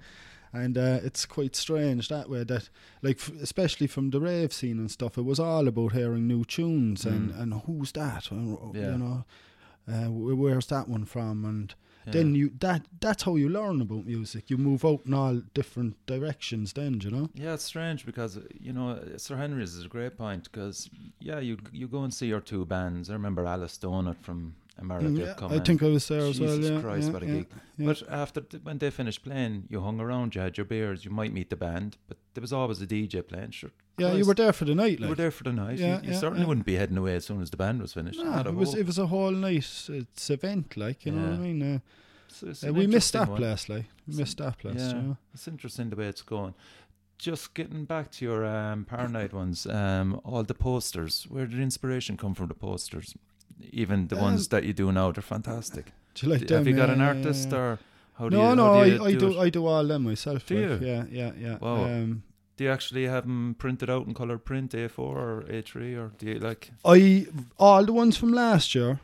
and 0.63 0.77
uh, 0.77 0.99
it's 1.07 1.25
quite 1.25 1.55
strange 1.55 2.07
that 2.07 2.29
way 2.29 2.43
that 2.45 2.69
like 3.01 3.17
f- 3.19 3.31
especially 3.41 3.87
from 3.87 4.09
the 4.11 4.19
rave 4.19 4.51
scene 4.53 4.79
and 4.79 4.89
stuff 4.91 5.17
it 5.17 5.25
was 5.25 5.39
all 5.39 5.67
about 5.67 5.91
hearing 5.93 6.27
new 6.27 6.43
tunes 6.45 7.05
and 7.05 7.31
Mm. 7.31 7.39
and 7.41 7.53
who's 7.65 7.91
that 7.91 8.31
Uh, 8.31 8.71
Yeah. 8.73 8.91
you 8.91 8.97
know 8.97 9.25
uh, 9.87 10.09
where's 10.43 10.67
that 10.67 10.87
one 10.87 11.05
from 11.05 11.45
and 11.45 11.75
then 12.07 12.35
you 12.35 12.51
that 12.59 12.81
that's 13.01 13.23
how 13.23 13.35
you 13.35 13.49
learn 13.49 13.81
about 13.81 14.05
music. 14.05 14.51
You 14.51 14.57
move 14.59 14.85
out 14.85 15.01
in 15.07 15.13
all 15.15 15.41
different 15.55 15.95
directions. 16.05 16.73
Then 16.73 17.01
you 17.01 17.09
know. 17.09 17.29
Yeah, 17.33 17.55
it's 17.55 17.63
strange 17.63 18.05
because 18.05 18.39
you 18.67 18.73
know 18.73 18.99
Sir 19.17 19.35
Henry's 19.37 19.73
is 19.75 19.85
a 19.85 19.89
great 19.89 20.15
point 20.15 20.43
because 20.51 20.87
yeah, 21.19 21.39
you 21.39 21.57
you 21.73 21.87
go 21.87 22.03
and 22.03 22.13
see 22.13 22.27
your 22.27 22.41
two 22.41 22.63
bands. 22.65 23.09
I 23.09 23.13
remember 23.13 23.43
Alice 23.47 23.79
Donut 23.79 24.17
from 24.21 24.53
America 24.77 25.07
Mm, 25.07 25.17
yeah, 25.19 25.33
coming. 25.35 25.59
I 25.59 25.63
think 25.63 25.81
I 25.83 25.87
was 25.87 26.07
there 26.07 26.19
as 26.21 26.39
well. 26.39 26.55
Jesus 26.57 26.71
Yeah, 26.71 26.81
Christ, 26.81 27.07
yeah, 27.07 27.13
what 27.13 27.23
a 27.23 27.25
yeah, 27.25 27.33
gig. 27.33 27.47
yeah. 27.77 27.85
But 27.87 28.03
after 28.09 28.41
th- 28.41 28.63
when 28.63 28.77
they 28.77 28.89
finished 28.91 29.23
playing, 29.23 29.67
you 29.69 29.79
hung 29.81 29.99
around, 30.01 30.35
you 30.35 30.41
had 30.41 30.57
your 30.57 30.65
beers, 30.65 31.05
you 31.05 31.11
might 31.11 31.31
meet 31.33 31.49
the 31.49 31.55
band, 31.55 31.97
but 32.07 32.17
there 32.33 32.41
was 32.41 32.51
always 32.51 32.81
a 32.81 32.87
DJ 32.87 33.21
playing. 33.25 33.51
Sure, 33.51 33.71
yeah, 33.97 34.13
you 34.13 34.25
were 34.25 34.33
there 34.33 34.51
for 34.53 34.65
the 34.65 34.75
night. 34.75 34.99
you 34.99 35.07
were 35.07 35.15
there 35.15 35.31
for 35.31 35.43
the 35.45 35.53
night. 35.53 35.79
Yeah, 35.79 35.97
you 36.01 36.07
you 36.07 36.13
yeah, 36.13 36.19
certainly 36.19 36.41
yeah. 36.41 36.47
wouldn't 36.47 36.65
be 36.65 36.75
heading 36.75 36.97
away 36.97 37.15
as 37.15 37.25
soon 37.25 37.41
as 37.41 37.49
the 37.49 37.57
band 37.57 37.81
was 37.81 37.93
finished. 37.93 38.19
Nah, 38.19 38.41
it 38.41 38.53
was 38.53 38.71
hope. 38.71 38.79
it 38.81 38.85
was 38.85 38.97
a 38.99 39.07
whole 39.07 39.31
night 39.31 39.65
it's 39.89 40.29
event 40.29 40.75
like 40.75 41.05
you 41.05 41.11
know 41.13 41.21
what 41.29 41.33
I 41.33 41.37
mean. 41.37 41.61
Uh, 41.61 41.79
It's- 42.27 42.43
it's 42.43 42.63
uh, 42.65 42.73
we 42.73 42.85
missed 42.87 43.15
interesting 43.15 43.19
that 43.21 43.29
one. 43.29 43.37
place 43.37 43.69
like 43.69 43.85
we 44.07 44.11
It's- 44.11 44.17
missed 44.17 44.37
that 44.39 44.57
place. 44.57 44.75
yeah. 44.77 44.87
You 44.89 45.01
know? 45.01 45.17
It's 45.33 45.47
interesting 45.47 45.89
the 45.89 45.95
way 45.95 46.07
it's 46.07 46.21
going. 46.21 46.53
Just 47.17 47.53
getting 47.53 47.85
back 47.85 48.11
to 48.11 48.25
your 48.25 48.45
um, 48.45 48.83
Paranoid 48.83 49.31
ones, 49.31 49.65
um, 49.67 50.19
all 50.25 50.43
the 50.43 50.53
posters. 50.53 51.25
Where 51.29 51.45
did 51.47 51.61
inspiration 51.61 52.17
come 52.17 52.33
from? 52.35 52.49
The 52.49 52.55
posters, 52.55 53.15
even 53.71 54.07
the 54.07 54.15
Um, 54.17 54.21
ones 54.23 54.47
that 54.49 54.63
you 54.63 54.73
do 54.73 54.91
now, 54.91 55.11
they're 55.11 55.21
fantastic. 55.21 55.91
Do 56.13 56.25
you 56.27 56.31
like 56.31 56.41
Have 56.41 56.49
them? 56.49 56.67
you 56.67 56.75
got 56.75 56.89
an 56.89 57.01
artist 57.01 57.51
or 57.53 57.79
how 58.17 58.29
do 58.29 58.37
no, 58.37 58.49
you? 58.49 58.55
no, 58.55 58.65
how 58.65 58.79
I, 58.79 58.89
do 58.89 59.05
I 59.05 59.13
do 59.15 59.31
it? 59.31 59.37
I 59.37 59.49
do 59.49 59.65
all 59.65 59.85
them 59.85 60.03
myself. 60.03 60.45
Do 60.45 60.55
like, 60.55 60.81
you? 60.81 60.87
Yeah, 60.87 61.03
yeah, 61.09 61.31
yeah. 61.37 61.57
Wow. 61.57 61.83
Um, 61.85 62.23
Do 62.57 62.63
you 62.63 62.71
actually 62.71 63.05
have 63.05 63.23
them 63.23 63.55
printed 63.59 63.89
out 63.89 64.07
in 64.07 64.13
color 64.13 64.37
print 64.37 64.71
A4 64.71 64.99
or 64.99 65.43
A3 65.49 65.97
or 65.97 66.11
do 66.17 66.27
you 66.27 66.39
like? 66.39 66.71
I 66.85 67.27
all 67.59 67.83
the 67.83 67.91
ones 67.93 68.15
from 68.17 68.31
last 68.31 68.73
year 68.73 68.99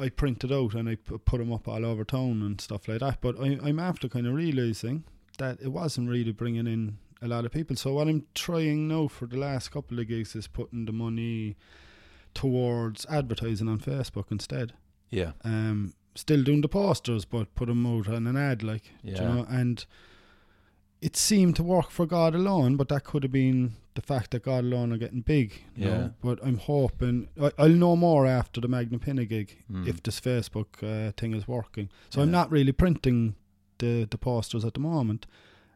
I 0.00 0.08
printed 0.10 0.52
out 0.52 0.74
and 0.74 0.88
I 0.88 0.94
put 0.96 1.38
them 1.38 1.52
up 1.52 1.66
all 1.66 1.84
over 1.84 2.04
town 2.04 2.42
and 2.42 2.60
stuff 2.60 2.86
like 2.86 3.00
that. 3.00 3.20
But 3.20 3.40
I, 3.40 3.58
I'm 3.62 3.80
after 3.80 4.08
kind 4.08 4.26
of 4.26 4.34
realizing 4.34 5.04
that 5.38 5.58
it 5.60 5.68
wasn't 5.68 6.08
really 6.08 6.32
bringing 6.32 6.66
in 6.66 6.98
a 7.22 7.26
lot 7.26 7.44
of 7.44 7.52
people. 7.52 7.74
So 7.74 7.94
what 7.94 8.06
I'm 8.06 8.26
trying 8.34 8.86
now 8.88 9.08
for 9.08 9.26
the 9.26 9.38
last 9.38 9.70
couple 9.70 9.98
of 9.98 10.06
gigs 10.06 10.36
is 10.36 10.46
putting 10.46 10.84
the 10.84 10.92
money 10.92 11.56
towards 12.36 13.04
advertising 13.06 13.68
on 13.68 13.78
Facebook 13.80 14.30
instead. 14.30 14.72
Yeah, 15.10 15.32
Um, 15.44 15.94
still 16.14 16.42
doing 16.44 16.60
the 16.62 16.68
posters, 16.68 17.24
but 17.24 17.54
put 17.54 17.66
them 17.68 17.84
out 17.86 18.08
on 18.08 18.26
an 18.26 18.36
ad, 18.36 18.62
like 18.62 18.92
yeah, 19.02 19.14
you 19.22 19.28
know. 19.28 19.46
And 19.48 19.84
it 21.00 21.16
seemed 21.16 21.56
to 21.56 21.62
work 21.62 21.90
for 21.90 22.06
God 22.06 22.34
alone, 22.34 22.76
but 22.76 22.88
that 22.88 23.04
could 23.04 23.22
have 23.22 23.32
been 23.32 23.72
the 23.94 24.02
fact 24.02 24.30
that 24.30 24.42
God 24.42 24.64
alone 24.64 24.92
are 24.92 24.98
getting 24.98 25.20
big. 25.22 25.52
You 25.76 25.86
Yeah. 25.88 25.98
Know? 25.98 26.14
But 26.22 26.38
I'm 26.42 26.58
hoping 26.58 27.28
I, 27.40 27.50
I'll 27.58 27.68
know 27.84 27.96
more 27.96 28.26
after 28.26 28.60
the 28.60 28.68
Magnapinna 28.68 29.28
gig 29.28 29.58
Mm. 29.70 29.86
if 29.86 30.02
this 30.02 30.20
Facebook 30.20 30.82
uh, 30.82 31.12
thing 31.16 31.34
is 31.34 31.46
working. 31.48 31.88
So 32.10 32.20
I'm 32.22 32.30
not 32.30 32.50
really 32.50 32.72
printing 32.72 33.34
the 33.78 34.06
the 34.10 34.18
posters 34.18 34.64
at 34.64 34.74
the 34.74 34.80
moment. 34.80 35.26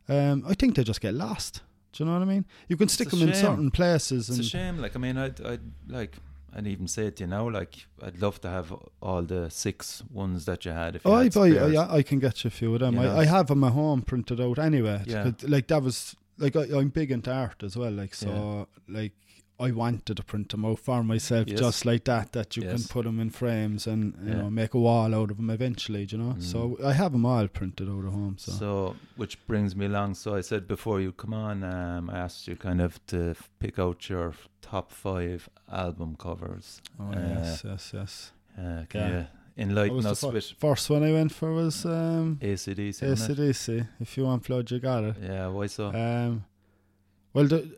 Um, 0.08 0.42
I 0.46 0.54
think 0.54 0.74
they 0.74 0.84
just 0.84 1.00
get 1.00 1.14
lost. 1.14 1.62
Do 1.92 2.02
you 2.04 2.10
know 2.10 2.14
what 2.18 2.22
I 2.28 2.32
mean? 2.34 2.44
You 2.68 2.76
can 2.76 2.84
It's 2.84 2.94
stick 2.94 3.10
them 3.10 3.22
in 3.22 3.34
certain 3.34 3.70
places, 3.70 4.28
It's 4.28 4.38
a 4.38 4.42
shame. 4.42 4.78
Like 4.78 4.96
I 4.96 4.98
mean, 4.98 5.16
I'd, 5.18 5.40
I'd 5.40 5.60
like. 5.88 6.16
I'd 6.54 6.66
even 6.66 6.88
say 6.88 7.06
it 7.06 7.16
to 7.16 7.24
you 7.24 7.28
now. 7.28 7.48
Like 7.48 7.86
I'd 8.02 8.20
love 8.20 8.40
to 8.42 8.48
have 8.48 8.74
all 9.00 9.22
the 9.22 9.50
six 9.50 10.02
ones 10.10 10.44
that 10.46 10.64
you 10.64 10.72
had. 10.72 10.96
If 10.96 11.04
you 11.04 11.10
Oh, 11.10 11.14
I 11.14 11.24
had 11.24 11.32
spares. 11.32 11.72
Yeah, 11.72 11.86
I 11.90 12.02
can 12.02 12.18
get 12.18 12.42
you 12.44 12.48
a 12.48 12.50
few 12.50 12.74
of 12.74 12.80
them. 12.80 12.94
You 12.94 13.02
know? 13.02 13.14
I, 13.14 13.20
I 13.20 13.24
have 13.24 13.46
them 13.46 13.64
at 13.64 13.72
home 13.72 14.02
printed 14.02 14.40
out 14.40 14.58
anyway. 14.58 15.02
Yeah. 15.06 15.30
Like 15.42 15.68
that 15.68 15.82
was 15.82 16.16
like 16.38 16.56
I, 16.56 16.62
I'm 16.76 16.88
big 16.88 17.10
into 17.10 17.32
art 17.32 17.62
as 17.62 17.76
well. 17.76 17.92
Like 17.92 18.14
so, 18.14 18.68
like 18.88 19.12
I 19.60 19.70
wanted 19.72 20.16
to 20.16 20.22
print 20.24 20.48
them 20.48 20.64
out 20.64 20.78
for 20.78 21.02
myself, 21.04 21.46
Yes. 21.48 21.58
just 21.60 21.84
like 21.84 22.04
that. 22.04 22.32
That 22.32 22.56
you 22.56 22.62
can 22.62 22.82
put 22.84 23.04
them 23.04 23.20
in 23.20 23.30
frames 23.30 23.86
and 23.86 24.14
you 24.24 24.28
Yeah. 24.30 24.38
know 24.42 24.50
make 24.50 24.72
a 24.74 24.78
wall 24.78 25.14
out 25.14 25.30
of 25.30 25.36
them 25.36 25.50
eventually. 25.50 26.06
You 26.10 26.18
know. 26.18 26.32
Mm. 26.34 26.42
So 26.42 26.78
I 26.84 26.92
have 26.94 27.12
them 27.12 27.26
all 27.26 27.46
printed 27.48 27.88
out 27.88 28.04
at 28.06 28.12
home. 28.12 28.36
So, 28.38 28.52
So, 28.52 28.96
which 29.16 29.34
brings 29.46 29.76
me 29.76 29.86
along. 29.86 30.14
So, 30.14 30.34
I 30.34 30.40
said 30.42 30.66
before 30.66 31.00
you 31.00 31.12
come 31.12 31.34
on, 31.34 31.62
um, 31.62 32.08
I 32.10 32.18
asked 32.18 32.48
you 32.48 32.56
kind 32.56 32.80
of 32.80 33.04
to 33.08 33.30
f- 33.30 33.50
pick 33.58 33.78
out 33.78 34.08
your 34.08 34.34
top 34.62 34.90
five 34.92 35.48
album 35.70 36.16
covers. 36.16 36.80
oh, 36.98 37.08
uh, 37.12 37.12
yes, 37.16 37.62
yes, 37.64 37.90
yes. 37.94 38.32
Uh, 38.58 38.84
can 38.88 39.00
Yeah. 39.00 39.18
you 39.18 39.26
enlighten 39.64 40.06
us 40.06 40.20
fir- 40.22 40.30
with 40.32 40.52
First 40.58 40.88
one 40.90 41.02
I 41.02 41.12
went 41.12 41.32
for 41.32 41.52
was 41.52 41.84
um, 41.84 42.38
ACDC? 42.40 43.00
ACDC. 43.12 43.86
If 44.00 44.16
you 44.16 44.24
want 44.24 44.46
blood, 44.46 44.70
you 44.70 44.78
got 44.80 45.04
it. 45.04 45.16
Yeah, 45.22 45.48
why 45.48 45.66
so? 45.66 45.86
Um, 45.92 46.44
well, 47.34 47.46
the, 47.46 47.68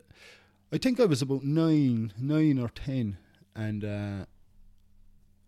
I 0.73 0.77
think 0.79 0.99
I 0.99 1.05
was 1.05 1.21
about 1.21 1.43
nine, 1.43 2.13
nine 2.19 2.57
or 2.57 2.69
ten, 2.69 3.17
and 3.55 3.83
uh, 3.85 4.25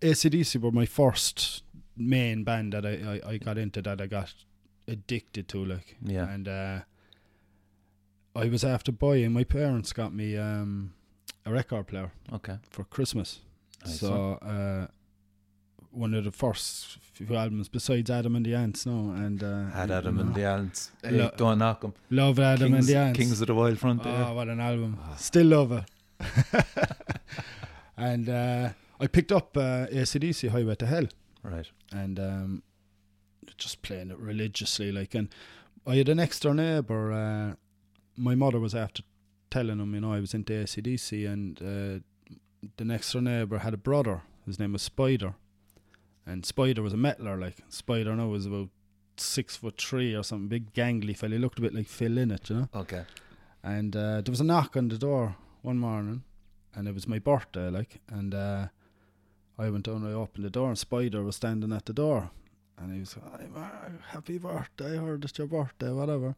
ACDC 0.01 0.61
were 0.61 0.71
my 0.71 0.85
first 0.85 1.63
main 1.97 2.43
band 2.43 2.73
that 2.73 2.85
I, 2.85 3.19
I, 3.25 3.31
I 3.33 3.37
got 3.37 3.57
into 3.57 3.81
that 3.81 3.99
I 3.99 4.05
got 4.05 4.33
addicted 4.87 5.47
to, 5.49 5.65
like, 5.65 5.97
yeah. 6.03 6.29
and 6.29 6.47
uh, 6.47 6.79
I 8.35 8.45
was 8.49 8.63
after 8.63 8.91
buying. 8.91 9.33
My 9.33 9.43
parents 9.43 9.93
got 9.93 10.13
me 10.13 10.37
um, 10.37 10.93
a 11.43 11.51
record 11.51 11.87
player 11.87 12.11
Okay. 12.31 12.57
for 12.69 12.83
Christmas, 12.83 13.39
Nice 13.83 13.99
so 13.99 14.33
uh, 14.43 14.87
one 15.95 16.13
of 16.13 16.23
the 16.23 16.31
first 16.31 16.97
few 17.13 17.35
albums 17.35 17.69
besides 17.69 18.09
Adam 18.09 18.35
and 18.35 18.45
the 18.45 18.53
Ants, 18.55 18.85
no, 18.85 19.11
and 19.11 19.43
uh, 19.43 19.67
Had 19.67 19.89
you 19.89 19.95
Adam 19.95 20.15
know, 20.15 20.21
and 20.21 20.35
the 20.35 20.45
Ants. 20.45 20.91
Lo- 21.03 21.31
don't 21.37 21.59
knock 21.59 21.83
'em. 21.83 21.93
love 22.09 22.39
Adam 22.39 22.71
Kings, 22.73 22.87
and 22.89 22.95
the 22.95 22.99
Ants. 22.99 23.17
Kings 23.19 23.41
of 23.41 23.47
the 23.47 23.55
Wild 23.55 23.79
Front. 23.79 24.01
Oh, 24.05 24.33
what 24.33 24.47
an 24.49 24.59
album! 24.59 24.97
Ah. 25.03 25.15
Still 25.15 25.47
love 25.47 25.71
it. 25.71 25.85
and 27.97 28.29
uh, 28.29 28.69
I 28.99 29.07
picked 29.07 29.31
up 29.31 29.55
uh, 29.57 29.87
ACDC 29.87 30.49
Highway 30.49 30.75
to 30.75 30.85
Hell, 30.85 31.07
Right. 31.43 31.69
and 31.91 32.19
um, 32.19 32.63
just 33.57 33.81
playing 33.81 34.11
it 34.11 34.17
religiously. 34.17 34.91
Like, 34.91 35.15
and 35.15 35.29
I 35.87 35.95
had 35.95 36.09
an 36.09 36.19
extra 36.19 36.53
neighbour. 36.53 37.11
Uh, 37.11 37.55
my 38.17 38.35
mother 38.35 38.59
was 38.59 38.75
after 38.75 39.03
telling 39.51 39.79
him, 39.79 39.93
you 39.93 40.01
know, 40.01 40.13
I 40.13 40.19
was 40.19 40.33
into 40.33 40.53
ACDC, 40.53 41.31
and 41.31 41.59
uh, 41.61 42.67
the 42.77 42.85
next 42.85 43.11
door 43.13 43.21
neighbour 43.21 43.59
had 43.59 43.73
a 43.73 43.77
brother. 43.77 44.21
His 44.45 44.59
name 44.59 44.73
was 44.73 44.81
Spider, 44.83 45.35
and 46.25 46.45
Spider 46.45 46.81
was 46.81 46.93
a 46.93 46.97
metaler. 46.97 47.39
Like 47.39 47.57
Spider 47.69 48.15
now 48.15 48.27
was 48.27 48.45
about 48.45 48.69
six 49.17 49.55
foot 49.55 49.77
three 49.79 50.13
or 50.15 50.23
something, 50.23 50.47
big 50.47 50.73
gangly 50.73 51.15
fella. 51.17 51.33
He 51.33 51.39
looked 51.39 51.59
a 51.59 51.61
bit 51.61 51.73
like 51.73 51.87
Phil 51.87 52.11
Lynott, 52.11 52.49
you 52.49 52.55
know. 52.57 52.69
Okay. 52.75 53.03
And 53.63 53.95
uh, 53.95 54.21
there 54.21 54.31
was 54.31 54.41
a 54.41 54.43
knock 54.43 54.75
on 54.77 54.89
the 54.89 54.97
door 54.97 55.35
one 55.61 55.77
morning, 55.79 56.23
and 56.75 56.87
it 56.87 56.93
was 56.93 57.07
my 57.07 57.19
birthday, 57.19 57.69
like. 57.69 57.99
And 58.09 58.33
uh, 58.35 58.67
I 59.57 59.69
went 59.69 59.85
down, 59.85 60.05
I 60.05 60.11
opened 60.13 60.45
the 60.45 60.49
door, 60.49 60.67
and 60.69 60.77
Spider 60.77 61.23
was 61.23 61.35
standing 61.37 61.71
at 61.73 61.85
the 61.85 61.93
door. 61.93 62.29
And 62.77 62.93
he 62.93 62.99
was, 62.99 63.15
"Hi, 63.31 63.45
Mark, 63.53 64.01
happy 64.09 64.37
birthday, 64.37 64.97
I 64.99 65.01
heard 65.01 65.23
it's 65.23 65.37
your 65.37 65.47
birthday, 65.47 65.91
whatever. 65.91 66.35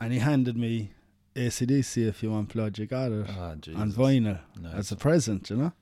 And 0.00 0.12
he 0.12 0.20
handed 0.20 0.56
me 0.56 0.92
ACDC, 1.34 2.06
if 2.06 2.22
you 2.22 2.30
want, 2.30 2.52
blood, 2.52 2.78
you 2.78 2.86
got 2.86 3.10
it, 3.10 3.26
Ah, 3.28 3.50
on 3.50 3.92
vinyl 3.92 4.38
Nice. 4.60 4.74
as 4.74 4.92
a 4.92 4.96
present, 4.96 5.50
you 5.50 5.56
know? 5.56 5.72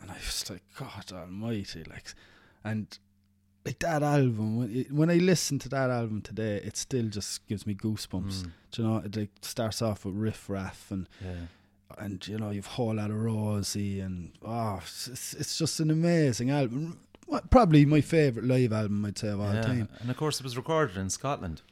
And 0.00 0.10
I 0.10 0.14
was 0.16 0.50
like, 0.50 0.62
God 0.78 1.10
almighty, 1.12 1.84
like. 1.84 2.12
And 2.64 2.98
like 3.64 3.78
that 3.80 4.02
album, 4.02 4.58
when, 4.58 4.76
it, 4.76 4.92
when 4.92 5.10
I 5.10 5.14
listen 5.14 5.58
to 5.60 5.68
that 5.70 5.90
album 5.90 6.20
today, 6.22 6.56
it 6.56 6.76
still 6.76 7.08
just 7.08 7.46
gives 7.46 7.66
me 7.66 7.74
goosebumps. 7.74 8.42
Mm, 8.42 8.50
Do 8.72 8.82
you 8.82 8.88
know, 8.88 8.96
it 8.98 9.16
like 9.16 9.30
starts 9.42 9.82
off 9.82 10.04
with 10.04 10.14
riff 10.14 10.48
raff 10.48 10.86
and 10.90 11.08
yeah. 11.22 11.46
and 11.98 12.26
you 12.26 12.38
know 12.38 12.50
you've 12.50 12.66
a 12.66 12.70
whole 12.70 12.94
lot 12.94 13.10
of 13.10 13.16
Rosie 13.16 14.00
and 14.00 14.32
oh, 14.44 14.76
it's- 14.76 15.34
it's, 15.38 15.58
just 15.58 15.80
an 15.80 15.90
amazing 15.90 16.50
album. 16.50 17.00
Probably 17.50 17.86
my 17.86 18.02
favorite 18.02 18.44
live 18.44 18.72
album 18.72 19.04
I'd 19.06 19.18
say 19.18 19.28
of 19.28 19.40
all 19.40 19.54
yeah. 19.54 19.62
time. 19.62 19.88
And 20.00 20.10
of 20.10 20.16
course, 20.16 20.40
it 20.40 20.44
was 20.44 20.56
recorded 20.56 20.98
in 20.98 21.08
Scotland. 21.08 21.62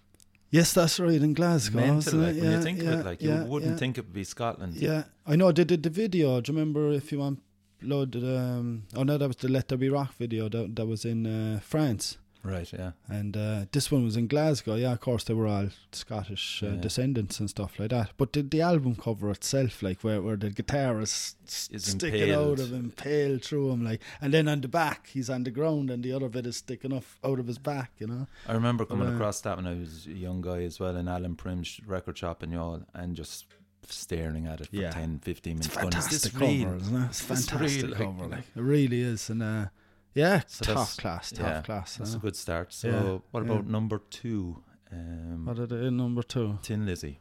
Yes, 0.50 0.74
that's 0.74 1.00
right 1.00 1.20
in 1.20 1.32
Glasgow. 1.32 1.80
Mental, 1.80 2.18
like, 2.18 2.36
it? 2.36 2.42
when 2.42 2.52
you 2.52 2.62
think 2.62 2.82
yeah, 2.82 2.90
of 2.90 3.00
it, 3.00 3.06
like 3.06 3.22
yeah, 3.22 3.42
you 3.42 3.50
wouldn't 3.50 3.72
yeah. 3.72 3.78
think 3.78 3.96
it 3.98 4.02
would 4.02 4.12
be 4.12 4.24
Scotland. 4.24 4.74
Yeah, 4.74 5.04
I 5.26 5.36
know 5.36 5.50
they 5.52 5.64
did 5.64 5.82
the 5.82 5.90
video. 5.90 6.40
Do 6.40 6.52
you 6.52 6.58
remember 6.58 6.92
if 6.92 7.10
you 7.12 7.18
want 7.18 7.40
blood? 7.82 8.16
Um, 8.16 8.84
oh 8.96 9.02
no, 9.02 9.18
that 9.18 9.26
was 9.28 9.36
the 9.36 9.48
Let 9.48 9.68
There 9.68 9.78
Be 9.78 9.88
Rock 9.88 10.14
video 10.16 10.48
that 10.48 10.76
that 10.76 10.86
was 10.86 11.04
in 11.04 11.26
uh, 11.26 11.60
France. 11.60 12.18
Right. 12.44 12.68
Yeah. 12.72 12.90
And 13.08 13.36
uh, 13.36 13.66
this 13.70 13.92
one 13.92 14.02
was 14.02 14.16
in 14.16 14.26
Glasgow. 14.26 14.74
Yeah, 14.74 14.90
of 14.94 15.00
course 15.00 15.22
they 15.22 15.32
were 15.34 15.46
all 15.46 15.68
Scottish 15.92 16.60
uh, 16.64 16.70
Yeah. 16.70 16.80
descendants 16.80 17.38
and 17.38 17.48
stuff 17.48 17.78
like 17.78 17.90
that. 17.90 18.10
But 18.16 18.32
the, 18.32 18.42
the 18.42 18.60
album 18.60 18.96
cover 18.96 19.30
itself, 19.30 19.80
like 19.80 20.02
where, 20.02 20.20
where 20.20 20.34
the 20.36 20.50
guitar 20.50 21.00
is, 21.00 21.36
sticking 21.46 22.32
out 22.32 22.58
of 22.58 22.72
him, 22.72 22.86
impaled 22.86 23.44
through 23.44 23.70
him, 23.70 23.84
like, 23.84 24.00
and 24.20 24.34
then 24.34 24.48
on 24.48 24.60
the 24.60 24.66
back 24.66 25.06
he's 25.12 25.30
on 25.30 25.44
the 25.44 25.52
ground 25.52 25.88
and 25.88 26.02
the 26.02 26.12
other 26.12 26.28
bit 26.28 26.46
is 26.46 26.56
sticking 26.56 26.92
off 26.92 27.16
out 27.22 27.38
of 27.38 27.46
his 27.46 27.58
back. 27.58 27.92
You 27.98 28.08
know. 28.08 28.26
I 28.48 28.54
remember 28.54 28.84
coming 28.86 29.08
uh, 29.08 29.14
across 29.14 29.40
that 29.42 29.56
when 29.56 29.68
I 29.68 29.74
was 29.74 30.06
a 30.06 30.10
young 30.12 30.40
guy 30.40 30.62
as 30.64 30.80
well 30.80 30.96
in 30.96 31.06
Alan 31.06 31.36
Prim's 31.36 31.80
record 31.86 32.18
shop 32.18 32.42
in 32.42 32.50
Youghal 32.50 32.84
and 32.92 33.14
just 33.14 33.46
staring 33.90 34.46
at 34.46 34.60
it 34.60 34.68
for 34.68 34.76
Yeah. 34.76 34.90
10, 34.90 35.18
15 35.20 35.58
It's 35.58 35.68
minutes. 35.74 35.76
a 35.76 35.80
going, 35.80 35.92
is 35.96 36.08
this 36.08 36.32
fantastic 36.32 36.40
real? 36.40 36.64
cover, 36.64 36.76
isn't 36.76 36.96
it? 37.02 37.06
It's 37.06 37.20
fantastic 37.20 37.82
real? 37.84 37.94
Cover, 37.94 38.22
know? 38.22 38.26
like 38.36 38.44
it 38.56 38.60
really 38.60 39.00
is, 39.00 39.30
and 39.30 39.42
uh, 39.42 39.66
yeah, 40.14 40.42
So 40.46 40.74
top 40.74 40.88
class, 40.98 41.30
top 41.32 41.46
yeah, 41.46 41.62
class. 41.62 41.96
That's 41.96 42.14
a 42.14 42.18
good 42.18 42.36
start. 42.36 42.72
So, 42.72 43.22
what 43.30 43.42
about 43.42 43.66
number 43.66 44.00
two? 44.10 44.62
Um, 44.92 45.46
What 45.46 45.56
they 45.68 45.86
in 45.86 45.96
number 45.96 46.22
two? 46.22 46.58
Thin 46.62 46.84
Lizzy. 46.86 47.18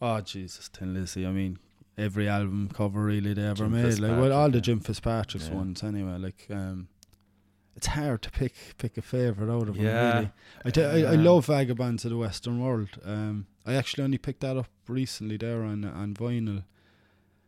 Oh 0.00 0.20
Jesus, 0.20 0.68
Thin 0.68 0.92
Lizzy. 0.94 1.26
I 1.26 1.30
mean, 1.30 1.58
every 1.96 2.28
album 2.28 2.70
cover 2.72 3.02
really 3.04 3.32
they 3.34 3.42
ever 3.42 3.64
Jim 3.64 3.72
made. 3.72 3.98
Like 3.98 4.12
well, 4.20 4.32
all 4.32 4.50
the 4.50 4.60
Jim 4.60 4.80
Fitzpatrick's 4.80 5.48
ones 5.48 5.82
anyway. 5.82 6.18
Like 6.18 6.46
um, 6.50 6.88
it's 7.78 7.86
hard 7.86 8.22
to 8.22 8.30
pick 8.30 8.54
pick 8.76 8.98
a 8.98 9.02
favorite 9.02 9.50
out 9.54 9.68
of 9.68 9.76
them. 9.76 9.84
Yeah. 9.84 10.14
Really, 10.14 10.30
I, 10.64 10.70
t- 10.70 10.82
I, 10.82 11.12
I 11.12 11.14
love 11.14 11.46
Vagabonds 11.46 12.04
of 12.04 12.10
the 12.10 12.16
Western 12.16 12.60
World. 12.60 12.88
Um, 13.04 13.46
I 13.64 13.74
actually 13.74 14.02
only 14.02 14.18
picked 14.18 14.40
that 14.40 14.56
up 14.56 14.66
recently 14.88 15.36
there 15.36 15.62
on 15.62 15.84
on 15.84 16.14
vinyl. 16.14 16.64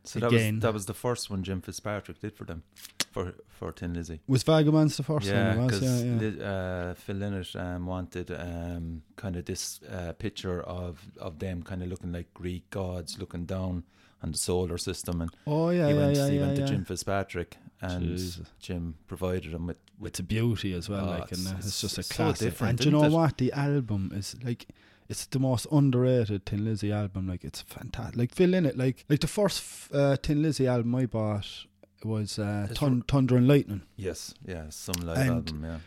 So 0.05 0.21
that 0.21 0.29
Again. 0.29 0.55
was 0.55 0.63
that 0.63 0.73
was 0.73 0.87
the 0.87 0.95
first 0.95 1.31
one 1.31 1.43
Jim 1.43 1.61
Fitzpatrick 1.61 2.21
did 2.21 2.33
for 2.33 2.45
them, 2.45 2.63
for 3.11 3.35
for 3.49 3.73
Thin 3.73 3.93
Lizzy. 3.95 4.21
Was 4.29 4.45
Vagabonds 4.45 4.97
the 4.97 5.03
first 5.03 5.27
yeah, 5.27 5.57
one? 5.57 5.67
Was? 5.67 5.81
because 5.81 6.05
Yeah, 6.05 6.29
yeah. 6.29 6.53
uh, 6.53 6.95
Phil 6.95 7.17
Lynott 7.17 7.57
um, 7.57 7.87
wanted 7.87 8.31
um, 8.31 9.03
kind 9.17 9.35
of 9.35 9.45
this 9.47 9.81
uh, 9.91 10.13
picture 10.13 10.63
of 10.63 11.11
of 11.19 11.41
them 11.41 11.65
kind 11.65 11.83
of 11.83 11.89
looking 11.89 12.13
like 12.13 12.33
Greek 12.35 12.71
gods 12.71 13.19
looking 13.19 13.47
down 13.47 13.83
on 14.23 14.33
the 14.33 14.39
solar 14.39 14.79
system, 14.79 15.21
and 15.21 15.31
Oh 15.47 15.71
yeah, 15.71 15.89
he 15.89 15.95
yeah, 15.95 15.99
went 16.01 16.17
yeah, 16.17 16.29
he 16.29 16.37
yeah, 16.37 16.41
went 16.47 16.59
yeah. 16.59 16.67
to 16.67 16.73
Jim 16.73 16.85
Fitzpatrick, 16.85 17.57
and 17.81 18.03
Jesus. 18.05 18.47
Jim 18.59 18.95
provided 19.07 19.53
him 19.53 19.67
with 19.67 19.77
with 19.99 20.13
It's 20.13 20.21
a 20.21 20.23
beauty 20.23 20.73
as 20.73 20.89
well, 20.89 21.07
Oh, 21.07 21.11
like, 21.11 21.31
and 21.33 21.41
it's- 21.41 21.47
uh, 21.53 21.57
it's, 21.59 21.67
it's- 21.67 21.81
just 21.83 21.99
a 21.99 22.03
so 22.03 22.15
classic. 22.15 22.47
different, 22.49 22.71
and 22.71 22.79
do 22.79 22.85
you 22.87 22.91
know 22.91 23.05
it? 23.05 23.13
what? 23.13 23.37
The 23.39 23.53
album 23.53 24.13
is 24.15 24.35
like, 24.43 24.67
it's 25.11 25.27
the 25.27 25.39
most 25.39 25.67
underrated 25.71 26.47
Thin 26.47 26.65
Lizzy 26.65 26.91
album. 26.93 27.27
Like, 27.29 27.45
it's 27.45 27.61
fantastic. 27.63 28.17
Like, 28.17 28.35
Phil 28.35 28.55
in 28.55 28.65
it, 28.65 28.79
like, 28.79 29.05
like 29.11 29.21
the 29.21 29.27
first 29.27 29.59
f- 29.61 29.91
uh, 29.93 30.17
Thin 30.23 30.41
Lizzy 30.43 30.67
album 30.67 30.95
I 30.95 31.05
bought 31.07 31.67
was 32.03 32.39
uh, 32.39 32.69
It's 32.71 32.79
Thun- 32.81 33.03
Thunder 33.09 33.37
and 33.37 33.47
Lightning. 33.47 33.83
yes, 33.97 34.33
yeah, 34.47 34.71
some 34.71 34.95
live 35.05 35.19
And- 35.19 35.31
album, 35.31 35.65
yeah. 35.65 35.79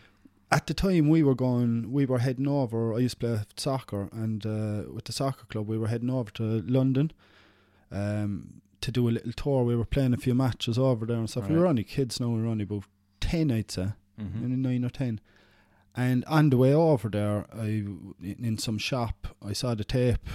At 0.52 0.68
the 0.68 0.76
time, 0.76 1.10
we 1.10 1.24
were 1.24 1.34
going, 1.34 1.92
we 1.92 2.06
were 2.06 2.20
heading 2.20 2.48
over. 2.48 2.94
I 2.94 3.00
used 3.00 3.20
to 3.22 3.26
play 3.26 3.42
soccer, 3.58 4.10
and 4.12 4.46
uh, 4.46 4.84
with 4.94 5.06
the 5.06 5.12
soccer 5.12 5.46
club, 5.48 5.68
we 5.68 5.80
were 5.80 5.88
heading 5.88 6.12
over 6.12 6.30
to 6.34 6.44
London. 6.68 7.12
Um, 7.94 8.62
to 8.82 8.92
do 8.92 9.08
a 9.08 9.12
little 9.12 9.32
tour, 9.32 9.64
we 9.64 9.76
were 9.78 9.86
playing 9.86 10.14
a 10.14 10.18
few 10.18 10.34
matches 10.36 10.78
over 10.78 11.06
there 11.06 11.16
and 11.18 11.30
stuff. 11.30 11.48
We 11.48 11.56
were 11.58 11.68
only 11.68 11.84
kids 11.86 12.20
now. 12.20 12.30
We 12.30 12.42
were 12.42 12.48
only 12.50 12.64
about 12.64 12.84
ten, 13.22 13.50
I'd 13.52 13.72
say. 13.72 13.94
Mhm. 14.20 14.58
nine 14.58 14.84
or 14.86 14.90
ten. 14.90 15.20
And 15.96 16.26
on 16.26 16.50
the 16.50 16.58
way 16.58 16.74
over 16.74 17.08
there, 17.10 17.46
I 17.54 17.66
in 17.68 18.16
in 18.44 18.58
some 18.58 18.78
shop, 18.78 19.28
I 19.42 19.54
saw 19.54 19.74
the 19.76 19.84
tape, 19.86 20.28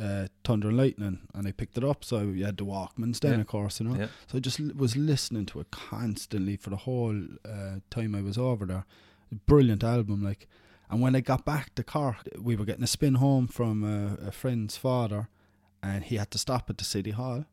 uh, 0.00 0.26
Thunder 0.44 0.68
and 0.68 0.76
Lightning, 0.76 1.20
and 1.34 1.46
I 1.46 1.52
picked 1.52 1.76
it 1.78 1.84
up. 1.84 2.04
So 2.04 2.20
you 2.22 2.44
had 2.46 2.56
the 2.56 2.64
Walkmans 2.64 3.20
then, 3.20 3.34
Yeah. 3.34 3.40
of 3.42 3.46
course, 3.46 3.80
you 3.80 3.86
know. 3.88 3.96
Yeah. 3.96 4.08
So 4.26 4.38
I 4.38 4.40
just 4.40 4.58
l- 4.60 4.70
was 4.74 4.96
listening 4.96 5.46
to 5.46 5.60
it 5.60 5.70
constantly 5.70 6.56
for 6.56 6.70
the 6.70 6.76
whole 6.76 7.16
uh, 7.44 7.80
time 7.90 8.14
I 8.14 8.22
was 8.22 8.38
over 8.38 8.66
there. 8.66 8.84
Brilliant 9.46 9.84
album, 9.84 10.22
like. 10.24 10.48
And 10.90 11.02
when 11.02 11.14
I 11.14 11.20
got 11.20 11.44
back 11.44 11.74
to 11.74 11.84
Cork, 11.84 12.16
we 12.40 12.56
were 12.56 12.64
getting 12.64 12.82
a 12.82 12.86
spin 12.88 13.16
home 13.16 13.46
from 13.46 13.84
a, 13.84 14.14
a 14.28 14.32
friend's 14.32 14.78
father, 14.78 15.28
and 15.82 16.04
he 16.04 16.16
had 16.16 16.30
to 16.32 16.38
stop 16.38 16.68
at 16.70 16.78
the 16.78 16.84
city 16.84 17.10
hall, 17.12 17.44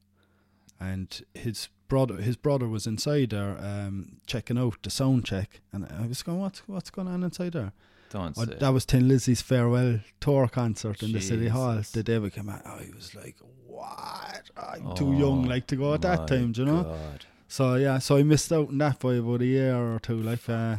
and 0.80 1.24
his 1.34 1.70
brother 1.88 2.16
his 2.16 2.36
brother 2.36 2.68
was 2.68 2.88
inside 2.88 3.30
there 3.30 3.58
um, 3.60 4.18
checking 4.26 4.58
out 4.58 4.78
the 4.84 4.90
sound 4.90 5.26
check, 5.26 5.62
and 5.72 5.86
I 5.86 6.08
was 6.08 6.24
going, 6.24 6.40
what's 6.40 6.60
what's 6.68 6.90
going 6.90 7.08
on 7.08 7.24
inside 7.24 7.54
there? 7.54 7.72
Don't 8.10 8.38
Oh, 8.38 8.46
say. 8.46 8.56
that 8.60 8.70
was 8.70 8.86
Thin 8.86 9.08
Lizzy's 9.08 9.42
farewell 9.42 10.00
tour 10.20 10.48
concert 10.48 11.02
in 11.04 11.12
the 11.12 11.22
city 11.22 11.48
hall. 11.48 11.82
The 11.92 12.04
day 12.04 12.20
we 12.20 12.30
came 12.30 12.50
out, 12.50 12.66
I 12.66 12.90
was 12.96 13.14
like, 13.16 13.36
what? 13.68 14.50
I'm 14.56 14.88
Oh, 14.88 14.94
too 14.94 15.14
young 15.14 15.46
like 15.46 15.68
to 15.68 15.76
go 15.76 15.94
at 15.94 16.02
that 16.02 16.28
time, 16.28 16.52
do 16.52 16.62
you 16.62 16.68
know? 16.68 16.84
God. 16.84 17.26
So 17.48 17.76
yeah, 17.76 18.00
so 18.00 18.18
I 18.18 18.24
missed 18.24 18.52
out 18.54 18.70
on 18.70 18.78
that 18.80 19.00
by 19.00 19.16
about 19.16 19.42
a 19.42 19.46
year 19.46 19.76
or 19.76 20.00
two, 20.00 20.18
like. 20.22 20.48
Uh, 20.50 20.78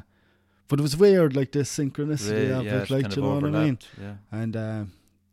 but 0.69 0.81
it 0.81 0.83
was 0.83 0.97
weird, 0.97 1.37
like 1.37 1.53
this 1.53 1.73
synchronicity 1.79 2.33
Really, 2.33 2.51
of 2.53 2.65
yeah, 2.65 2.83
it, 2.83 2.91
like, 2.91 3.09
do 3.11 3.21
you 3.21 3.23
know 3.27 3.35
what 3.37 3.45
I 3.45 3.51
mean? 3.65 3.79
Yeah. 4.01 4.15
And 4.33 4.55
so 4.55 4.87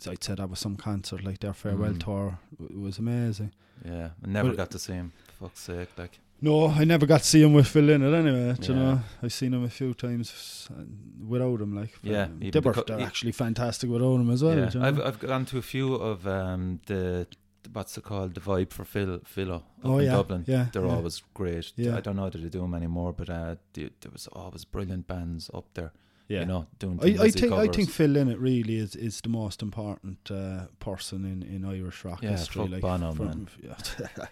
I'd 0.07 0.23
say 0.23 0.35
that 0.35 0.49
was 0.49 0.59
some 0.59 0.75
concert, 0.75 1.23
like 1.23 1.39
their 1.39 1.53
farewell 1.53 1.93
Mm. 1.93 1.99
tour 2.03 2.39
w- 2.59 2.79
was 2.81 2.97
amazing. 2.99 3.51
Yeah, 3.85 4.09
I 4.23 4.27
never 4.27 4.49
But- 4.49 4.57
got 4.57 4.71
to 4.71 4.79
see 4.79 4.93
him. 4.93 5.11
For 5.27 5.45
fuck's 5.47 5.61
sake, 5.61 5.89
like. 5.97 6.19
No, 6.41 6.67
I 6.67 6.83
never 6.83 7.05
got 7.05 7.21
to 7.21 7.25
see 7.27 7.41
him 7.41 7.53
with 7.53 7.67
Phil 7.67 7.89
in 7.89 8.01
it 8.01 8.13
anyway. 8.13 8.53
do 8.59 8.73
You 8.73 8.79
know, 8.79 9.01
I've 9.21 9.31
seen 9.31 9.53
him 9.53 9.63
a 9.63 9.69
few 9.69 9.93
times 9.93 10.67
uh, 10.77 10.83
without 11.25 11.61
him. 11.61 11.73
Like, 11.75 11.93
Yeah, 12.03 12.23
um, 12.23 12.39
they 12.41 12.59
were 12.59 12.73
e- 12.99 13.03
actually 13.03 13.31
fantastic 13.31 13.89
without 13.89 14.15
him 14.15 14.29
as 14.29 14.43
well. 14.43 14.57
yeah, 14.57 14.69
you 14.73 14.79
know? 14.79 14.85
I've 14.87 14.99
I've 14.99 15.19
gone 15.19 15.45
to 15.45 15.57
a 15.57 15.61
few 15.61 15.95
of 15.95 16.27
um 16.27 16.81
the 16.87 17.27
what's 17.71 17.97
it 17.97 18.03
called 18.03 18.33
the 18.33 18.41
vibe 18.41 18.71
for 18.73 18.83
Phil 18.83 19.21
Philo 19.23 19.55
up 19.55 19.63
oh 19.85 19.99
in 19.99 20.05
yeah, 20.05 20.11
Dublin. 20.11 20.43
yeah, 20.45 20.67
They're 20.73 20.85
yeah. 20.85 20.95
always 20.95 21.23
great. 21.33 21.71
Yeah. 21.77 21.95
I 21.95 22.01
don't 22.01 22.17
know 22.17 22.29
that 22.29 22.37
they 22.41 22.49
do 22.49 22.59
them 22.59 22.73
anymore, 22.73 23.13
but 23.13 23.29
uh, 23.29 23.55
the, 23.73 23.89
there 24.01 24.11
was 24.11 24.27
always 24.33 24.65
brilliant 24.65 25.07
bands 25.07 25.49
up 25.53 25.65
there. 25.75 25.93
Yeah. 26.27 26.39
You 26.41 26.45
know, 26.45 26.65
doing. 26.79 26.99
I, 27.01 27.23
I 27.25 27.29
think 27.29 27.51
I 27.53 27.67
think 27.67 27.89
Phil 27.89 28.09
Lynott 28.09 28.39
really 28.39 28.77
is, 28.77 28.95
is 28.95 29.21
the 29.21 29.29
most 29.29 29.61
important 29.61 30.31
uh, 30.31 30.67
person 30.79 31.25
in, 31.25 31.43
in 31.43 31.65
Irish 31.65 32.03
rock 32.05 32.21
Yeah, 32.23 32.31
history. 32.31 32.61
fuck 32.63 32.71
like 32.71 32.81
Bono, 32.81 33.13
from- 33.13 33.25
man. 33.25 33.47
yeah, 33.61 33.75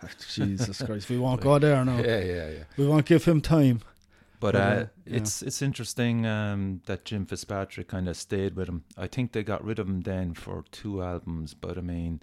Jesus 0.33 0.81
Christ, 0.81 1.09
we 1.09 1.17
won't 1.19 1.41
go 1.49 1.59
there 1.59 1.83
now. 1.85 1.97
Yeah, 1.97 2.19
yeah, 2.19 2.49
yeah. 2.49 2.63
We 2.77 2.87
won't 2.87 3.05
give 3.05 3.25
him 3.25 3.41
time. 3.41 3.81
But 4.39 4.53
But, 4.53 4.55
uh, 4.55 4.59
uh, 4.59 4.85
yeah. 5.05 5.17
it's 5.17 5.41
it's 5.43 5.61
interesting 5.61 6.25
um, 6.25 6.81
that 6.85 7.05
Jim 7.05 7.25
Fitzpatrick 7.27 7.87
kind 7.89 8.07
of 8.09 8.17
stayed 8.17 8.55
with 8.55 8.67
him. 8.69 8.83
I 8.97 9.05
think 9.07 9.33
they 9.33 9.43
got 9.43 9.63
rid 9.63 9.77
of 9.77 9.87
him 9.87 10.01
then 10.01 10.33
for 10.33 10.63
two 10.71 11.03
albums, 11.03 11.53
but 11.53 11.77
I 11.77 11.81
mean, 11.81 12.21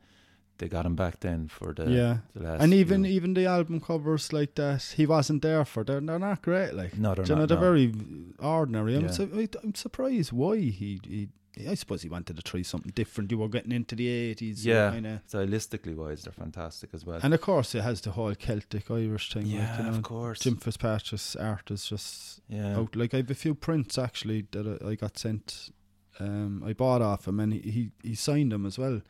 they 0.59 0.69
got 0.69 0.85
him 0.87 0.95
back 0.97 1.21
then 1.21 1.49
for 1.49 1.73
the, 1.73 1.91
yeah, 1.91 2.19
the 2.35 2.43
last. 2.43 2.63
and 2.63 2.75
even 2.75 3.05
few. 3.05 3.13
even 3.13 3.35
the 3.35 3.47
album 3.47 3.81
covers 3.81 4.33
like 4.33 4.55
that, 4.57 4.83
he 4.97 5.07
wasn't 5.07 5.43
there 5.43 5.65
for. 5.65 5.85
They're, 5.85 6.01
they're 6.01 6.19
not 6.19 6.43
great. 6.43 6.75
Like, 6.75 6.97
no, 6.99 7.15
they're 7.15 7.25
know, 7.27 7.37
not. 7.43 7.49
they're 7.49 7.57
no. 7.57 7.63
very 7.63 7.93
ordinary. 8.39 8.97
I'm, 8.97 9.03
Yeah. 9.05 9.11
su- 9.11 9.49
I'm 9.63 9.75
surprised 9.75 10.33
why 10.33 10.57
he, 10.59 11.01
he. 11.05 11.29
I 11.69 11.75
suppose 11.75 12.03
he 12.03 12.09
wanted 12.09 12.37
to 12.37 12.43
try 12.43 12.63
something 12.63 12.93
different. 12.95 13.33
You 13.33 13.39
were 13.39 13.49
getting 13.49 13.73
into 13.73 13.97
the 13.97 14.07
eighties, 14.07 14.65
Yeah. 14.65 14.91
Kind 14.91 15.07
of, 15.09 15.27
stylistically 15.27 15.97
wise, 15.97 16.23
they're 16.23 16.33
fantastic 16.33 16.91
as 16.93 17.05
well. 17.05 17.19
and 17.23 17.35
of 17.35 17.41
course, 17.41 17.75
it 17.75 17.83
has 17.83 18.01
the 18.01 18.13
whole 18.13 18.35
Celtic 18.35 18.89
Irish 18.91 19.33
thing. 19.33 19.47
yeah, 19.47 19.71
like, 19.71 19.79
you 19.79 19.85
know, 19.91 19.97
of 19.97 20.03
course. 20.03 20.39
Jim 20.41 20.57
Fitzpatrick's 20.57 21.35
art 21.35 21.71
is 21.73 21.87
just 21.89 22.41
yeah, 22.49 22.77
out. 22.77 22.95
Like 22.95 23.13
I 23.13 23.19
have 23.19 23.31
a 23.31 23.35
few 23.35 23.55
prints 23.57 23.99
actually 23.99 24.47
that 24.53 24.79
I 24.83 24.91
I 24.91 24.95
got 24.95 25.19
sent. 25.19 25.71
Um, 26.21 26.63
I 26.67 26.73
bought 26.73 27.01
off 27.03 27.27
him, 27.29 27.39
and 27.41 27.53
he 27.53 27.61
he, 27.61 27.91
he 28.03 28.15
signed 28.15 28.53
them 28.53 28.65
as 28.67 28.79
well. 28.79 29.01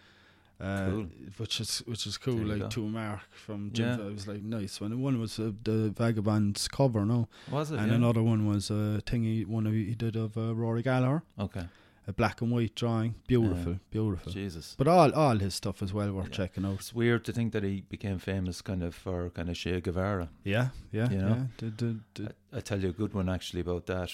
Uh, 0.61 0.87
Cool. 0.91 1.07
Which 1.37 1.61
is 1.61 1.79
which 1.87 2.05
is 2.07 2.19
cool, 2.19 2.35
There 2.35 2.57
like 2.57 2.71
to 2.71 2.81
mark 2.81 3.21
from 3.31 3.71
Jim. 3.73 3.99
Yeah. 3.99 4.07
I 4.07 4.11
was 4.11 4.27
like 4.27 4.43
nice. 4.43 4.81
When 4.81 5.01
one 5.01 5.21
was 5.21 5.39
uh, 5.39 5.53
the 5.63 5.91
Vagabond's 5.97 6.67
cover, 6.67 7.05
no, 7.05 7.29
was 7.51 7.71
it? 7.71 7.79
and 7.79 7.89
yeah? 7.91 7.95
another 7.95 8.23
one 8.23 8.47
was 8.49 8.69
a 8.71 9.01
thing 9.07 9.23
he 9.23 9.45
one 9.45 9.67
he 9.67 9.95
did 9.95 10.17
of 10.17 10.37
uh, 10.37 10.55
Rory 10.57 10.83
Gallagher, 10.83 11.23
Okay, 11.39 11.67
a 12.09 12.13
black 12.13 12.41
and 12.41 12.51
white 12.51 12.75
drawing, 12.75 13.15
beautiful, 13.27 13.75
beautiful. 13.91 14.33
Jesus. 14.33 14.75
But 14.79 14.89
all 14.89 15.13
all 15.13 15.39
his 15.39 15.55
stuff 15.55 15.83
as 15.83 15.93
well 15.93 16.11
worth 16.13 16.29
Yeah. 16.31 16.37
checking 16.41 16.65
out. 16.65 16.75
It's 16.81 16.95
weird 16.95 17.23
to 17.27 17.33
think 17.33 17.53
that 17.53 17.63
he 17.63 17.83
became 17.83 18.19
famous 18.19 18.63
kind 18.63 18.83
of 18.83 18.95
for 18.95 19.31
kind 19.31 19.49
of 19.51 19.57
Che 19.57 19.81
Guevara. 19.83 20.29
Yeah, 20.43 20.69
yeah, 20.91 21.11
You 21.11 21.19
know? 21.19 21.29
yeah. 21.37 21.45
Did, 21.59 21.77
did, 21.77 22.01
did, 22.15 22.27
I, 22.53 22.57
I 22.59 22.61
tell 22.61 22.81
you 22.83 22.89
a 22.89 22.93
good 23.03 23.13
one 23.15 23.29
actually 23.29 23.61
about 23.61 23.85
that, 23.87 24.11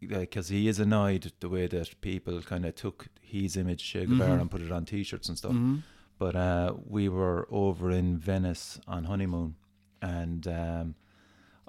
because 0.00 0.48
he 0.48 0.68
is 0.68 0.78
annoyed 0.78 1.32
the 1.40 1.48
way 1.48 1.66
that 1.68 2.00
people 2.00 2.42
kind 2.42 2.64
of 2.66 2.74
took 2.74 3.06
his 3.22 3.56
image 3.56 3.82
Che 3.90 4.04
Guevara 4.06 4.36
Mhm. 4.36 4.40
and 4.42 4.50
put 4.50 4.60
it 4.60 4.70
on 4.72 4.84
T-shirts 4.84 5.28
and 5.28 5.38
stuff. 5.38 5.52
Mhm. 5.52 5.82
But 6.18 6.36
uh, 6.36 6.74
we 6.86 7.08
were 7.08 7.48
over 7.50 7.90
in 7.90 8.18
Venice 8.18 8.78
on 8.86 9.04
honeymoon, 9.04 9.54
and 10.02 10.46
um, 10.46 10.94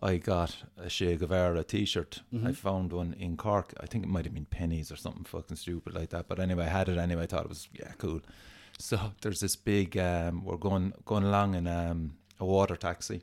I 0.04 0.18
got 0.18 0.64
a 0.78 0.90
Che 0.90 1.16
Guevara 1.16 1.64
T-shirt. 1.64 2.22
I 2.34 2.36
Mhm. 2.36 2.56
found 2.56 2.92
one 2.92 3.14
in 3.14 3.38
Cork. 3.38 3.74
I 3.80 3.86
think 3.86 4.04
it 4.04 4.10
might 4.10 4.26
have 4.26 4.34
been 4.34 4.46
pennies 4.60 4.92
or 4.92 4.98
something 4.98 5.24
fucking 5.24 5.56
stupid 5.58 5.94
like 5.94 6.10
that. 6.10 6.28
But 6.28 6.40
anyway, 6.40 6.66
I 6.66 6.70
had 6.70 6.90
it 6.90 6.98
anyway. 6.98 7.24
I 7.24 7.28
thought 7.28 7.46
it 7.46 7.50
was 7.50 7.70
yeah 7.74 7.94
cool. 7.98 8.22
So 8.80 8.98
there's 9.22 9.40
this 9.40 9.56
big. 9.56 9.96
Um, 9.98 10.44
we're 10.44 10.58
going 10.58 10.94
going 11.06 11.24
along 11.24 11.56
in 11.56 11.68
um, 11.68 12.18
a 12.40 12.46
water 12.46 12.76
taxi, 12.76 13.22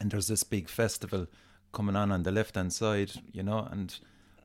and 0.00 0.10
there's 0.10 0.28
this 0.28 0.44
big 0.44 0.68
festival 0.68 1.26
coming 1.72 1.96
on 1.96 2.12
on 2.12 2.22
the 2.22 2.30
left 2.30 2.54
hand 2.54 2.72
side, 2.72 3.10
you 3.32 3.42
know, 3.42 3.66
and 3.70 3.98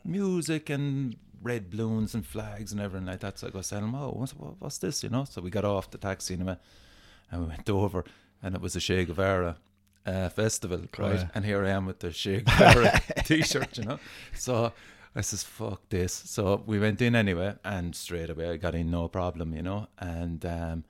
music 0.04 0.70
and 0.70 1.16
red 1.42 1.70
balloons 1.70 2.16
and 2.16 2.26
flags 2.26 2.72
and 2.72 2.82
everything 2.82 3.06
like 3.08 3.20
that. 3.20 3.38
So 3.40 3.48
I 3.48 3.52
go, 3.52 3.62
tell 3.62 3.84
him, 3.84 3.96
oh, 3.96 4.10
what's, 4.12 4.32
what's 4.60 4.80
this, 4.80 5.04
you 5.04 5.10
know? 5.10 5.26
So 5.26 5.42
we 5.42 5.50
got 5.50 5.66
off 5.66 5.90
the 5.92 5.98
taxi 5.98 6.34
and, 6.34 6.46
we- 6.48 6.56
and 7.32 7.42
we 7.42 7.48
went 7.48 7.70
over, 7.82 8.04
and 8.42 8.56
it 8.56 8.62
was 8.62 8.76
a 8.76 8.80
Che 8.80 9.06
Guevara 9.06 9.56
uh, 10.06 10.30
festival, 10.30 10.82
right? 10.98 11.16
yeah. 11.16 11.28
And 11.36 11.46
here 11.46 11.66
I 11.66 11.70
am 11.70 11.86
with 11.86 12.00
the 12.00 12.10
Guevara 12.46 13.02
t-shirt, 13.26 13.78
you 13.78 13.86
know? 13.86 14.00
So 14.34 14.74
I 15.16 15.22
says, 15.22 15.44
fuck 15.44 15.90
this. 15.90 16.14
So 16.14 16.64
we 16.66 16.80
went 16.80 17.02
in 17.02 17.16
anyway, 17.16 17.56
and 17.64 17.96
straight 17.96 18.30
away 18.30 18.50
I 18.50 18.58
got 18.58 18.76
in 18.76 18.92
no 18.92 19.08
problem, 19.08 19.54
you 19.54 19.62
know? 19.62 19.88
And 20.00 20.46
um, 20.46 20.84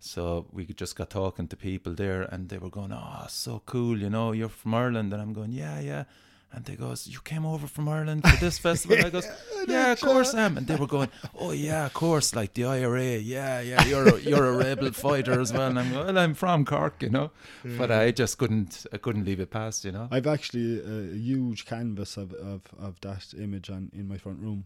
so 0.00 0.46
we 0.52 0.66
just 0.66 0.96
got 0.96 1.10
talking 1.10 1.48
to 1.48 1.56
people 1.56 1.94
there, 1.94 2.22
and 2.22 2.48
they 2.48 2.58
were 2.58 2.70
going, 2.70 2.92
oh, 2.92 3.26
so 3.28 3.62
cool, 3.66 3.98
you 3.98 4.10
know, 4.10 4.32
you're 4.32 4.48
from 4.48 4.74
Ireland. 4.74 5.12
And 5.12 5.22
I'm 5.22 5.32
going, 5.32 5.52
yeah, 5.52 5.80
yeah. 5.80 6.04
And 6.50 6.64
they 6.64 6.76
goes, 6.76 7.06
you 7.06 7.20
came 7.20 7.44
over 7.44 7.66
from 7.66 7.88
Ireland 7.88 8.26
for 8.26 8.36
this 8.36 8.58
festival? 8.58 8.96
I 9.04 9.10
goes, 9.10 9.28
yeah, 9.68 9.92
of 9.92 10.00
course 10.00 10.34
I 10.34 10.40
am. 10.40 10.56
And 10.56 10.66
they 10.66 10.76
were 10.76 10.86
going, 10.86 11.10
oh 11.38 11.52
yeah, 11.52 11.86
of 11.86 11.92
course, 11.92 12.34
like 12.34 12.54
the 12.54 12.64
IRA, 12.64 13.18
yeah, 13.18 13.60
yeah, 13.60 13.84
you're 13.84 14.08
a, 14.16 14.20
you're 14.20 14.46
a 14.46 14.56
rebel 14.56 14.90
fighter 14.92 15.40
as 15.40 15.52
well. 15.52 15.68
And 15.68 15.78
I'm 15.78 15.92
well, 15.92 16.18
I'm 16.18 16.34
from 16.34 16.64
Cork, 16.64 17.02
you 17.02 17.10
know, 17.10 17.30
but 17.76 17.90
I 17.90 18.12
just 18.12 18.38
couldn't, 18.38 18.86
I 18.92 18.96
couldn't 18.96 19.26
leave 19.26 19.40
it 19.40 19.50
past, 19.50 19.84
you 19.84 19.92
know. 19.92 20.08
I've 20.10 20.26
actually 20.26 20.80
uh, 20.80 21.12
a 21.12 21.16
huge 21.16 21.66
canvas 21.66 22.16
of, 22.16 22.32
of, 22.32 22.62
of 22.80 22.98
that 23.02 23.34
image 23.38 23.68
on 23.68 23.90
in 23.92 24.08
my 24.08 24.16
front 24.16 24.40
room. 24.40 24.64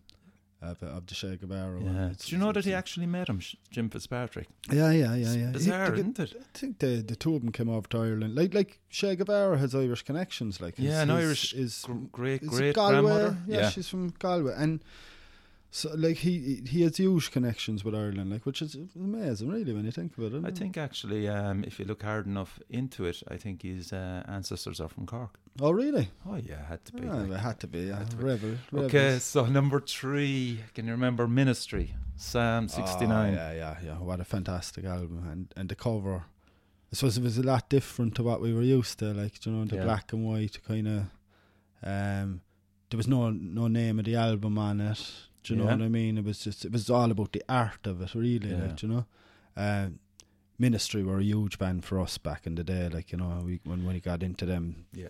Of, 0.62 0.82
of 0.82 1.06
the 1.06 1.14
Che 1.14 1.36
Guevara. 1.36 1.80
Yeah. 1.82 2.10
It's- 2.10 2.26
Do 2.26 2.36
you 2.36 2.38
know 2.42 2.52
that 2.52 2.64
he 2.64 2.72
actually 2.72 3.06
met 3.06 3.28
him, 3.28 3.40
Jim 3.70 3.90
Fitzpatrick? 3.90 4.46
Yeah, 4.70 4.90
yeah, 4.92 5.14
yeah, 5.14 5.34
yeah. 5.34 5.50
It's 5.50 5.64
He- 5.64 5.70
bizarre, 5.70 5.90
the- 5.90 5.96
isn't 5.98 6.18
it? 6.18 6.34
I 6.40 6.58
think 6.58 6.78
the 6.78 7.02
the 7.02 7.16
two 7.16 7.34
of 7.34 7.40
them 7.42 7.52
came 7.52 7.68
over 7.68 7.88
to 7.88 7.98
Ireland. 7.98 8.34
Like 8.34 8.54
like 8.54 8.78
Che 8.90 9.16
Guevara 9.16 9.58
has 9.58 9.74
Irish 9.74 10.02
connections. 10.04 10.60
Like 10.60 10.74
Yeah, 10.78 10.90
his- 10.90 10.98
an 11.02 11.08
his- 11.08 11.24
Irish 11.24 11.52
is 11.54 11.82
Gr- 11.84 12.06
great 12.12 12.46
great 12.46 12.74
Galway. 12.74 12.92
grandmother. 13.00 13.36
Yeah, 13.46 13.70
she's 13.70 13.88
from 13.88 14.10
Galway, 14.18 14.54
and 14.56 14.80
so 15.74 15.90
like 15.96 16.18
he 16.18 16.62
he 16.68 16.82
has 16.82 16.98
huge 16.98 17.30
connections 17.30 17.82
with 17.84 17.94
Ireland, 17.94 18.30
like 18.30 18.44
which 18.44 18.60
is 18.60 18.76
amazing, 18.94 19.48
really, 19.48 19.72
when 19.72 19.84
you 19.86 19.90
think 19.90 20.16
about 20.18 20.32
it. 20.34 20.44
I 20.44 20.50
think 20.50 20.76
actually, 20.76 21.26
um, 21.28 21.64
if 21.64 21.78
you 21.78 21.86
look 21.86 22.02
hard 22.02 22.26
enough 22.26 22.58
into 22.68 23.06
it, 23.06 23.22
I 23.34 23.36
think 23.38 23.62
his 23.62 23.90
uh, 23.92 24.22
ancestors 24.28 24.80
are 24.82 24.88
from 24.88 25.06
Cork. 25.06 25.38
Oh, 25.60 25.70
really? 25.72 26.08
Oh 26.28 26.36
yeah, 26.36 26.62
had 26.68 26.84
to 26.84 26.92
be. 26.92 27.08
Ah, 27.08 27.14
like- 27.22 27.30
it 27.30 27.40
had 27.48 27.58
to 27.60 27.66
be. 27.66 27.80
Yeah. 27.88 27.98
Had 28.00 28.10
to 28.10 28.16
be. 28.16 28.24
Rebel. 28.24 28.54
Okay, 28.84 29.18
so 29.18 29.46
number 29.46 29.80
three, 29.80 30.60
can 30.74 30.84
you 30.86 30.92
remember 30.92 31.26
Ministry? 31.26 31.94
Psalm 32.16 32.68
69. 32.68 33.10
Oh, 33.10 33.32
yeah, 33.34 33.52
yeah, 33.52 33.76
yeah. 33.84 33.98
What 34.08 34.20
a 34.20 34.24
fantastic 34.24 34.84
album, 34.84 35.26
and 35.32 35.52
and 35.56 35.68
the 35.70 35.74
cover. 35.74 36.18
I 36.92 36.94
suppose 36.94 37.16
it 37.16 37.24
was 37.24 37.38
a 37.38 37.42
lot 37.42 37.70
different 37.70 38.14
to 38.16 38.22
what 38.22 38.42
we 38.42 38.52
were 38.52 38.62
used 38.78 38.98
to, 38.98 39.06
like 39.14 39.34
you 39.46 39.52
know, 39.52 39.64
the 39.64 39.76
Yeah. 39.76 39.84
black 39.84 40.12
and 40.12 40.22
white 40.26 40.58
kind 40.68 40.86
of. 40.88 41.00
Um, 41.82 42.42
there 42.90 42.98
was 42.98 43.08
no 43.08 43.30
no 43.30 43.66
name 43.68 43.98
of 43.98 44.04
the 44.04 44.16
album 44.16 44.58
on 44.58 44.80
it. 44.82 45.00
Do 45.42 45.54
you 45.54 45.58
know 45.58 45.66
Yeah. 45.66 45.76
what 45.76 45.82
I 45.82 45.88
mean? 45.88 46.18
It 46.18 46.24
was 46.24 46.38
just 46.40 46.64
it 46.64 46.72
was 46.72 46.88
all 46.90 47.10
about 47.10 47.32
the 47.32 47.42
art 47.48 47.86
of 47.86 48.00
it, 48.00 48.14
really. 48.14 48.50
Yeah. 48.50 48.62
Like 48.62 48.76
do 48.76 48.86
you 48.86 48.92
know, 48.92 49.04
um, 49.56 49.98
Ministry 50.58 51.02
were 51.02 51.18
a 51.18 51.24
huge 51.24 51.58
band 51.58 51.84
for 51.84 51.98
us 52.00 52.18
back 52.18 52.46
in 52.46 52.54
the 52.54 52.64
day. 52.64 52.88
Like 52.88 53.10
you 53.12 53.18
know, 53.18 53.42
we 53.44 53.60
when 53.64 53.84
when 53.84 53.94
we 53.94 54.00
got 54.00 54.22
into 54.22 54.46
them, 54.46 54.86
Yeah. 54.92 55.08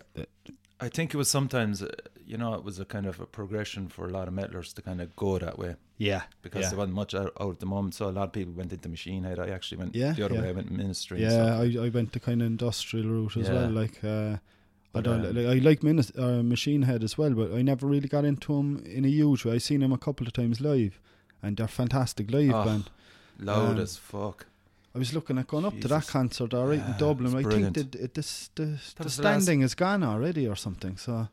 I 0.79 0.89
think 0.89 1.13
it 1.13 1.17
was 1.17 1.29
sometimes, 1.29 1.81
uh, 1.81 1.87
you 2.25 2.35
know, 2.37 2.55
it 2.55 2.63
was 2.63 2.77
a 2.79 2.83
kind 2.83 3.05
of 3.05 3.19
a 3.21 3.25
progression 3.25 3.87
for 3.87 4.05
a 4.05 4.09
lot 4.09 4.27
of 4.27 4.33
metalers 4.33 4.73
to 4.73 4.81
kind 4.81 4.99
of 4.99 5.15
go 5.15 5.37
that 5.39 5.57
way 5.57 5.75
yeah, 5.97 6.23
because 6.41 6.63
yeah. 6.63 6.69
there 6.69 6.77
wasn't 6.79 6.95
much 6.95 7.13
out, 7.15 7.31
out 7.39 7.51
at 7.51 7.59
the 7.61 7.65
moment. 7.65 7.93
So 7.95 8.09
a 8.09 8.11
lot 8.11 8.23
of 8.23 8.31
people 8.33 8.53
went 8.53 8.73
into 8.73 8.89
Machine 8.89 9.23
Head. 9.23 9.39
I 9.39 9.49
actually 9.49 9.77
went 9.77 9.95
Yeah, 9.95 10.11
the 10.11 10.25
other 10.25 10.35
yeah. 10.35 10.41
way. 10.41 10.49
I 10.49 10.51
went 10.51 10.71
Ministry. 10.71 11.21
Yeah. 11.21 11.57
I, 11.59 11.85
I 11.85 11.89
went 11.89 12.11
the 12.11 12.19
kind 12.19 12.41
of 12.41 12.47
industrial 12.47 13.07
route 13.07 13.37
as 13.37 13.49
well. 13.49 13.69
Like, 13.69 14.03
uh, 14.03 14.37
But, 14.93 15.03
don't 15.05 15.25
um, 15.25 15.37
I 15.37 15.55
like 15.55 15.81
Minis- 15.81 16.17
uh, 16.17 16.43
Machine 16.43 16.83
Head 16.83 17.03
as 17.03 17.17
well, 17.17 17.31
but 17.31 17.51
I 17.51 17.61
never 17.63 17.87
really 17.87 18.07
got 18.07 18.25
into 18.25 18.55
them 18.55 18.83
in 18.85 19.03
a 19.05 19.09
huge 19.09 19.43
way. 19.43 19.55
I've 19.55 19.63
seen 19.63 19.79
them 19.81 19.91
a 19.91 19.97
couple 19.97 20.25
of 20.27 20.33
times 20.33 20.61
live, 20.61 20.99
and 21.41 21.57
they're 21.57 21.67
fantastic 21.67 22.29
live 22.31 22.53
Oh, 22.53 22.63
band. 22.65 22.89
loud 23.39 23.71
um, 23.71 23.79
as 23.79 23.97
fuck. 23.97 24.45
I 24.95 24.99
was 24.99 25.11
looking 25.11 25.39
at 25.39 25.47
going 25.47 25.65
up 25.65 25.79
to 25.79 25.87
that 25.87 26.05
concert, 26.05 26.53
all 26.53 26.67
right, 26.67 26.77
Yeah, 26.77 26.91
in 26.93 26.97
Dublin. 26.99 27.35
I 27.35 27.41
brilliant. 27.41 27.75
think 27.75 27.91
the, 27.91 27.97
the, 27.97 28.07
the, 28.07 28.21
the, 28.55 28.63
the 28.65 29.03
was 29.03 29.17
the 29.17 29.23
last- 29.23 29.43
standing 29.43 29.61
is 29.63 29.73
gone 29.73 30.03
already 30.03 30.47
or 30.47 30.55
something. 30.55 30.97
So 30.97 31.27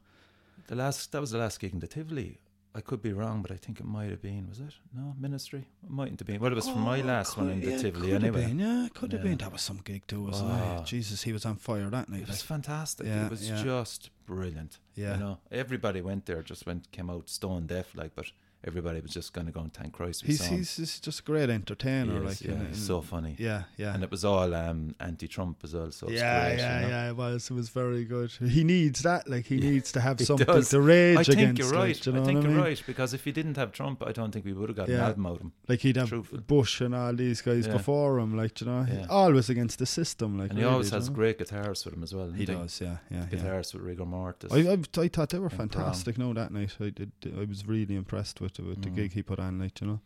The 0.69 0.77
last 0.77 1.13
that 1.13 1.21
was 1.21 1.33
the 1.33 1.39
last 1.39 1.61
gig 1.61 1.75
in 1.75 1.81
the 1.81 1.87
Tivoli. 1.87 2.39
I 2.73 2.81
could 2.81 3.03
be 3.03 3.13
wrong, 3.13 3.43
but 3.43 3.51
I 3.51 3.57
think 3.57 3.81
it 3.81 3.87
might 3.87 4.11
have 4.11 4.23
been. 4.23 4.49
Was 4.49 4.61
it? 4.61 4.75
No, 4.95 5.15
Ministry. 5.19 5.67
It 5.83 5.91
mightn't 5.91 6.21
have 6.21 6.27
been. 6.29 6.41
Well, 6.41 6.53
it 6.53 6.55
was 6.55 6.69
from 6.69 6.83
my 6.83 7.01
Oh, 7.01 7.05
last 7.05 7.37
one 7.37 7.51
in 7.51 7.61
could- 7.61 7.69
the 7.69 7.73
yeah, 7.73 7.83
Tivoli 7.83 8.07
could 8.13 8.23
anyway. 8.25 8.41
Have 8.43 8.51
been, 8.51 8.59
yeah, 8.61 8.89
could 8.95 9.13
have 9.13 9.23
been. 9.23 9.39
That 9.39 9.53
was 9.53 9.63
some 9.63 9.81
gig 9.83 10.07
too, 10.07 10.23
wasn't 10.23 10.51
Oh. 10.51 10.55
it? 10.55 10.61
Ah. 10.81 10.85
Jesus, 10.85 11.23
he 11.25 11.33
was 11.33 11.45
on 11.45 11.57
fire 11.57 11.91
that 11.91 12.09
night. 12.09 12.23
It 12.23 12.29
was 12.29 12.43
fantastic. 12.43 13.07
Yeah, 13.07 13.25
it 13.27 13.31
was 13.31 13.49
yeah. 13.49 13.61
just 13.63 14.11
brilliant. 14.25 14.79
Yeah. 14.95 15.15
You 15.15 15.21
know, 15.21 15.39
everybody 15.51 16.01
went 16.01 16.27
there, 16.27 16.43
just 16.43 16.65
went, 16.65 16.91
came 16.93 17.11
out 17.11 17.29
stone 17.29 17.67
deaf, 17.67 17.93
like, 17.97 18.15
but 18.15 18.27
everybody 18.65 19.01
was 19.01 19.13
just 19.13 19.33
going 19.33 19.47
to 19.47 19.53
go 19.53 19.61
and 19.61 19.73
thank 19.73 19.93
Christ. 19.93 20.25
He's, 20.25 20.45
he's 20.47 20.77
he's 20.77 21.01
just 21.01 21.21
a 21.21 21.23
great 21.23 21.49
entertainer. 21.51 22.25
Is, 22.25 22.41
like, 22.43 22.49
yeah, 22.49 22.67
he's 22.69 22.87
so 22.87 23.01
funny. 23.01 23.37
yeah, 23.39 23.63
yeah. 23.77 23.95
And 23.95 24.03
it 24.05 24.11
was 24.11 24.25
all 24.25 24.55
um, 24.55 24.95
anti-Trump 25.01 25.59
as 25.65 25.75
well, 25.75 25.91
so 25.91 26.09
yeah, 26.11 26.49
great. 26.49 26.59
yeah, 26.59 26.75
you 26.77 26.83
know? 26.83 26.89
yeah. 26.89 27.09
It 27.11 27.17
was. 27.17 27.51
It 27.51 27.55
was 27.55 27.69
very 27.71 28.05
good. 28.05 28.31
He 28.33 28.65
needs 28.65 29.03
that. 29.03 29.29
Like 29.29 29.47
he 29.47 29.57
Yeah, 29.57 29.71
needs 29.71 29.93
to 29.93 30.01
have 30.01 30.21
something 30.31 30.47
does. 30.47 30.69
to 30.71 30.81
rage 30.81 31.19
I 31.19 31.23
think 31.25 31.39
against. 31.39 31.59
you're 31.63 31.71
right. 31.73 32.01
do 32.01 32.11
you 32.11 32.17
know 32.17 32.23
I 32.23 32.27
think 32.27 32.39
I 32.39 32.43
you're 32.43 32.51
mean? 32.51 32.61
right 32.61 32.83
because 32.87 33.15
if 33.15 33.25
he 33.25 33.33
didn't 33.33 33.57
have 33.57 33.73
Trump, 33.73 34.03
I 34.07 34.13
don't 34.13 34.31
think 34.33 34.45
we 34.45 34.53
would 34.53 34.69
have 34.69 34.77
got 34.77 34.89
an 34.89 34.97
album 35.01 35.27
out 35.27 35.37
of 35.37 35.41
him. 35.41 35.53
Like 35.69 35.81
he'd 35.81 35.97
have 35.97 36.09
Truthful. 36.09 36.39
Bush 36.41 36.81
and 36.81 36.95
all 36.95 37.15
these 37.15 37.41
guys 37.41 37.67
Yeah. 37.67 37.73
before 37.75 38.19
him. 38.19 38.37
Like 38.37 38.61
you 38.61 38.67
know, 38.67 38.87
Yeah. 38.91 39.07
always 39.09 39.49
against 39.51 39.79
the 39.79 39.87
system. 39.87 40.39
Like 40.39 40.51
and 40.51 40.59
he 40.59 40.65
really, 40.65 40.75
always 40.75 40.91
has 40.91 41.09
know? 41.09 41.15
great 41.17 41.39
guitarists 41.39 41.85
with 41.85 41.95
him 41.95 42.03
as 42.03 42.15
well. 42.15 42.31
He 42.31 42.45
does. 42.45 42.81
Yeah, 42.81 42.99
yeah. 43.11 43.27
yeah. 43.33 43.57
With 43.57 43.75
rigor 43.75 44.05
mortis. 44.07 44.53
I, 44.53 44.59
I 44.73 44.79
I 45.03 45.09
thought 45.09 45.31
they 45.31 45.39
were 45.39 45.51
fantastic. 45.51 46.19
No, 46.19 46.33
that 46.35 46.53
night 46.53 46.77
I 46.81 46.91
did. 46.91 47.13
I 47.39 47.45
was 47.45 47.67
really 47.67 47.95
impressed 47.97 48.41
with 48.41 48.50
with 48.59 48.83
the 48.83 48.89
Mm. 48.91 48.97
gig 48.97 49.13
he 49.13 49.23
put 49.23 49.39
on. 49.39 49.59
Like 49.59 49.81
you 49.81 49.87
know, 49.87 50.01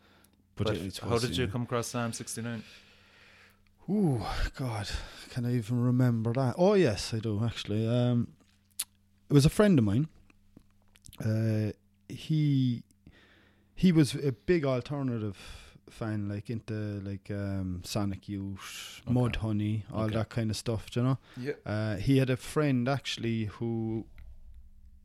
but 0.56 0.70
it- 0.70 0.82
it 0.82 0.98
how 0.98 1.18
did 1.18 1.36
you 1.36 1.46
come 1.48 1.62
across 1.62 1.88
Psalm 1.88 2.12
69? 2.12 2.62
Ooh, 3.88 4.22
God, 4.56 4.88
can 5.30 5.44
I 5.44 5.54
even 5.56 5.80
remember 5.80 6.32
that? 6.32 6.54
Oh 6.56 6.74
yes, 6.74 7.12
I 7.14 7.18
do 7.18 7.44
actually. 7.44 7.86
Um, 7.86 8.28
it 9.28 9.32
was 9.34 9.44
a 9.46 9.50
friend 9.50 9.78
of 9.78 9.84
mine. 9.84 10.08
Uh, 11.24 11.72
he 12.08 12.82
he 13.74 13.92
was 13.92 14.14
a 14.14 14.32
big 14.32 14.64
alternative 14.64 15.36
fan, 15.90 16.28
like 16.28 16.48
into 16.48 16.72
like 17.04 17.30
um, 17.30 17.82
Sonic 17.84 18.28
Youth, 18.28 19.02
Okay. 19.06 19.12
Mudhoney, 19.14 19.82
all 19.92 20.04
Okay. 20.04 20.14
that 20.14 20.28
kind 20.30 20.50
of 20.50 20.56
stuff. 20.56 20.86
You 20.96 21.02
know, 21.02 21.18
Yeah. 21.36 21.52
uh, 21.66 21.96
he 21.96 22.18
had 22.18 22.30
a 22.30 22.36
friend 22.36 22.88
actually 22.88 23.44
who 23.46 24.06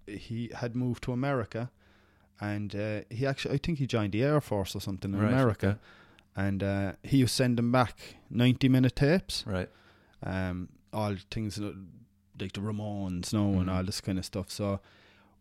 he 0.08 0.50
had 0.56 0.76
moved 0.76 1.04
to 1.04 1.12
America, 1.12 1.70
and 2.42 2.76
uh, 2.76 3.02
he 3.10 3.26
actually 3.26 3.56
I 3.56 3.58
think 3.58 3.80
he 3.80 3.88
joined 3.88 4.14
the 4.14 4.24
Air 4.24 4.42
Force 4.42 4.76
or 4.76 4.82
something 4.82 5.14
in 5.14 5.20
Right, 5.20 5.32
America 5.34 5.68
okay. 5.68 5.78
and 6.36 6.64
uh, 6.64 6.92
he 7.04 7.22
was 7.22 7.32
sending 7.32 7.72
back 7.72 8.16
90 8.30 8.70
minute 8.70 8.96
tapes 8.96 9.44
Right. 9.48 9.70
um, 10.24 10.70
all 10.94 11.16
things 11.32 11.58
like 11.60 12.54
the 12.54 12.62
Ramones 12.62 13.34
no 13.34 13.54
and 13.60 13.68
Mhm. 13.68 13.74
all 13.76 13.84
this 13.84 14.02
kind 14.02 14.18
of 14.18 14.26
stuff 14.26 14.50
so 14.50 14.80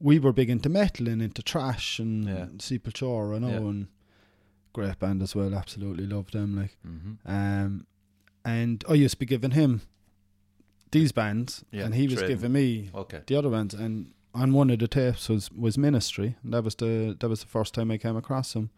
we 0.00 0.18
were 0.18 0.32
big 0.32 0.50
into 0.50 0.68
metal 0.68 1.08
and 1.08 1.20
into 1.22 1.42
trash 1.42 1.98
and 1.98 2.24
Yeah. 2.26 2.46
Sepultura 2.58 3.40
know 3.40 3.48
Yeah. 3.50 3.56
and 3.70 3.86
great 4.72 4.98
band 4.98 5.22
as 5.22 5.34
well 5.34 5.54
absolutely 5.54 6.06
loved 6.06 6.32
them 6.32 6.56
like 6.56 6.76
Mm-hmm. 6.86 7.12
um, 7.30 7.86
and 8.44 8.84
I 8.88 8.94
used 8.94 9.14
to 9.14 9.18
be 9.18 9.26
giving 9.26 9.50
him 9.52 9.82
these 10.90 11.12
bands 11.12 11.64
Yeah, 11.70 11.84
and 11.84 11.94
he 11.94 12.04
was 12.06 12.14
trading. 12.18 12.36
giving 12.36 12.52
me 12.52 12.90
Okay. 12.94 13.22
the 13.26 13.36
other 13.36 13.50
bands 13.50 13.74
and 13.74 14.12
on 14.42 14.52
one 14.52 14.70
of 14.70 14.78
the 14.78 14.88
tapes 14.88 15.28
was 15.28 15.50
was 15.52 15.76
Ministry 15.78 16.36
and 16.42 16.52
that 16.54 16.64
was 16.64 16.74
the 16.76 17.16
that 17.20 17.28
was 17.28 17.40
the 17.40 17.46
first 17.56 17.74
time 17.74 17.90
I 17.94 17.98
came 17.98 18.16
across 18.16 18.54
him 18.54 18.70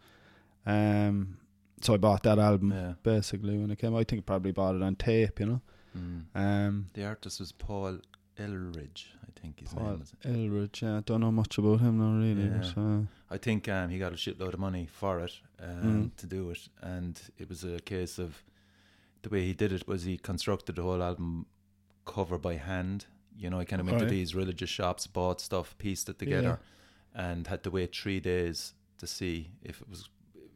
um 0.66 1.36
so 1.82 1.94
I 1.94 1.96
bought 1.98 2.22
that 2.24 2.38
album 2.38 2.72
Yeah. 2.72 2.92
basically 3.02 3.56
when 3.58 3.70
it 3.70 3.78
came 3.78 3.94
out. 3.94 4.00
I 4.00 4.04
think 4.04 4.20
I 4.22 4.24
probably 4.32 4.52
bought 4.52 4.74
it 4.76 4.82
on 4.82 4.96
tape 4.96 5.40
you 5.40 5.46
know 5.46 5.61
Mm. 5.98 6.22
um 6.34 6.86
The 6.94 7.04
artist 7.04 7.40
was 7.40 7.50
Paul 7.52 7.98
Elledge, 8.38 9.06
I 9.26 9.40
think 9.40 9.58
his 9.61 9.72
Paul 9.74 9.88
name 9.90 9.98
was. 10.00 10.12
Elledge 10.24 10.82
yeah 10.82 10.98
I 10.98 11.00
don't 11.00 11.20
know 11.20 11.32
much 11.32 11.58
about 11.58 11.80
him 11.80 11.98
now 11.98 12.12
really 12.26 12.44
Yeah. 12.48 12.72
but, 12.74 12.80
uh, 12.80 13.00
I 13.34 13.38
think 13.38 13.68
um, 13.68 13.90
he 13.90 13.98
got 13.98 14.12
a 14.12 14.16
shitload 14.24 14.54
of 14.54 14.61
money 14.61 14.86
for 15.00 15.18
it 15.26 15.34
um, 15.61 15.82
Mm. 15.84 16.16
to 16.20 16.26
do 16.26 16.50
it, 16.50 16.68
and 16.94 17.20
it 17.38 17.48
was 17.48 17.64
a 17.64 17.80
case 17.80 18.18
of 18.22 18.44
the 19.22 19.28
way 19.30 19.42
he 19.48 19.52
did 19.52 19.72
it 19.72 19.86
was 19.88 20.04
he 20.04 20.16
constructed 20.16 20.76
the 20.76 20.82
whole 20.82 21.02
album 21.02 21.46
cover 22.06 22.38
by 22.38 22.54
hand. 22.56 23.06
You 23.37 23.49
know, 23.51 23.59
he 23.59 23.64
kind 23.66 23.81
of 23.81 23.87
went 23.87 23.99
to 24.01 24.07
these 24.07 24.35
religious 24.35 24.70
shops, 24.70 25.07
bought 25.07 25.41
stuff, 25.41 25.76
pieced 25.78 26.09
it 26.09 26.18
together, 26.18 26.61
and 27.14 27.47
had 27.47 27.62
to 27.64 27.70
wait 27.70 27.95
three 27.97 28.20
days 28.20 28.74
to 28.99 29.07
see 29.07 29.51
if 29.62 29.81
it 29.81 29.89
was, 29.89 30.09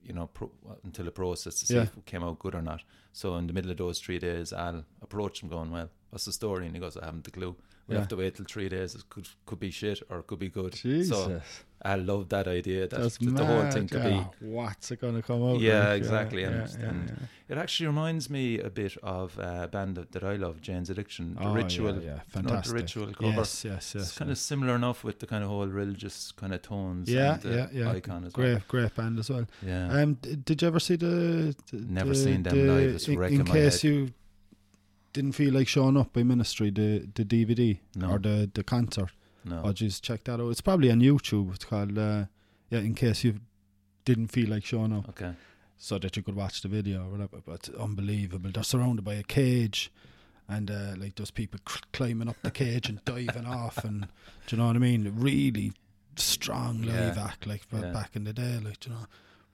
you 0.02 0.12
know, 0.12 0.26
pro- 0.28 0.52
until 0.84 1.04
the 1.06 1.10
process 1.10 1.54
to 1.60 1.66
see 1.66 1.74
Yeah. 1.76 1.82
if 1.82 1.96
it 1.96 2.04
came 2.06 2.22
out 2.22 2.38
good 2.38 2.54
or 2.54 2.60
not. 2.62 2.82
So 3.12 3.36
in 3.36 3.46
the 3.46 3.52
middle 3.52 3.70
of 3.70 3.78
those 3.78 3.98
three 4.00 4.18
days, 4.18 4.52
I'll 4.52 4.84
approach 5.00 5.42
him, 5.42 5.48
going, 5.48 5.70
"Well, 5.70 5.90
what's 6.14 6.26
the 6.30 6.32
story?" 6.42 6.64
And 6.66 6.74
he 6.76 6.80
goes, 6.80 6.96
"I 6.96 7.04
haven't 7.10 7.26
a 7.28 7.30
clue. 7.38 7.54
We 7.86 7.92
Yeah. 7.94 8.00
have 8.00 8.08
to 8.14 8.16
wait 8.22 8.32
till 8.36 8.46
three 8.54 8.68
days. 8.76 8.94
It 8.94 9.04
could 9.12 9.28
could 9.48 9.60
be 9.66 9.70
shit 9.70 9.98
or 10.08 10.16
it 10.20 10.26
could 10.28 10.38
be 10.46 10.48
good." 10.60 10.72
Jesus 10.72 11.08
So 11.18 11.40
I 11.92 11.96
love 11.96 12.22
that 12.34 12.46
idea. 12.48 12.80
That, 12.88 13.00
that's 13.02 13.18
that 13.18 13.36
the 13.40 13.44
whole 13.50 13.70
thing 13.74 13.88
could 13.88 14.04
yeah. 14.04 14.24
what's 14.58 14.90
it 14.92 14.98
gonna 15.02 15.20
come 15.30 15.42
out 15.48 15.60
Yeah, 15.60 15.88
like? 15.88 15.98
exactly, 16.02 16.42
and- 16.44 16.56
yeah, 16.80 16.88
and 16.88 17.00
yeah. 17.10 17.26
It 17.52 17.58
actually 17.58 17.88
reminds 17.94 18.30
me 18.36 18.44
a 18.58 18.70
bit 18.70 18.94
of 19.02 19.38
a 19.38 19.68
band 19.74 19.90
that, 19.98 20.08
that 20.12 20.24
I 20.32 20.36
love, 20.44 20.54
Jane's 20.66 20.88
Addiction, 20.88 21.34
the 21.34 21.42
Oh, 21.48 21.52
Ritual. 21.62 21.96
yeah, 22.00 22.14
yeah. 22.14 22.20
fantastic 22.36 22.72
the 22.72 22.80
Ritual 22.82 23.08
cover. 23.12 23.36
yes 23.40 23.52
yes 23.70 23.84
yes 23.94 24.02
it's 24.08 24.16
kind 24.20 24.30
of 24.30 24.38
similar 24.38 24.74
enough 24.76 25.04
with 25.04 25.16
the 25.22 25.26
kind 25.32 25.42
of 25.44 25.50
whole 25.50 25.66
religious 25.82 26.32
kind 26.40 26.54
of 26.56 26.60
tones. 26.62 27.06
Yeah, 27.10 27.34
and 27.34 27.42
the 27.42 27.54
yeah, 27.58 27.68
yeah. 27.80 27.90
Icon 27.98 28.24
as 28.28 28.32
great 28.32 28.52
well. 28.54 28.62
great 28.74 28.94
band 28.98 29.18
as 29.18 29.28
well 29.28 29.46
Yeah. 29.72 29.92
Um, 29.96 30.14
d- 30.22 30.36
did 30.48 30.62
you 30.62 30.68
ever 30.72 30.80
see 30.88 30.96
the? 30.96 31.54
the 31.70 31.76
Never 32.00 32.14
the- 32.16 32.22
seen 32.26 32.40
them 32.44 32.56
the- 32.56 32.72
live, 32.72 32.94
it's 32.94 33.08
In, 33.08 33.22
in 33.22 33.44
case 33.44 33.84
you 33.84 33.96
didn't 35.14 35.32
feel 35.32 35.54
like 35.54 35.66
showing 35.68 35.96
up 35.96 36.12
by 36.12 36.22
Ministry, 36.22 36.70
the 36.70 37.08
the 37.14 37.24
DVD 37.24 37.78
No. 37.96 38.10
or 38.10 38.18
the 38.18 38.50
the 38.52 38.62
concert. 38.62 39.10
no. 39.44 39.62
Oh, 39.64 39.72
just 39.72 40.04
check 40.04 40.24
that 40.24 40.40
out. 40.40 40.50
It's 40.50 40.60
probably 40.60 40.90
on 40.90 41.00
YouTube. 41.00 41.54
It's 41.54 41.64
called 41.64 41.96
uh, 41.98 42.26
yeah. 42.70 42.80
In 42.80 42.94
case 42.94 43.24
you 43.24 43.40
didn't 44.04 44.28
feel 44.28 44.50
like 44.50 44.64
showing 44.66 44.92
up, 44.92 45.08
okay. 45.08 45.32
so 45.78 45.98
that 45.98 46.16
you 46.16 46.22
could 46.22 46.36
watch 46.36 46.60
the 46.60 46.68
video 46.68 47.04
or 47.06 47.10
whatever. 47.10 47.38
But 47.46 47.52
it's 47.54 47.68
unbelievable. 47.70 48.50
They're 48.52 48.62
surrounded 48.64 49.04
by 49.04 49.14
a 49.14 49.22
cage. 49.22 49.90
And 50.46 50.70
uh, 50.70 50.94
like 50.98 51.14
those 51.14 51.30
people 51.30 51.58
c- 51.66 51.80
climbing 51.94 52.28
up 52.28 52.36
the 52.42 52.50
cage 52.50 52.90
and 52.90 53.02
diving 53.06 53.46
off, 53.46 53.82
and 53.82 54.02
do 54.46 54.50
you 54.56 54.58
know 54.58 54.66
what 54.66 54.76
I 54.76 54.78
mean? 54.78 55.10
Really 55.16 55.72
strong 56.16 56.82
live 56.82 57.16
Yeah. 57.16 57.24
act 57.24 57.46
like 57.46 57.62
Yeah. 57.72 57.92
back 57.92 58.14
in 58.14 58.24
the 58.24 58.34
day, 58.34 58.58
like 58.62 58.84
you 58.84 58.92
know. 58.92 59.06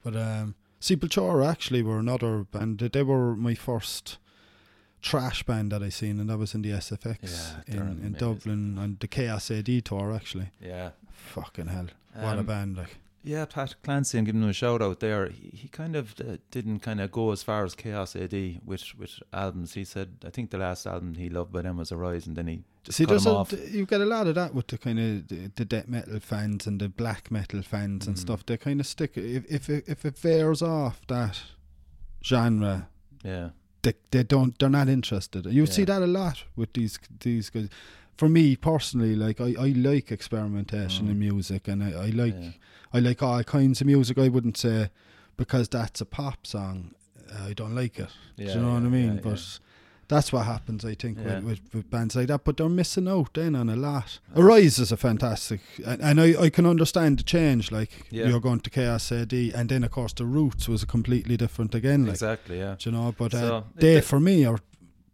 But 0.03 0.17
um, 0.17 0.55
Sepultura 0.81 1.49
actually 1.49 1.81
were 1.81 1.97
another 1.99 2.43
band. 2.43 2.79
They 2.79 3.03
were 3.03 3.37
my 3.37 3.55
first 3.55 4.17
trash 5.01 5.43
band 5.43 5.71
that 5.71 5.81
I 5.83 5.89
seen, 5.89 6.19
and 6.19 6.29
that 6.29 6.37
was 6.37 6.53
in 6.55 6.61
the 6.61 6.71
SFX 6.71 7.63
Yeah, 7.67 7.75
in, 7.75 8.03
in. 8.05 8.13
Dublin 8.13 8.77
on 8.77 8.97
the 8.99 9.07
Chaos 9.07 9.49
AD 9.51 9.83
tour. 9.85 10.13
Actually, 10.13 10.49
Yeah. 10.61 10.91
fucking 11.13 11.67
hell, 11.67 11.87
what 12.13 12.35
a 12.37 12.39
Um, 12.39 12.45
band! 12.45 12.77
Like, 12.77 12.97
Yeah, 13.23 13.45
Pat 13.45 13.75
Clancy, 13.83 14.17
and 14.17 14.25
giving 14.25 14.41
him 14.41 14.49
a 14.49 14.53
shout 14.53 14.81
out 14.81 14.99
there. 14.99 15.29
He, 15.29 15.49
he 15.55 15.67
kind 15.67 15.95
of 15.95 16.15
uh, 16.19 16.37
didn't 16.49 16.79
kind 16.79 16.99
of 16.99 17.11
go 17.11 17.31
as 17.31 17.43
far 17.43 17.63
as 17.63 17.75
Chaos 17.75 18.15
AD 18.15 18.33
with 18.65 18.95
with 18.97 19.19
albums. 19.31 19.73
He 19.75 19.83
said, 19.85 20.09
I 20.25 20.31
think 20.31 20.49
the 20.49 20.57
last 20.57 20.87
album 20.87 21.13
he 21.13 21.29
loved 21.29 21.51
by 21.51 21.61
them 21.61 21.77
was 21.77 21.91
Arise, 21.91 22.25
and 22.25 22.35
then 22.35 22.47
he 22.47 22.63
just 22.83 22.97
See, 22.97 23.05
cut 23.05 23.09
there's 23.11 23.25
him 23.27 23.33
a, 23.33 23.35
off. 23.35 23.53
you 23.71 23.85
get 23.85 24.01
a 24.01 24.05
lot 24.05 24.25
of 24.25 24.33
that 24.35 24.55
with 24.55 24.67
the 24.67 24.77
kind 24.79 24.99
of 24.99 25.27
the, 25.27 25.51
the 25.55 25.65
death 25.65 25.87
metal 25.87 26.19
fans 26.19 26.65
and 26.65 26.79
the 26.81 26.89
black 26.89 27.29
metal 27.29 27.61
fans 27.61 28.07
and 28.07 28.15
Mm. 28.15 28.19
stuff. 28.19 28.43
They 28.43 28.57
kind 28.57 28.79
of 28.79 28.87
stick 28.87 29.15
if 29.17 29.45
if 29.51 29.69
it, 29.69 29.83
if 29.87 30.03
it 30.03 30.17
veers 30.17 30.63
off 30.63 31.05
that 31.07 31.39
genre, 32.23 32.87
Yeah, 33.23 33.49
they 33.83 33.93
they 34.11 34.23
don't 34.23 34.57
they're 34.59 34.69
not 34.69 34.87
interested. 34.89 35.45
You 35.45 35.65
see 35.65 35.85
that 35.85 36.01
a 36.01 36.07
lot 36.07 36.43
with 36.55 36.73
these 36.73 36.99
these 37.19 37.49
guys. 37.49 37.69
For 38.17 38.29
me 38.29 38.55
personally, 38.55 39.15
like 39.15 39.41
I, 39.41 39.55
I 39.59 39.67
like 39.75 40.11
experimentation 40.11 41.07
Mm. 41.07 41.11
in 41.11 41.19
music, 41.19 41.67
and 41.67 41.83
I, 41.83 41.91
I 41.91 42.09
like 42.09 42.35
yeah. 42.39 42.51
I 42.93 42.99
like 42.99 43.23
all 43.23 43.43
kinds 43.43 43.81
of 43.81 43.87
music. 43.87 44.17
I 44.17 44.27
wouldn't 44.29 44.57
say 44.57 44.89
because 45.37 45.69
that's 45.69 46.01
a 46.01 46.05
pop 46.05 46.45
song, 46.45 46.91
I 47.49 47.53
don't 47.53 47.73
like 47.73 47.97
it. 47.99 48.09
Do 48.37 48.43
you 48.43 48.55
know 48.59 48.73
what 48.73 48.83
I 48.83 48.89
mean? 48.89 49.15
yeah, 49.15 49.21
but 49.23 49.59
that's 50.11 50.31
what 50.33 50.45
happens, 50.45 50.83
I 50.85 50.93
think, 50.95 51.17
Yeah. 51.17 51.39
with, 51.39 51.59
with, 51.73 51.89
bands 51.89 52.15
like 52.15 52.27
that. 52.27 52.43
But 52.43 52.57
they're 52.57 52.69
missing 52.69 53.07
out 53.07 53.33
then 53.33 53.55
on 53.55 53.69
a 53.69 53.75
lot. 53.75 54.19
Arise 54.35 54.77
is 54.77 54.91
a 54.91 54.97
fantastic, 54.97 55.61
and, 55.85 56.01
and 56.01 56.21
I, 56.21 56.43
I 56.45 56.49
can 56.49 56.65
understand 56.65 57.19
the 57.19 57.23
change. 57.23 57.71
Like 57.71 57.89
Yeah. 58.11 58.27
you're 58.27 58.41
going 58.41 58.59
to 58.59 58.69
Chaos 58.69 59.11
AD, 59.11 59.33
and 59.33 59.69
then 59.69 59.83
of 59.83 59.91
course 59.91 60.13
the 60.13 60.25
Roots 60.25 60.67
was 60.67 60.83
completely 60.85 61.37
different 61.37 61.73
again. 61.75 62.01
Like 62.03 62.13
exactly. 62.15 62.57
Yeah. 62.59 62.75
do 62.77 62.89
you 62.89 62.95
know, 62.95 63.15
but 63.17 63.33
uh, 63.33 63.39
So, 63.39 63.63
they 63.75 63.95
it- 63.97 64.05
for 64.05 64.19
me 64.19 64.45
are 64.45 64.59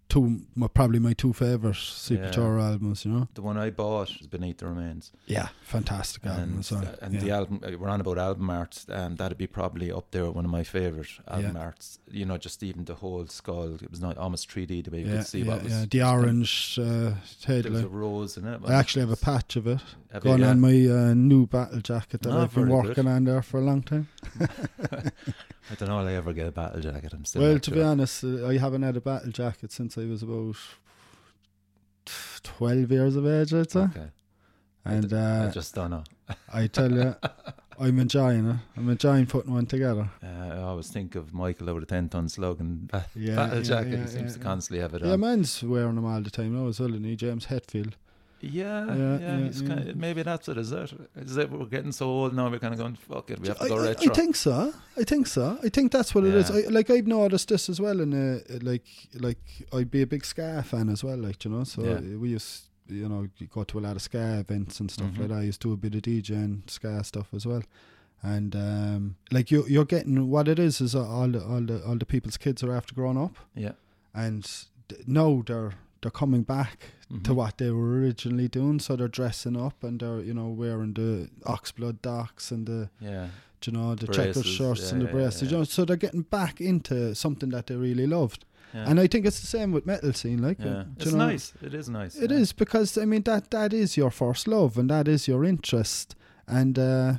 two, 0.09 0.41
my, 0.55 0.67
probably 0.67 0.99
my 0.99 1.13
two 1.13 1.33
favorite 1.33 1.75
Secret 1.75 2.35
Yeah. 2.37 2.43
albums. 2.69 3.05
You 3.05 3.11
know, 3.11 3.27
The 3.33 3.41
one 3.41 3.57
I 3.57 3.69
bought 3.69 4.09
is 4.21 4.27
Beneath 4.27 4.57
the 4.59 4.67
Remains, 4.67 5.11
yeah, 5.25 5.49
fantastic 5.61 6.25
album. 6.25 6.55
and 6.55 6.67
well. 6.71 6.95
and 7.01 7.13
yeah. 7.13 7.19
the 7.21 7.31
album 7.31 7.59
uh, 7.63 7.71
we're 7.77 7.89
on 7.89 8.01
about 8.01 8.17
album 8.17 8.49
arts, 8.49 8.85
and 8.89 9.17
that'd 9.17 9.37
be 9.37 9.47
probably 9.47 9.91
up 9.91 10.11
there 10.11 10.29
one 10.31 10.45
of 10.45 10.51
my 10.51 10.63
favorite 10.63 11.09
album 11.27 11.55
Yeah. 11.55 11.61
arts. 11.63 11.99
You 12.11 12.25
know, 12.25 12.37
just 12.37 12.63
even 12.63 12.85
the 12.85 12.95
whole 12.95 13.25
skull. 13.27 13.75
It 13.75 13.89
was 13.91 13.99
not 14.01 14.17
almost 14.17 14.49
3D 14.49 14.83
the 14.85 14.91
way 14.91 15.01
you 15.01 15.11
could 15.11 15.27
see 15.27 15.43
what 15.43 15.63
was 15.63 15.71
yeah. 15.73 15.85
the 15.89 16.03
orange 16.03 16.79
uh, 16.81 17.11
There 17.45 17.71
was 17.71 17.83
a 17.83 17.87
rose 17.87 18.37
in 18.37 18.47
it. 18.47 18.61
I 18.65 18.73
actually 18.73 19.01
have 19.01 19.11
a 19.11 19.17
patch 19.17 19.55
of 19.55 19.67
it 19.67 19.81
Have 20.13 20.23
going 20.23 20.43
on 20.43 20.59
my 20.61 20.69
uh, 20.87 21.13
new 21.13 21.45
battle 21.47 21.81
jacket 21.81 22.21
that 22.21 22.31
Ah, 22.33 22.43
I've 22.43 22.53
been 22.53 22.67
very 22.69 22.81
good. 22.81 22.87
working 22.89 23.07
on 23.07 23.23
there 23.25 23.41
for 23.41 23.57
a 23.59 23.61
long 23.61 23.81
time. 23.83 24.07
I 25.71 25.75
don't 25.75 25.89
know. 25.89 25.97
Will 25.97 26.07
I 26.07 26.13
ever 26.13 26.33
get 26.33 26.47
a 26.47 26.51
battle 26.51 26.79
jacket? 26.81 27.13
I'm 27.13 27.25
still. 27.25 27.41
well, 27.41 27.59
to 27.59 27.69
sure. 27.69 27.75
be 27.75 27.81
honest, 27.83 28.23
uh, 28.23 28.47
I 28.47 28.57
haven't 28.57 28.83
had 28.83 28.95
a 28.97 29.01
battle 29.01 29.31
jacket 29.31 29.71
since 29.71 29.97
I 29.97 30.05
was 30.05 30.23
about 30.23 30.55
twelve 32.43 32.91
years 32.91 33.15
of 33.15 33.27
age, 33.27 33.53
I'd 33.53 33.71
say. 33.71 33.81
Okay. 33.81 34.07
And 34.85 35.13
I 35.13 35.17
uh, 35.47 35.51
just 35.51 35.75
don't 35.75 35.91
know. 35.91 36.03
I 36.53 36.67
tell 36.67 36.89
you, 36.91 37.15
I'm 37.79 37.99
enjoying 37.99 38.47
it. 38.49 38.55
I'm 38.77 38.89
enjoying 38.89 39.25
putting 39.25 39.53
one 39.53 39.65
together. 39.65 40.09
Uh, 40.23 40.53
I 40.53 40.57
always 40.59 40.87
think 40.87 41.15
of 41.15 41.33
Michael 41.33 41.69
over 41.69 41.81
the 41.81 41.85
10 41.85 42.07
ton 42.09 42.29
slogan 42.29 42.89
Yeah, 43.15 43.35
battle 43.35 43.57
yeah, 43.57 43.63
jacket. 43.63 43.91
yeah, 43.91 44.01
he 44.03 44.07
seems 44.07 44.33
to 44.35 44.39
constantly 44.39 44.81
have 44.81 44.93
it 44.93 45.03
Yeah, 45.03 45.13
on. 45.13 45.19
man's 45.19 45.61
wearing 45.61 45.95
them 45.95 46.05
all 46.05 46.21
the 46.21 46.29
time 46.31 46.55
now 46.55 46.67
as 46.69 46.79
well, 46.79 46.93
and 46.93 47.05
he 47.05 47.17
James 47.17 47.47
Hetfield. 47.47 47.93
Yeah, 48.39 48.85
Yeah, 48.85 48.95
yeah, 48.95 49.17
yeah, 49.19 49.49
yeah. 49.51 49.67
Kind 49.67 49.89
of, 49.89 49.95
maybe 49.95 50.21
that's 50.23 50.47
it. 50.47 50.57
Is 50.57 50.71
it? 50.71 50.93
Is 51.15 51.37
it? 51.37 51.49
We're 51.51 51.65
getting 51.65 51.91
so 51.91 52.05
old 52.07 52.33
now. 52.35 52.49
We're 52.49 52.59
kind 52.59 52.73
of 52.73 52.79
going. 52.79 52.95
Fuck 52.95 53.31
it. 53.31 53.39
We 53.39 53.47
have 53.47 53.59
to 53.59 53.67
go 53.67 53.77
I- 53.79 53.87
retro. 53.89 54.11
I 54.11 54.15
think 54.15 54.35
so. 54.35 54.73
I 54.95 55.03
think 55.03 55.27
so. 55.27 55.57
I 55.63 55.69
think 55.69 55.91
that's 55.91 56.13
what 56.13 56.23
it 56.23 56.33
is. 56.35 56.51
I, 56.51 56.61
like 56.69 56.89
I've 56.89 57.07
noticed 57.07 57.49
this 57.49 57.69
as 57.69 57.79
well, 57.81 57.99
and 58.01 58.13
uh, 58.13 58.41
like 58.61 58.85
like 59.15 59.39
I'd 59.73 59.89
be 59.91 60.01
a 60.01 60.07
big 60.07 60.23
ska 60.25 60.63
fan 60.67 60.89
as 60.89 61.03
well. 61.03 61.17
Like 61.17 61.43
you 61.45 61.51
know, 61.51 61.63
so 61.63 61.81
we 62.19 62.29
used 62.29 62.65
you 62.87 63.09
know 63.09 63.27
you 63.37 63.47
go 63.47 63.63
to 63.63 63.79
a 63.79 63.81
lot 63.81 63.95
of 63.95 64.01
ska 64.01 64.39
events 64.39 64.79
and 64.79 64.89
stuff 64.91 65.07
Mhm. 65.11 65.19
like 65.19 65.27
that. 65.29 65.37
I 65.39 65.43
used 65.43 65.61
to 65.61 65.69
do 65.69 65.73
a 65.73 65.77
bit 65.77 65.95
of 65.95 66.01
DJing 66.03 66.69
ska 66.69 67.03
stuff 67.03 67.33
as 67.33 67.45
well. 67.45 67.63
And 68.23 68.55
um, 68.55 69.15
like 69.31 69.51
you, 69.51 69.65
you're 69.67 69.85
getting 69.85 70.29
what 70.29 70.47
it 70.47 70.57
is 70.57 70.81
is 70.81 70.95
all 70.95 71.27
the 71.27 71.43
all 71.43 71.61
the 71.61 71.83
all 71.85 71.95
the 71.97 72.05
people's 72.05 72.37
kids 72.37 72.63
are 72.63 72.73
after 72.73 72.95
growing 72.95 73.17
up, 73.17 73.35
yeah. 73.55 73.73
and 74.13 74.49
now 75.05 75.43
they're 75.45 75.73
they're 76.01 76.11
coming 76.11 76.43
back 76.43 76.91
to 77.23 77.31
Mhm. 77.31 77.35
what 77.35 77.57
they 77.57 77.71
were 77.71 77.99
originally 77.99 78.47
doing. 78.47 78.79
So 78.79 78.95
they're 78.95 79.07
dressing 79.07 79.55
up 79.55 79.83
and 79.83 79.99
they're 79.99 80.21
you 80.21 80.33
know 80.33 80.49
wearing 80.49 80.93
the 80.93 81.29
oxblood 81.45 82.01
docks 82.01 82.51
and 82.51 82.65
the 82.67 82.89
Yeah. 82.99 83.27
you 83.65 83.73
know 83.73 83.95
the 83.95 84.07
checkered 84.07 84.45
shirts 84.45 84.81
yeah, 84.83 84.91
and 84.91 85.01
the 85.01 85.05
yeah, 85.05 85.11
braces. 85.11 85.41
yeah. 85.43 85.49
You 85.49 85.57
know, 85.57 85.63
so 85.63 85.85
they're 85.85 85.95
getting 85.97 86.23
back 86.23 86.61
into 86.61 87.15
something 87.15 87.49
that 87.49 87.67
they 87.67 87.75
really 87.75 88.07
loved. 88.07 88.45
And 88.73 88.99
I 88.99 89.07
think 89.07 89.25
it's 89.25 89.39
the 89.39 89.47
same 89.47 89.71
with 89.71 89.87
metal 89.87 90.13
scene. 90.13 90.39
Like, 90.39 90.59
yeah. 90.59 90.83
It's 90.97 91.11
know, 91.11 91.25
nice. 91.29 91.53
It 91.63 91.73
is 91.73 91.89
nice. 91.89 92.15
It 92.15 92.31
is 92.31 92.53
because 92.53 92.95
I 92.97 93.05
mean 93.05 93.23
that 93.23 93.49
that 93.49 93.73
is 93.73 93.97
your 93.97 94.11
first 94.11 94.47
love 94.47 94.77
and 94.77 94.87
that 94.89 95.07
is 95.07 95.27
your 95.27 95.43
interest. 95.43 96.15
And 96.47 96.77
uh, 96.77 97.13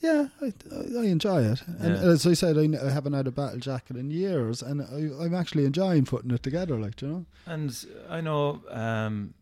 yeah, 0.00 0.28
I, 0.42 0.52
I 0.98 1.04
enjoy 1.04 1.42
it. 1.44 1.62
And 1.80 1.94
Yeah. 1.96 2.02
as 2.12 2.26
I 2.26 2.34
said, 2.34 2.58
I, 2.58 2.90
haven't 2.90 3.14
had 3.14 3.26
a 3.26 3.30
battle 3.32 3.58
jacket 3.60 3.96
in 3.96 4.10
years, 4.10 4.62
and 4.62 4.82
I, 4.82 5.24
I'm 5.24 5.34
actually 5.34 5.64
enjoying 5.64 6.04
putting 6.04 6.30
it 6.30 6.42
together. 6.42 6.78
Like, 6.78 6.96
do 6.96 7.06
you 7.06 7.12
know. 7.12 7.26
And 7.46 7.86
I 8.08 8.20
know, 8.20 8.62
um, 8.70 9.34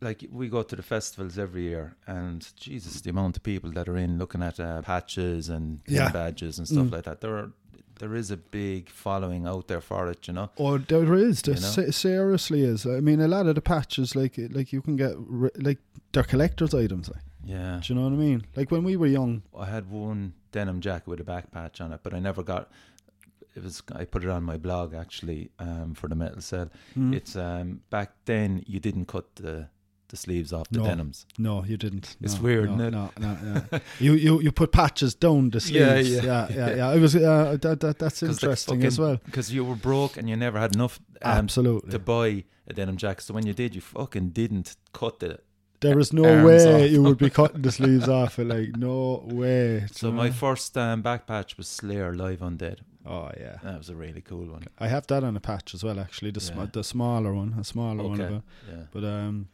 like 0.00 0.24
we 0.30 0.48
go 0.48 0.62
to 0.62 0.76
the 0.76 0.82
festivals 0.82 1.38
every 1.38 1.62
year, 1.62 1.96
and 2.06 2.46
Jesus, 2.56 3.00
the 3.00 3.10
amount 3.10 3.36
of 3.36 3.42
people 3.42 3.70
that 3.72 3.88
are 3.88 3.96
in 3.96 4.18
looking 4.18 4.42
at 4.42 4.60
uh, 4.60 4.82
patches 4.82 5.48
and 5.48 5.82
pin 5.84 5.96
Yeah. 5.96 6.10
badges 6.10 6.58
and 6.58 6.68
stuff 6.68 6.86
Mm. 6.86 6.92
like 6.92 7.04
that. 7.04 7.20
There 7.20 7.36
are, 7.36 7.50
there 7.98 8.14
is 8.14 8.30
a 8.30 8.36
big 8.36 8.90
following 8.90 9.44
out 9.46 9.66
there 9.66 9.80
for 9.80 10.08
it. 10.08 10.28
You 10.28 10.34
know. 10.34 10.50
Oh, 10.58 10.78
there 10.78 11.14
is. 11.14 11.42
There 11.42 11.54
You 11.56 11.60
know? 11.62 11.66
se- 11.66 11.90
seriously 11.90 12.62
is. 12.62 12.86
I 12.86 13.00
mean, 13.00 13.20
a 13.20 13.26
lot 13.26 13.46
of 13.46 13.54
the 13.56 13.60
patches, 13.60 14.14
like 14.14 14.38
like 14.52 14.72
you 14.72 14.82
can 14.82 14.94
get, 14.96 15.14
like 15.62 15.78
they're 16.12 16.22
collector's 16.22 16.74
items. 16.74 17.08
Like, 17.08 17.22
Yeah. 17.48 17.80
do 17.82 17.92
you 17.92 17.98
know 17.98 18.04
what 18.06 18.12
I 18.12 18.16
mean? 18.16 18.46
Like 18.56 18.70
when 18.70 18.84
we 18.84 18.96
were 18.96 19.06
young. 19.06 19.42
I 19.58 19.66
had 19.66 19.90
one 19.90 20.34
denim 20.52 20.80
jacket 20.80 21.08
with 21.08 21.20
a 21.20 21.24
back 21.24 21.50
patch 21.50 21.80
on 21.80 21.92
it, 21.92 22.00
but 22.02 22.12
I 22.14 22.18
never 22.18 22.42
got. 22.42 22.70
It 23.56 23.62
was 23.64 23.82
I 23.94 24.04
put 24.04 24.22
it 24.22 24.30
on 24.30 24.44
my 24.44 24.56
blog 24.56 24.94
actually 24.94 25.50
um, 25.58 25.94
for 25.94 26.08
the 26.08 26.14
metal 26.14 26.40
cell. 26.40 26.70
Hmm. 26.94 27.14
It's 27.14 27.34
um, 27.36 27.80
back 27.90 28.12
then 28.26 28.62
you 28.66 28.78
didn't 28.80 29.06
cut 29.06 29.34
the 29.36 29.68
the 30.08 30.16
sleeves 30.16 30.52
off 30.52 30.68
the 30.70 30.78
No. 30.78 30.84
denims. 30.86 31.26
No, 31.38 31.64
you 31.64 31.76
didn't. 31.76 32.16
It's 32.22 32.36
No, 32.36 32.42
weird, 32.42 32.70
no, 32.70 32.74
isn't 32.74 32.84
it? 32.86 32.90
No, 32.92 33.10
no, 33.18 33.62
no. 33.72 33.80
you, 33.98 34.12
you 34.14 34.40
you 34.40 34.52
put 34.52 34.72
patches 34.72 35.14
down 35.14 35.50
the 35.50 35.60
sleeves. 35.60 36.10
yeah, 36.10 36.22
yeah, 36.24 36.48
yeah. 36.50 36.56
yeah. 36.56 36.76
yeah. 36.76 36.94
It 36.94 37.00
was 37.00 37.14
uh, 37.16 37.56
that, 37.60 37.80
that 37.80 37.98
that's 37.98 38.22
interesting 38.32 38.84
as 38.84 38.98
well. 38.98 39.18
Because 39.24 39.52
you 39.52 39.64
were 39.64 39.74
broke 39.76 40.16
and 40.16 40.28
you 40.28 40.36
never 40.36 40.58
had 40.58 40.74
enough 40.74 41.00
um, 41.22 41.32
Absolutely. 41.38 41.90
to 41.90 41.98
buy 41.98 42.44
a 42.66 42.72
denim 42.72 42.96
jacket. 42.96 43.22
So 43.22 43.34
when 43.34 43.46
you 43.46 43.52
did, 43.54 43.74
you 43.74 43.80
fucking 43.80 44.30
didn't 44.30 44.76
cut 44.92 45.18
the. 45.20 45.40
There 45.80 45.98
is 45.98 46.12
no 46.12 46.24
arms 46.24 46.44
way 46.46 46.84
off. 46.84 46.90
you 46.90 47.02
would 47.02 47.18
be 47.18 47.30
cutting 47.38 47.62
the 47.62 47.72
sleeves 47.72 48.08
off. 48.08 48.38
Like 48.38 48.76
no 48.76 49.22
way. 49.26 49.86
So 49.92 50.08
you 50.08 50.12
my 50.12 50.30
first 50.30 50.76
um, 50.76 51.02
back 51.02 51.26
patch 51.26 51.56
was 51.56 51.68
Slayer 51.68 52.14
live 52.14 52.42
on 52.42 52.56
Dead. 52.56 52.80
oh 53.06 53.30
yeah. 53.38 53.58
That 53.62 53.78
was 53.78 53.88
a 53.88 53.96
really 53.96 54.20
cool 54.20 54.46
one. 54.46 54.64
I 54.78 54.88
have 54.88 55.06
that 55.08 55.22
on 55.24 55.36
a 55.36 55.40
patch 55.40 55.74
as 55.74 55.82
well. 55.84 55.98
Actually, 56.00 56.32
the 56.32 56.40
sm- 56.40 56.58
Yeah. 56.58 56.66
the 56.72 56.84
smaller 56.84 57.32
one, 57.34 57.54
a 57.60 57.64
smaller 57.64 58.02
one 58.04 58.20
of 58.20 58.26
Okay. 58.26 58.36
it. 58.36 58.42
Yeah. 58.70 58.82
But 58.92 59.04
um, 59.04 59.48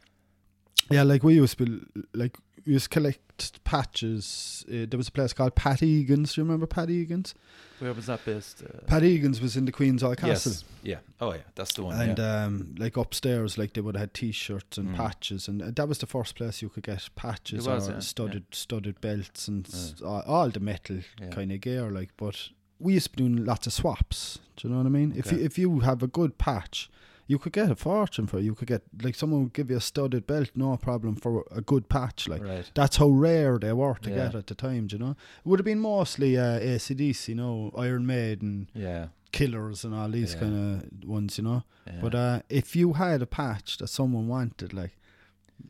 yeah, 0.91 1.03
like 1.03 1.23
we 1.23 1.35
used 1.35 1.59
to 1.59 1.65
be, 1.65 1.83
like 2.15 2.37
we 2.67 2.73
used 2.75 2.85
to 2.85 2.89
collect 2.91 3.65
patches. 3.65 4.65
Uh, 4.69 4.87
there 4.89 4.97
was 4.97 5.09
a 5.09 5.13
place 5.13 5.33
called 5.33 5.55
Pat 5.55 5.83
Egan's. 5.83 6.35
Do 6.35 6.41
you 6.41 6.45
remember 6.45 6.67
Pat 6.67 6.91
Egan's? 6.91 7.35
Where 7.81 7.93
was 7.93 8.07
that 8.07 8.25
based? 8.25 8.63
Uh, 8.63 8.79
Pat 8.87 9.03
Egan's 9.03 9.41
was 9.41 9.57
in 9.57 9.65
the 9.65 9.73
Queen's 9.73 10.03
Hall 10.03 10.15
Castle. 10.15 10.53
yes. 10.53 10.65
Yeah. 10.83 10.99
Oh 11.21 11.33
yeah, 11.33 11.41
that's 11.55 11.75
the 11.75 11.83
one. 11.83 12.01
and 12.01 12.19
yeah. 12.19 12.45
um, 12.45 12.75
like 12.79 12.97
upstairs, 12.97 13.59
like 13.59 13.73
they 13.75 13.81
would 13.81 13.97
have 13.97 14.01
had 14.03 14.15
T-shirts 14.15 14.79
and 14.79 14.91
Mm. 14.91 14.97
patches, 14.97 15.49
and 15.49 15.61
uh, 15.63 15.71
that 15.75 15.89
was 15.89 15.99
the 15.99 16.07
first 16.07 16.37
place 16.37 16.63
you 16.63 16.69
could 16.69 16.85
get 16.85 17.09
patches 17.17 17.67
was, 17.67 17.89
or 17.89 17.93
yeah, 17.93 17.99
studded 18.01 18.45
studded 18.53 19.01
belts 19.01 19.49
and 19.49 19.69
all, 20.05 20.23
all 20.27 20.49
the 20.51 20.61
metal 20.61 20.99
Yeah. 21.21 21.29
kind 21.31 21.51
of 21.53 21.61
gear. 21.61 21.91
Like, 21.91 22.11
but 22.17 22.49
we 22.79 22.95
used 22.95 23.07
to 23.07 23.17
be 23.17 23.17
doing 23.29 23.45
lots 23.45 23.67
of 23.67 23.73
swaps. 23.73 24.39
Do 24.57 24.69
you 24.69 24.73
know 24.75 24.79
what 24.81 24.87
I 24.87 24.91
mean? 24.91 25.13
If 25.17 25.33
you 25.33 25.39
if 25.39 25.59
you 25.59 25.81
have 25.81 26.03
a 26.03 26.07
good 26.09 26.39
patch. 26.39 26.89
You 27.27 27.39
could 27.39 27.53
get 27.53 27.71
a 27.71 27.75
fortune 27.77 28.27
for 28.27 28.39
it. 28.39 28.43
You 28.45 28.55
could 28.55 28.69
get 28.69 28.83
like 29.03 29.15
someone 29.15 29.45
would 29.45 29.53
give 29.55 29.71
you 29.71 29.77
a 29.79 29.81
studded 29.81 30.27
belt, 30.27 30.51
no 30.55 30.77
problem 30.77 31.17
for 31.17 31.45
a 31.51 31.61
good 31.61 31.89
patch. 31.89 32.29
Like 32.29 32.43
right. 32.45 32.71
that's 32.75 32.97
how 32.97 33.09
rare 33.09 33.59
they 33.59 33.73
were 33.73 33.95
to 34.03 34.11
Yeah. 34.11 34.17
get 34.17 34.35
at 34.35 34.47
the 34.47 34.55
time. 34.55 34.87
do 34.89 34.97
You 34.97 35.05
know, 35.05 35.11
it 35.13 35.47
would 35.47 35.59
have 35.61 35.65
been 35.65 35.81
mostly 35.81 36.37
uh, 36.37 36.61
ACDC, 36.61 37.29
you 37.29 37.35
know, 37.37 37.71
Iron 37.77 38.05
Maiden, 38.07 38.69
Yeah. 38.75 39.07
Killers, 39.33 39.85
and 39.85 39.95
all 39.95 40.09
these 40.11 40.35
Yeah. 40.35 40.41
kind 40.41 40.55
of 41.03 41.09
ones. 41.09 41.39
You 41.39 41.45
know, 41.45 41.63
yeah. 41.87 42.01
but 42.03 42.15
uh, 42.15 42.43
if 42.49 42.77
you 42.77 42.93
had 42.95 43.23
a 43.23 43.27
patch 43.27 43.79
that 43.79 43.89
someone 43.89 44.29
wanted, 44.29 44.73
like 44.75 44.97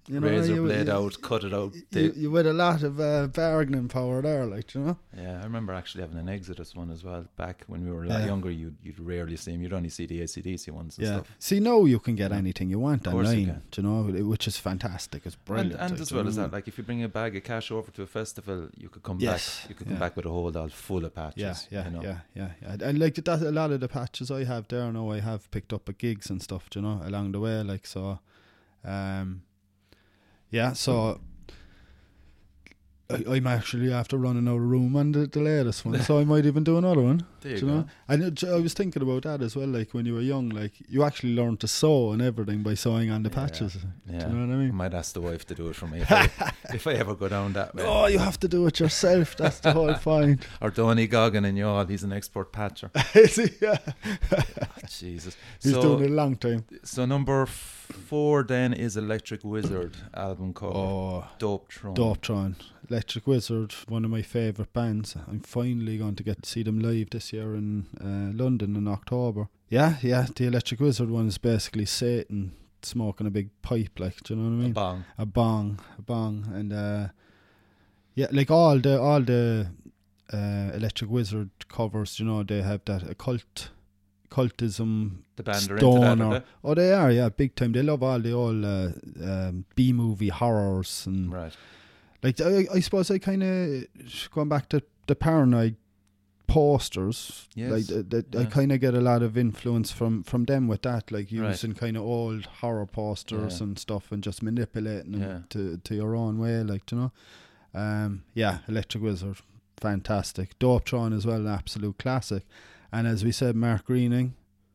you 0.07 0.20
know, 0.20 0.28
razor 0.28 0.55
you, 0.55 0.62
blade 0.64 0.87
you, 0.89 0.93
out, 0.93 1.20
cut 1.22 1.45
it 1.45 1.55
out. 1.55 1.74
you, 1.93 2.12
you 2.14 2.35
had 2.35 2.47
a 2.47 2.53
lot 2.53 2.82
of 2.82 3.01
uh, 3.01 3.26
bargaining 3.28 3.89
power 3.89 4.20
there, 4.20 4.45
like 4.45 4.74
you 4.74 4.80
know. 4.82 4.99
yeah, 5.16 5.41
I 5.41 5.45
remember 5.45 5.72
actually 5.72 6.03
having 6.03 6.18
an 6.18 6.28
Exodus 6.28 6.74
one 6.74 6.91
as 6.91 7.03
well. 7.03 7.24
Back 7.37 7.64
when 7.68 7.85
we 7.85 7.91
were 7.91 8.05
a 8.05 8.09
lot 8.09 8.20
Yeah. 8.20 8.26
younger, 8.26 8.51
you'd 8.51 8.76
you'd 8.82 9.01
rarely 9.01 9.37
see 9.37 9.53
them. 9.53 9.62
You'd 9.62 9.72
only 9.72 9.89
see 9.89 10.05
the 10.07 10.20
ACDC 10.22 10.70
ones 10.72 10.99
and 10.99 11.07
Yeah. 11.07 11.12
stuff. 11.14 11.26
See, 11.39 11.59
now 11.61 11.85
you 11.85 11.99
can 12.01 12.16
get 12.16 12.30
Yeah. 12.32 12.37
anything 12.37 12.68
you 12.70 12.78
want 12.78 13.07
Of 13.07 13.12
course 13.12 13.32
you 13.32 13.43
online, 13.43 13.62
do 13.70 13.80
you 13.82 13.89
know, 13.89 14.28
which 14.28 14.47
is 14.47 14.59
fantastic. 14.59 15.24
It's 15.24 15.37
brilliant. 15.37 15.72
And, 15.72 15.80
and 15.82 15.91
like, 15.93 16.01
as 16.01 16.12
well 16.12 16.28
as 16.28 16.37
that, 16.37 16.53
like 16.53 16.68
if 16.68 16.76
you 16.76 16.85
bring 16.85 17.03
a 17.03 17.09
bag 17.09 17.35
of 17.37 17.45
cash 17.45 17.70
over 17.70 17.91
to 17.93 18.03
a 18.03 18.07
festival, 18.07 18.68
you 18.76 18.89
could 18.91 19.03
come 19.03 19.18
Yes, 19.20 19.61
back. 19.61 19.68
You 19.70 19.74
could 19.76 19.87
come 19.87 19.95
yeah. 19.95 20.01
back 20.01 20.16
with 20.16 20.26
a 20.26 20.30
whole 20.30 20.55
all 20.57 20.68
full 20.68 21.05
of 21.05 21.14
patches. 21.14 21.66
Yeah, 21.70 21.78
yeah, 21.78 21.85
you 21.87 21.91
know? 21.95 22.03
yeah, 22.03 22.18
yeah, 22.35 22.51
yeah. 22.61 22.76
And 22.89 22.99
like 22.99 23.14
that, 23.14 23.41
a 23.43 23.51
lot 23.51 23.70
of 23.70 23.80
the 23.80 23.89
patches 23.89 24.30
I 24.30 24.45
have 24.45 24.68
there 24.68 24.93
now, 24.93 25.11
I 25.11 25.20
have 25.20 25.51
picked 25.51 25.72
up 25.72 25.89
at 25.89 25.97
gigs 25.99 26.28
and 26.30 26.43
stuff, 26.43 26.68
you 26.74 26.82
know, 26.82 27.01
along 27.05 27.32
the 27.32 27.41
way. 27.41 27.62
Like 27.62 27.87
so, 27.87 28.18
um, 28.85 29.43
yeah. 30.55 30.73
So 30.73 31.21
I, 33.11 33.23
I'm 33.37 33.47
actually 33.47 33.93
after 33.93 34.17
running 34.17 34.49
out 34.49 34.55
of 34.57 34.63
room 34.63 34.97
on 34.97 35.13
the, 35.13 35.27
the 35.27 35.41
latest 35.41 35.85
one, 35.85 36.01
so 36.01 36.19
I 36.19 36.25
might 36.33 36.47
even 36.47 36.65
do 36.65 36.79
another 36.79 37.03
one. 37.03 37.27
There 37.43 37.53
you 37.53 37.59
you 37.59 37.67
go. 37.67 37.75
know? 37.75 37.87
And 38.09 38.23
it- 38.23 38.45
I 38.45 38.57
was 38.57 38.73
thinking 38.73 39.03
about 39.03 39.25
that 39.25 39.43
as 39.43 39.55
well. 39.55 39.67
Like 39.69 39.93
when 39.93 40.07
you 40.07 40.15
were 40.15 40.23
young, 40.23 40.49
like 40.49 40.73
you 40.89 41.05
actually 41.05 41.35
learned 41.35 41.61
to 41.61 41.69
sew 41.69 42.13
and 42.13 42.23
everything 42.23 42.63
by 42.63 42.73
sewing 42.75 43.11
on 43.11 43.23
the 43.23 43.29
Yeah. 43.29 43.35
patches. 43.35 43.77
Yeah. 44.11 44.19
Do 44.21 44.27
you 44.27 44.33
know 44.33 44.47
what 44.47 44.53
I 44.53 44.57
I 44.57 44.65
mean? 44.65 44.75
might 44.75 44.95
ask 44.95 45.13
the 45.13 45.21
wife 45.21 45.45
to 45.49 45.55
do 45.55 45.69
it 45.69 45.77
for 45.77 45.87
me 45.87 46.01
if 46.01 46.11
I, 46.11 46.31
if 46.75 46.87
I 46.87 46.95
ever 46.95 47.15
go 47.15 47.29
down 47.29 47.53
that 47.53 47.75
way. 47.75 47.85
Oh, 47.87 48.07
you 48.07 48.19
have 48.19 48.41
to 48.41 48.49
do 48.49 48.67
it 48.67 48.81
yourself. 48.81 49.37
That's 49.37 49.61
the 49.61 49.73
whole 49.73 49.93
point. 50.11 50.47
Or 50.63 50.71
Donny 50.71 51.07
Goggin 51.07 51.45
in 51.45 51.57
y'all, 51.57 51.85
he's 51.85 52.05
an 52.05 52.13
expert 52.13 52.53
patcher. 52.53 52.91
Is 53.15 53.37
he? 53.37 53.51
Yeah. 53.61 53.79
Oh, 54.33 54.39
Jesus. 54.89 55.37
He's 55.63 55.73
so, 55.73 55.83
doing 55.83 56.05
it 56.05 56.11
a 56.11 56.15
long 56.15 56.37
time. 56.37 56.65
so 56.83 57.05
number 57.05 57.43
f- 57.43 57.89
four 58.07 58.43
then 58.43 58.73
is 58.73 58.97
Electric 58.97 59.45
Wizard 59.45 59.95
album 60.15 60.55
cover. 60.55 60.73
Oh, 60.75 61.25
Dope 61.39 61.71
Throne. 61.73 61.95
Dopethrone, 61.95 62.55
Electric 62.91 63.26
Wizard, 63.26 63.74
one 63.89 64.05
of 64.05 64.11
my 64.11 64.22
favourite 64.22 64.72
bands. 64.72 65.16
I'm 65.28 65.41
finally 65.41 65.99
going 65.99 66.16
to 66.16 66.22
get 66.22 66.43
to 66.43 66.49
see 66.49 66.62
them 66.62 66.80
live 66.80 67.11
this 67.11 67.32
year 67.32 67.55
in 67.55 67.87
uh, 68.01 68.37
London 68.37 68.76
in 68.76 68.87
October. 68.89 69.49
Yeah, 69.68 69.97
yeah, 70.03 70.26
the 70.35 70.47
Electric 70.47 70.80
Wizard 70.80 71.11
one 71.11 71.28
is 71.28 71.39
basically 71.39 71.87
Satan 71.87 72.53
smoking 72.82 73.26
a 73.26 73.30
big 73.30 73.51
pipe, 73.62 73.99
like, 73.99 74.22
do 74.22 74.35
you 74.35 74.41
know 74.41 74.51
what 74.51 74.55
I 74.55 74.62
mean? 74.62 74.70
A 74.70 74.74
bong. 74.74 75.05
a 75.18 75.26
bong, 75.26 75.80
a 75.99 76.03
bong, 76.03 76.47
and 76.55 76.72
uh, 76.72 77.09
yeah, 78.14 78.26
like 78.30 78.51
all 78.51 78.78
the 78.78 79.01
all 79.01 79.20
the 79.20 79.68
uh, 80.32 80.70
Electric 80.74 81.11
Wizard 81.11 81.51
covers, 81.68 82.20
you 82.20 82.26
know, 82.26 82.43
they 82.43 82.62
have 82.62 82.82
that 82.85 83.03
occult 83.11 83.70
occultism 84.35 85.24
The 85.37 85.43
band 85.43 85.70
are 85.70 85.76
into 85.76 86.01
that, 86.01 86.45
Oh, 86.64 86.74
they 86.74 86.93
are, 86.93 87.11
yeah, 87.11 87.28
big 87.28 87.55
time. 87.55 87.72
They 87.72 87.82
love 87.82 88.03
all 88.03 88.18
the 88.18 88.32
old 88.32 88.64
uh, 88.64 88.91
um, 89.22 89.64
B 89.76 89.93
movie 89.93 90.28
horrors 90.28 91.07
and 91.07 91.32
Right. 91.32 91.57
Like 92.25 92.41
I, 92.41 92.66
I 92.75 92.81
suppose 92.81 93.11
I 93.11 93.18
kind 93.18 93.43
of 93.45 93.85
going 94.33 94.49
back 94.49 94.68
to 94.70 94.83
the 95.07 95.14
paranoid 95.14 95.77
posters. 96.47 97.49
Yes, 97.55 97.70
like 97.70 97.87
th- 97.87 98.09
th- 98.31 98.47
I 98.47 98.49
kind 98.51 98.72
of 98.72 98.81
get 98.81 98.95
a 98.95 99.01
lot 99.01 99.22
of 99.22 99.37
influence 99.37 99.91
from 99.91 100.22
from 100.22 100.45
them 100.45 100.66
with 100.68 100.83
that, 100.83 101.11
like 101.12 101.29
Right. 101.33 101.51
using 101.51 101.75
kind 101.75 101.97
of 101.97 102.03
old 102.03 102.47
horror 102.61 102.87
posters 102.87 103.61
Yeah. 103.61 103.64
and 103.66 103.79
stuff, 103.79 104.11
and 104.12 104.22
just 104.22 104.43
manipulating 104.43 105.12
them 105.12 105.20
Yeah. 105.22 105.39
to 105.51 105.77
to 105.79 105.95
your 105.95 106.14
own 106.16 106.39
way, 106.39 106.62
like 106.62 106.91
you 106.93 106.99
know. 106.99 107.12
Um, 107.75 108.22
yeah, 108.35 108.59
Electric 108.68 109.03
Wizard, 109.03 109.39
fantastic. 109.79 110.57
Dopethrone 110.61 111.14
as 111.16 111.27
well, 111.27 111.41
an 111.41 111.49
absolute 111.49 111.99
classic. 111.99 112.45
And 112.93 113.09
as 113.09 113.25
we 113.25 113.33
said, 113.33 113.57
Mark 113.57 113.87
Greening 113.87 114.35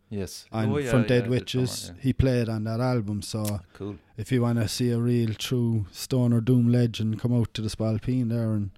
Yes. 0.09 0.45
and 0.51 0.71
Oh, 0.71 0.77
yeah, 0.77 0.89
from 0.89 1.01
yeah, 1.03 1.07
Dead 1.07 1.25
the 1.25 1.29
Witches, 1.29 1.85
drummer, 1.85 1.99
he 2.01 2.13
played 2.13 2.49
on 2.49 2.63
that 2.63 2.79
album. 2.79 3.21
So. 3.21 3.59
Cool. 3.73 3.97
if 4.17 4.31
you 4.31 4.41
want 4.41 4.59
to 4.59 4.67
see 4.67 4.89
a 4.91 4.99
real 4.99 5.33
true 5.35 5.85
stoner 5.91 6.41
doom 6.41 6.71
legend 6.71 7.19
come 7.19 7.33
out 7.33 7.53
to 7.53 7.61
the 7.61 7.69
Spailpin 7.69 8.29
there 8.29 8.53
in 8.53 8.71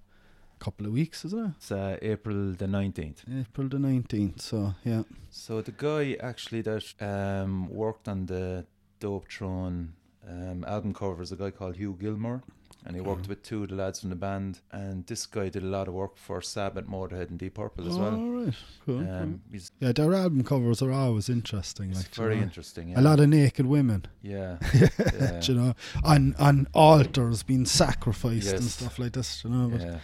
a 0.60 0.64
couple 0.64 0.86
of 0.86 0.92
weeks, 0.92 1.24
isn't 1.24 1.46
it? 1.46 1.52
It's 1.56 1.72
uh, 1.72 1.96
April 2.02 2.52
the 2.52 2.66
19th. 2.66 3.18
April 3.40 3.68
the 3.68 3.78
19th. 3.78 4.40
So, 4.40 4.74
yeah. 4.84 5.02
So 5.30 5.60
the 5.62 5.72
guy 5.72 6.16
actually 6.20 6.60
that 6.62 6.94
um, 7.00 7.68
worked 7.70 8.08
on 8.08 8.26
the 8.26 8.66
Dopethrone 9.00 9.88
um, 10.28 10.64
album 10.68 10.94
cover 10.94 11.22
is 11.22 11.32
a 11.32 11.36
guy 11.36 11.50
called 11.50 11.76
Hugh 11.76 11.96
Gilmore. 12.00 12.42
And 12.84 12.96
he 12.96 13.00
worked 13.00 13.28
with 13.28 13.42
two 13.44 13.62
of 13.62 13.68
the 13.68 13.76
lads 13.76 14.00
from 14.00 14.10
the 14.10 14.16
band. 14.16 14.58
And 14.72 15.06
this 15.06 15.24
guy 15.26 15.48
did 15.48 15.62
a 15.62 15.66
lot 15.66 15.86
of 15.86 15.94
work 15.94 16.16
for 16.16 16.42
Sabbath, 16.42 16.86
Motorhead, 16.86 17.30
and 17.30 17.38
Deep 17.38 17.54
Purple 17.54 17.86
as 17.88 17.96
well. 17.96 18.14
All 18.14 18.30
right. 18.30 18.54
Cool. 18.84 18.98
Um, 19.08 19.40
yeah, 19.78 19.92
their 19.92 20.12
album 20.14 20.42
covers 20.42 20.82
are 20.82 20.90
always 20.90 21.28
interesting. 21.28 21.90
it's 21.90 22.00
Like, 22.00 22.16
you 22.16 22.22
very 22.24 22.36
know. 22.36 22.42
interesting. 22.42 22.88
Yeah. 22.88 23.00
A 23.00 23.02
lot 23.02 23.20
of 23.20 23.28
naked 23.28 23.66
women, 23.66 24.06
Yeah. 24.20 24.56
yeah. 24.74 25.40
you 25.42 25.54
know, 25.54 25.74
on 26.02 26.34
on 26.40 26.66
altars 26.74 27.44
being 27.44 27.66
sacrificed 27.66 28.52
and 28.52 28.64
stuff 28.64 28.98
like 28.98 29.12
this, 29.12 29.44
you 29.44 29.50
know. 29.50 29.68
But 29.68 29.80
yeah. 29.80 29.98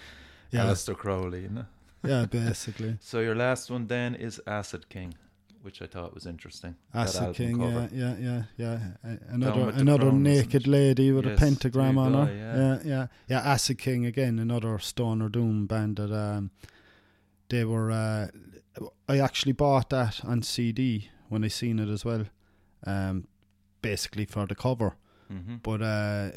yeah, 0.52 0.66
Aleister 0.66 0.96
Crowley, 0.96 1.42
you 1.42 1.48
know. 1.50 1.66
yeah, 2.04 2.26
basically. 2.26 2.96
So 3.00 3.18
your 3.20 3.34
last 3.34 3.70
one 3.72 3.88
then 3.88 4.14
is 4.14 4.40
Acid 4.46 4.88
King, 4.88 5.14
which 5.62 5.82
I 5.82 5.86
thought 5.86 6.14
was 6.14 6.26
interesting. 6.26 6.76
Acid 6.94 7.34
King, 7.34 7.58
cover. 7.58 7.88
yeah, 7.92 8.14
yeah, 8.18 8.42
yeah, 8.56 8.78
yeah. 9.04 9.16
Another 9.28 9.70
another 9.70 10.12
naked 10.12 10.66
lady 10.66 11.12
with 11.12 11.24
Yes, 11.26 11.36
a 11.36 11.40
pentagram 11.40 11.98
on 11.98 12.12
you 12.12 12.18
her. 12.18 12.34
yeah. 12.34 12.56
yeah, 12.56 12.78
yeah, 12.84 13.06
yeah. 13.28 13.40
Acid 13.40 13.78
King 13.78 14.06
again, 14.06 14.38
another 14.38 14.78
stoner 14.78 15.28
doom 15.28 15.66
band 15.66 15.96
that 15.96 16.12
um, 16.12 16.50
they 17.48 17.64
were. 17.64 17.90
Uh, 17.90 18.28
I 19.08 19.18
actually 19.18 19.52
bought 19.52 19.90
that 19.90 20.24
on 20.24 20.42
CD 20.42 21.10
when 21.28 21.44
I 21.44 21.48
seen 21.48 21.78
it 21.78 21.88
as 21.88 22.04
well, 22.04 22.26
um, 22.86 23.26
basically 23.82 24.24
for 24.24 24.46
the 24.46 24.54
cover. 24.54 24.96
Mm-hmm. 25.32 25.56
But 25.62 25.82
uh, 25.82 26.30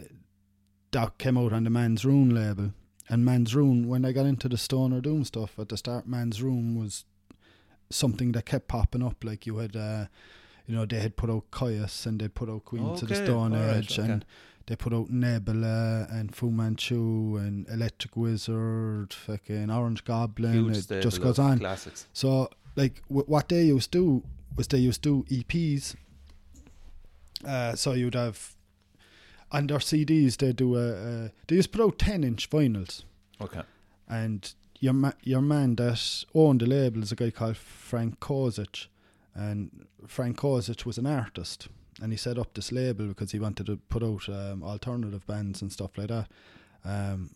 that 0.92 1.18
came 1.18 1.38
out 1.38 1.54
on 1.54 1.64
the 1.64 1.70
Man's 1.70 2.04
Ruin 2.04 2.34
label. 2.34 2.74
And 3.10 3.26
Man's 3.26 3.54
Ruin, 3.54 3.88
when 3.90 4.06
I 4.06 4.14
got 4.14 4.26
into 4.26 4.48
the 4.48 4.58
Stoner 4.58 5.02
Doom 5.02 5.26
stuff 5.26 5.60
at 5.60 5.68
the 5.70 5.76
start, 5.76 6.08
Man's 6.08 6.42
Ruin 6.42 6.80
was 6.80 7.04
something 7.92 8.32
that 8.34 8.46
kept 8.46 8.68
popping 8.68 9.04
up. 9.04 9.24
Like 9.24 9.46
you 9.46 9.58
had, 9.58 9.76
uh, 9.76 10.06
you 10.68 10.76
know, 10.76 10.86
they 10.86 11.00
had 11.00 11.16
put 11.18 11.30
out 11.30 11.50
Kyuss 11.52 12.06
and 12.06 12.20
they 12.20 12.28
put 12.28 12.50
out 12.50 12.66
Queens 12.66 13.02
of 13.04 13.10
the 13.10 13.16
Stone 13.16 13.54
alright, 13.54 13.78
Age 13.78 14.00
okay. 14.00 14.12
and 14.12 14.26
they 14.68 14.76
put 14.76 14.94
out 14.94 15.10
Nebula 15.10 16.08
and 16.12 16.34
Fu 16.36 16.50
Manchu 16.52 17.36
and 17.38 17.68
Electric 17.70 18.16
Wizard, 18.16 19.12
fucking 19.14 19.70
Orange 19.70 20.04
Goblin. 20.06 20.54
Huge 20.72 20.90
it 20.92 21.02
just 21.02 21.22
goes 21.22 21.40
on. 21.40 21.60
Classics. 21.60 22.08
So, 22.14 22.50
like, 22.76 23.02
w- 23.10 23.26
what 23.28 23.50
they 23.50 23.64
used 23.64 23.92
to 23.94 23.98
do 23.98 24.24
was 24.56 24.68
they 24.68 24.78
used 24.78 25.02
to 25.04 25.24
do 25.28 25.36
EPs. 25.44 25.96
Uh, 27.46 27.76
so 27.76 27.94
you'd 27.94 28.14
have 28.16 28.56
on 29.52 29.68
their 29.68 29.80
CDs 29.80 30.38
they 30.38 30.54
do 30.54 30.76
a, 30.76 30.92
a 30.92 31.32
they 31.48 31.56
used 31.56 31.72
to 31.72 31.78
put 31.78 31.84
out 31.86 31.98
ten 32.00 32.24
inch 32.24 32.50
vinyls, 32.50 33.04
Okay. 33.42 33.62
and 34.08 34.54
your 34.82 34.94
ma- 34.94 35.14
your 35.24 35.42
man 35.42 35.76
that 35.76 36.26
owned 36.36 36.60
the 36.60 36.66
label 36.66 37.02
is 37.04 37.12
a 37.14 37.16
guy 37.16 37.30
called 37.32 37.56
Frank 37.56 38.20
Kozik, 38.20 38.88
and 39.34 39.86
Frank 40.08 40.38
Kozik 40.38 40.86
was 40.86 40.98
an 40.98 41.06
artist, 41.06 41.70
and 42.02 42.12
he 42.12 42.18
set 42.18 42.38
up 42.38 42.54
this 42.54 42.72
label 42.72 43.06
because 43.08 43.32
he 43.32 43.40
wanted 43.40 43.68
to 43.68 43.78
put 43.88 44.04
out 44.04 44.28
um, 44.28 44.62
alternative 44.64 45.26
bands 45.26 45.62
and 45.62 45.72
stuff 45.72 45.98
like 45.98 46.10
that. 46.10 46.28
Um, 46.84 47.30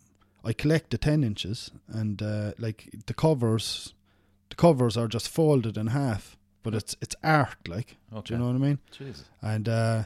I 0.43 0.53
collect 0.53 0.89
the 0.89 0.97
ten 0.97 1.23
inches, 1.23 1.71
and 1.87 2.21
uh, 2.21 2.51
like 2.59 2.89
the 3.05 3.13
covers, 3.13 3.93
the 4.49 4.55
covers 4.55 4.97
are 4.97 5.07
just 5.07 5.29
folded 5.29 5.77
in 5.77 5.87
half, 5.87 6.35
but 6.63 6.73
it's 6.73 6.95
it's 7.01 7.15
art, 7.23 7.67
like 7.67 7.95
Okay. 8.11 8.21
do 8.29 8.33
you 8.33 8.39
know 8.39 8.47
what 8.47 8.55
I 8.55 8.59
mean? 8.67 8.79
Jesus. 8.91 9.23
And 9.41 9.69
uh, 9.69 10.03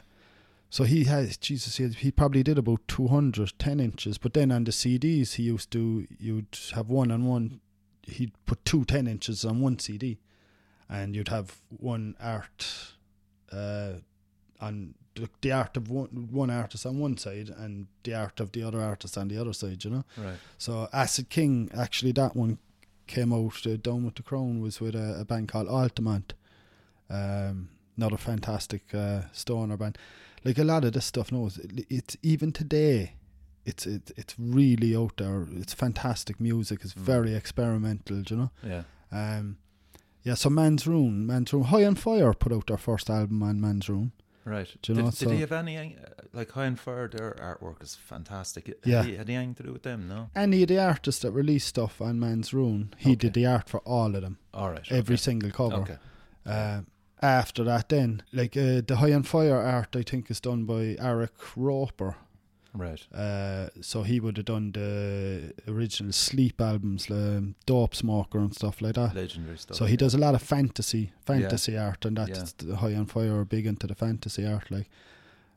so 0.70 0.84
he 0.84 1.04
has 1.04 1.36
Jesus. 1.36 1.76
He, 1.76 1.88
he 1.88 2.10
probably 2.12 2.44
did 2.44 2.56
about 2.56 2.86
200 2.86 3.52
10 3.58 3.80
inches, 3.80 4.18
but 4.18 4.34
then 4.34 4.52
on 4.52 4.64
the 4.64 4.70
CDs 4.70 5.34
he 5.34 5.42
used 5.42 5.70
to 5.72 6.06
you'd 6.18 6.56
have 6.74 6.88
one 6.88 7.10
on 7.10 7.26
one. 7.26 7.60
He'd 8.02 8.32
put 8.46 8.64
two 8.64 8.84
10 8.84 9.06
inches 9.06 9.44
on 9.44 9.60
one 9.60 9.78
CD, 9.78 10.18
and 10.88 11.14
you'd 11.14 11.28
have 11.28 11.60
one 11.68 12.16
art, 12.20 12.94
uh, 13.52 13.94
on 14.60 14.94
the, 15.14 15.28
the 15.40 15.52
art 15.52 15.76
of 15.76 15.90
one 15.90 16.28
one 16.30 16.50
artist 16.50 16.86
on 16.86 16.98
one 16.98 17.16
side 17.16 17.50
and 17.56 17.88
the 18.04 18.14
art 18.14 18.38
of 18.40 18.52
the 18.52 18.62
other 18.62 18.80
artist 18.80 19.18
on 19.18 19.28
the 19.28 19.38
other 19.38 19.52
side. 19.52 19.84
You 19.84 19.90
know. 19.90 20.04
Right. 20.16 20.38
So 20.56 20.88
Acid 20.92 21.28
King, 21.30 21.70
actually, 21.76 22.12
that 22.12 22.36
one 22.36 22.58
came 23.08 23.32
out. 23.32 23.66
Uh, 23.66 23.76
Down 23.76 24.04
with 24.04 24.14
the 24.14 24.22
Crown 24.22 24.60
was 24.60 24.80
with 24.80 24.94
a, 24.94 25.20
a 25.20 25.24
band 25.24 25.48
called 25.48 25.68
Altamont. 25.68 26.34
Um, 27.08 27.70
another 27.96 28.16
fantastic 28.16 28.94
uh, 28.94 29.22
stoner 29.32 29.76
band. 29.76 29.98
Like 30.44 30.58
a 30.58 30.64
lot 30.64 30.84
of 30.84 30.92
this 30.94 31.04
stuff, 31.04 31.30
no, 31.32 31.46
it's, 31.46 31.58
it's 31.90 32.16
even 32.22 32.52
today. 32.52 33.14
It's 33.66 33.86
it, 33.86 34.10
it's 34.16 34.34
really 34.38 34.96
out 34.96 35.18
there. 35.18 35.46
It's 35.52 35.74
fantastic 35.74 36.40
music. 36.40 36.80
It's 36.82 36.94
Mm. 36.94 37.02
very 37.02 37.34
experimental, 37.34 38.22
you 38.26 38.36
know. 38.36 38.50
Yeah. 38.66 38.82
Um, 39.12 39.58
yeah. 40.22 40.34
So 40.34 40.48
Man's 40.50 40.86
Ruin, 40.86 41.26
Man's 41.26 41.52
Ruin, 41.52 41.66
High 41.66 41.84
on 41.84 41.94
Fire 41.94 42.32
put 42.32 42.52
out 42.52 42.66
their 42.68 42.78
first 42.78 43.10
album 43.10 43.42
on 43.42 43.60
Man's 43.60 43.88
Ruin. 43.88 44.12
Right. 44.46 44.66
Do 44.80 44.92
you 44.92 44.96
did, 44.96 45.04
know, 45.04 45.10
did 45.10 45.16
so- 45.18 45.30
he 45.30 45.40
have 45.40 45.52
any 45.52 45.76
uh, 45.76 45.90
like 46.32 46.50
High 46.52 46.66
on 46.66 46.76
Fire? 46.76 47.06
Their 47.06 47.32
artwork 47.38 47.82
is 47.82 47.94
fantastic. 47.94 48.66
Had 48.68 48.76
Yeah. 48.84 49.02
He, 49.04 49.16
had 49.16 49.28
he 49.28 49.34
anything 49.34 49.54
to 49.56 49.62
do 49.64 49.72
with 49.74 49.82
them? 49.82 50.08
No. 50.08 50.30
Any 50.34 50.62
of 50.62 50.68
the 50.68 50.78
artists 50.82 51.20
that 51.22 51.32
released 51.32 51.68
stuff 51.68 52.00
on 52.00 52.18
Man's 52.18 52.54
Ruin, 52.54 52.94
he 52.96 53.10
Okay. 53.10 53.16
did 53.16 53.34
the 53.34 53.44
art 53.46 53.68
for 53.68 53.80
all 53.80 54.16
of 54.16 54.22
them, 54.22 54.38
All 54.54 54.70
right. 54.70 54.90
every 54.90 55.14
okay. 55.14 55.20
single 55.22 55.50
cover. 55.50 55.76
Okay. 55.82 55.98
Uh, 56.46 56.80
after 57.22 57.64
that, 57.64 57.88
then 57.88 58.22
like 58.32 58.56
uh, 58.56 58.82
the 58.86 58.96
High 58.96 59.12
on 59.12 59.22
Fire 59.22 59.60
art, 59.60 59.94
I 59.96 60.02
think 60.02 60.30
is 60.30 60.40
done 60.40 60.64
by 60.64 60.96
Arik 61.00 61.28
Roper. 61.56 62.16
Right. 62.72 63.04
Uh, 63.12 63.68
so 63.80 64.04
he 64.04 64.20
would 64.20 64.36
have 64.36 64.46
done 64.46 64.70
the 64.72 65.52
original 65.66 66.12
Sleep 66.12 66.60
albums, 66.60 67.10
um, 67.10 67.56
Dope 67.66 67.96
Smoker 67.96 68.38
and 68.38 68.54
stuff 68.54 68.80
like 68.80 68.94
that. 68.94 69.14
Legendary 69.14 69.58
stuff. 69.58 69.76
So 69.76 69.86
he 69.86 69.92
yeah. 69.92 69.96
does 69.96 70.14
a 70.14 70.18
lot 70.18 70.34
of 70.36 70.42
fantasy, 70.42 71.12
fantasy 71.24 71.76
art, 71.76 72.04
and 72.04 72.16
that's 72.16 72.54
Yeah. 72.60 72.68
the 72.68 72.76
High 72.76 72.94
on 72.94 73.06
Fire 73.06 73.40
are 73.40 73.44
big 73.44 73.66
into 73.66 73.86
the 73.86 73.94
fantasy 73.96 74.46
art. 74.46 74.70
Like 74.70 74.88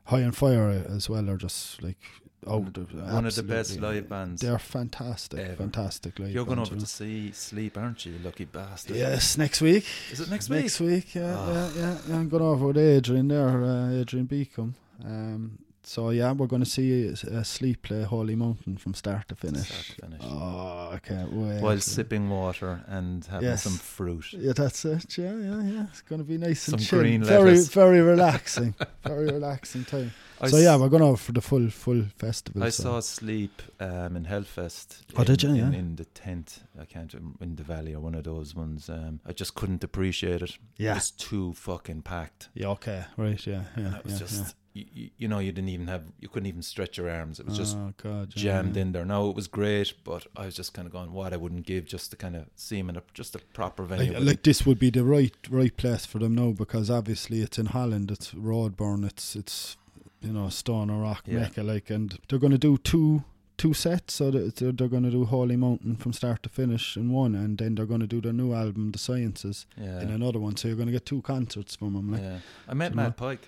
High 0.06 0.22
on 0.22 0.32
Fire 0.32 0.68
as 0.88 1.08
well 1.08 1.28
are 1.30 1.36
just 1.36 1.82
like 1.82 1.98
out 2.46 2.76
of 2.76 2.92
One 2.92 3.24
of 3.24 3.34
the 3.34 3.42
best 3.42 3.80
live 3.80 4.08
bands. 4.08 4.42
They're 4.42 4.58
fantastic, 4.58 5.40
ever. 5.40 5.56
fantastic 5.56 6.18
live 6.18 6.30
You're 6.30 6.44
going 6.44 6.58
over 6.58 6.74
you 6.74 6.80
to 6.80 6.86
see 6.86 7.32
Sleep, 7.32 7.78
aren't 7.78 8.04
you? 8.04 8.12
you 8.12 8.18
Lucky 8.18 8.44
bastard. 8.44 8.96
Yes, 8.96 9.38
next 9.38 9.62
week. 9.62 9.86
Is 10.12 10.20
it 10.20 10.28
next 10.30 10.50
week? 10.50 10.60
Next 10.62 10.80
week, 10.80 11.14
yeah, 11.14 11.34
Oh. 11.38 11.52
yeah, 11.52 11.70
yeah, 11.82 11.98
yeah. 12.06 12.16
I'm 12.16 12.28
going 12.28 12.42
over 12.42 12.66
with 12.66 12.76
Adrian 12.78 13.28
there, 13.28 13.64
uh, 13.64 13.92
Adrian 13.92 14.26
Beacom. 14.26 14.74
Um, 15.02 15.58
so 15.86 16.10
yeah, 16.10 16.32
we're 16.32 16.46
going 16.46 16.62
to 16.64 16.68
see 16.70 17.10
uh, 17.10 17.42
Sleep 17.42 17.82
play 17.82 18.02
Holy 18.02 18.34
Mountain 18.34 18.78
from 18.78 18.94
start 18.94 19.28
to 19.28 19.34
finish. 19.34 19.68
Start 19.68 19.86
to 19.98 20.06
finish. 20.06 20.20
Oh, 20.24 20.90
I 20.92 20.98
can't 21.02 21.32
wait. 21.32 21.60
While 21.60 21.78
sipping 21.80 22.28
water 22.30 22.82
and 22.88 23.24
having 23.26 23.48
Yes. 23.48 23.62
some 23.64 23.74
fruit. 23.76 24.32
Yeah, 24.32 24.52
that's 24.54 24.84
it. 24.84 25.16
Yeah, 25.18 25.36
yeah, 25.36 25.62
yeah. 25.62 25.86
It's 25.90 26.02
going 26.02 26.20
to 26.20 26.24
be 26.26 26.38
nice 26.38 26.68
and 26.68 26.80
Some 26.80 26.86
chill. 26.86 26.98
green 27.00 27.22
very, 27.24 27.50
lettuce. 27.52 27.68
very 27.68 28.00
relaxing. 28.12 28.74
very 29.04 29.26
relaxing 29.26 29.84
time. 29.84 30.12
I 30.40 30.48
so 30.48 30.56
yeah, 30.56 30.76
we're 30.76 30.88
going 30.88 31.02
over 31.02 31.16
for 31.16 31.32
the 31.32 31.40
full, 31.40 31.70
full 31.70 32.02
festival. 32.18 32.62
I 32.64 32.70
so. 32.70 32.82
saw 32.82 33.00
Sleep 33.00 33.62
um, 33.80 34.16
in 34.16 34.24
Hellfest. 34.26 35.02
Oh, 35.16 35.20
in, 35.20 35.26
did 35.26 35.42
you? 35.42 35.54
Yeah. 35.54 35.70
in 35.72 35.96
the 35.96 36.04
tent. 36.06 36.60
I 36.80 36.84
can't 36.86 37.14
in 37.40 37.54
the 37.56 37.62
valley 37.62 37.94
or 37.94 38.00
one 38.00 38.14
of 38.16 38.24
those 38.24 38.54
ones. 38.54 38.88
Um, 38.90 39.20
I 39.24 39.32
just 39.32 39.54
couldn't 39.54 39.84
appreciate 39.84 40.42
it. 40.42 40.50
It 40.50 40.58
Yeah. 40.78 40.94
was 40.94 41.10
too 41.12 41.52
fucking 41.54 42.02
packed. 42.02 42.48
Yeah. 42.54 42.68
Okay. 42.68 43.04
Right. 43.16 43.46
Yeah. 43.46 43.64
Yeah. 43.76 43.84
And 43.86 43.96
it 43.96 44.04
was 44.04 44.14
yeah, 44.14 44.18
just 44.18 44.38
You, 44.38 44.44
you, 44.74 45.10
you 45.16 45.28
know 45.28 45.38
you 45.38 45.52
didn't 45.52 45.70
even 45.70 45.86
have 45.86 46.04
you 46.18 46.28
couldn't 46.28 46.48
even 46.48 46.62
stretch 46.62 46.98
your 46.98 47.08
arms. 47.08 47.38
It 47.38 47.46
was 47.46 47.56
just 47.56 47.76
oh 47.76 47.94
God. 48.02 48.30
jammed 48.30 48.74
yeah. 48.76 48.82
in 48.82 48.92
there. 48.92 49.04
No, 49.04 49.30
it 49.30 49.36
was 49.36 49.46
great, 49.46 49.94
but 50.02 50.26
I 50.36 50.46
was 50.46 50.56
just 50.56 50.74
kind 50.74 50.86
of 50.86 50.92
going, 50.92 51.12
what 51.12 51.32
I 51.32 51.36
wouldn't 51.36 51.64
give 51.64 51.86
just 51.86 52.10
to 52.10 52.16
kind 52.16 52.34
of 52.34 52.46
see 52.56 52.78
him 52.78 52.88
in 52.90 52.96
a 52.96 53.02
just 53.14 53.36
a 53.36 53.38
proper 53.38 53.84
venue. 53.84 54.12
Like, 54.12 54.24
like 54.24 54.42
this 54.42 54.66
would 54.66 54.80
be 54.80 54.90
the 54.90 55.04
right 55.04 55.34
right 55.48 55.74
place 55.76 56.04
for 56.04 56.18
them 56.18 56.34
now 56.34 56.50
because 56.50 56.90
obviously 56.90 57.40
it's 57.40 57.58
in 57.58 57.66
Holland, 57.66 58.10
it's 58.10 58.32
Roadburn, 58.34 59.06
it's 59.06 59.36
it's 59.36 59.76
you 60.20 60.32
know 60.32 60.48
Stoner 60.48 61.00
Rock 61.00 61.22
Yeah. 61.26 61.40
Mecca, 61.40 61.62
like, 61.62 61.90
and 61.90 62.18
they're 62.28 62.40
going 62.40 62.50
to 62.52 62.58
do 62.58 62.76
two 62.78 63.22
two 63.56 63.74
sets. 63.74 64.14
So 64.14 64.32
they're, 64.32 64.72
they're 64.72 64.88
going 64.88 65.04
to 65.04 65.10
do 65.10 65.24
Holy 65.24 65.56
Mountain 65.56 65.96
from 65.96 66.12
start 66.12 66.42
to 66.42 66.48
finish 66.48 66.96
in 66.96 67.12
one, 67.12 67.36
and 67.36 67.58
then 67.58 67.76
they're 67.76 67.86
going 67.86 68.00
to 68.00 68.08
do 68.08 68.20
their 68.20 68.32
new 68.32 68.52
album, 68.52 68.90
The 68.90 68.98
Sciences, 68.98 69.66
yeah, 69.76 70.00
in 70.00 70.10
another 70.10 70.40
one. 70.40 70.56
So 70.56 70.66
you're 70.66 70.76
going 70.76 70.88
to 70.88 70.92
get 70.92 71.06
two 71.06 71.22
concerts 71.22 71.76
from 71.76 71.94
them. 71.94 72.10
Like, 72.10 72.22
yeah. 72.22 72.38
I 72.68 72.74
met 72.74 72.90
you 72.90 72.96
know. 72.96 73.02
Matt 73.04 73.16
Pike. 73.16 73.46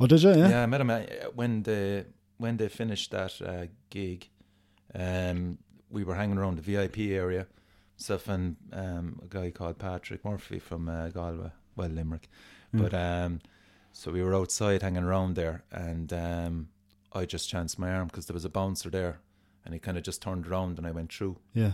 Oh, 0.00 0.06
did 0.06 0.22
you? 0.22 0.30
Yeah. 0.30 0.48
Yeah. 0.48 0.62
I 0.62 0.66
met 0.66 0.80
him 0.80 0.90
uh, 0.90 1.00
when 1.34 1.62
they 1.62 2.04
when 2.38 2.56
they 2.56 2.68
finished 2.68 3.10
that 3.10 3.40
uh, 3.42 3.66
gig. 3.90 4.28
Um, 4.94 5.58
we 5.90 6.04
were 6.04 6.14
hanging 6.14 6.38
around 6.38 6.56
the 6.58 6.62
VIP 6.62 6.98
area, 7.10 7.46
stuff, 7.96 8.28
and 8.28 8.56
um, 8.72 9.20
a 9.22 9.26
guy 9.28 9.50
called 9.50 9.78
Patrick 9.78 10.24
Murphy 10.24 10.58
from 10.58 10.88
uh, 10.88 11.08
Galway, 11.08 11.50
well 11.76 11.88
Limerick, 11.88 12.28
Mm. 12.74 12.82
but 12.82 12.92
um, 12.94 13.40
so 13.92 14.12
we 14.12 14.22
were 14.22 14.34
outside 14.34 14.82
hanging 14.82 15.02
around 15.04 15.34
there, 15.36 15.64
and 15.72 16.12
um, 16.12 16.68
I 17.14 17.24
just 17.24 17.48
chanced 17.48 17.78
my 17.78 17.90
arm 17.90 18.06
because 18.08 18.26
there 18.26 18.34
was 18.34 18.44
a 18.44 18.50
bouncer 18.50 18.90
there, 18.90 19.20
and 19.64 19.72
he 19.72 19.80
kind 19.80 19.96
of 19.96 20.04
just 20.04 20.20
turned 20.20 20.46
around, 20.46 20.76
and 20.78 20.86
I 20.86 20.90
went 20.90 21.12
through. 21.12 21.38
yeah. 21.54 21.72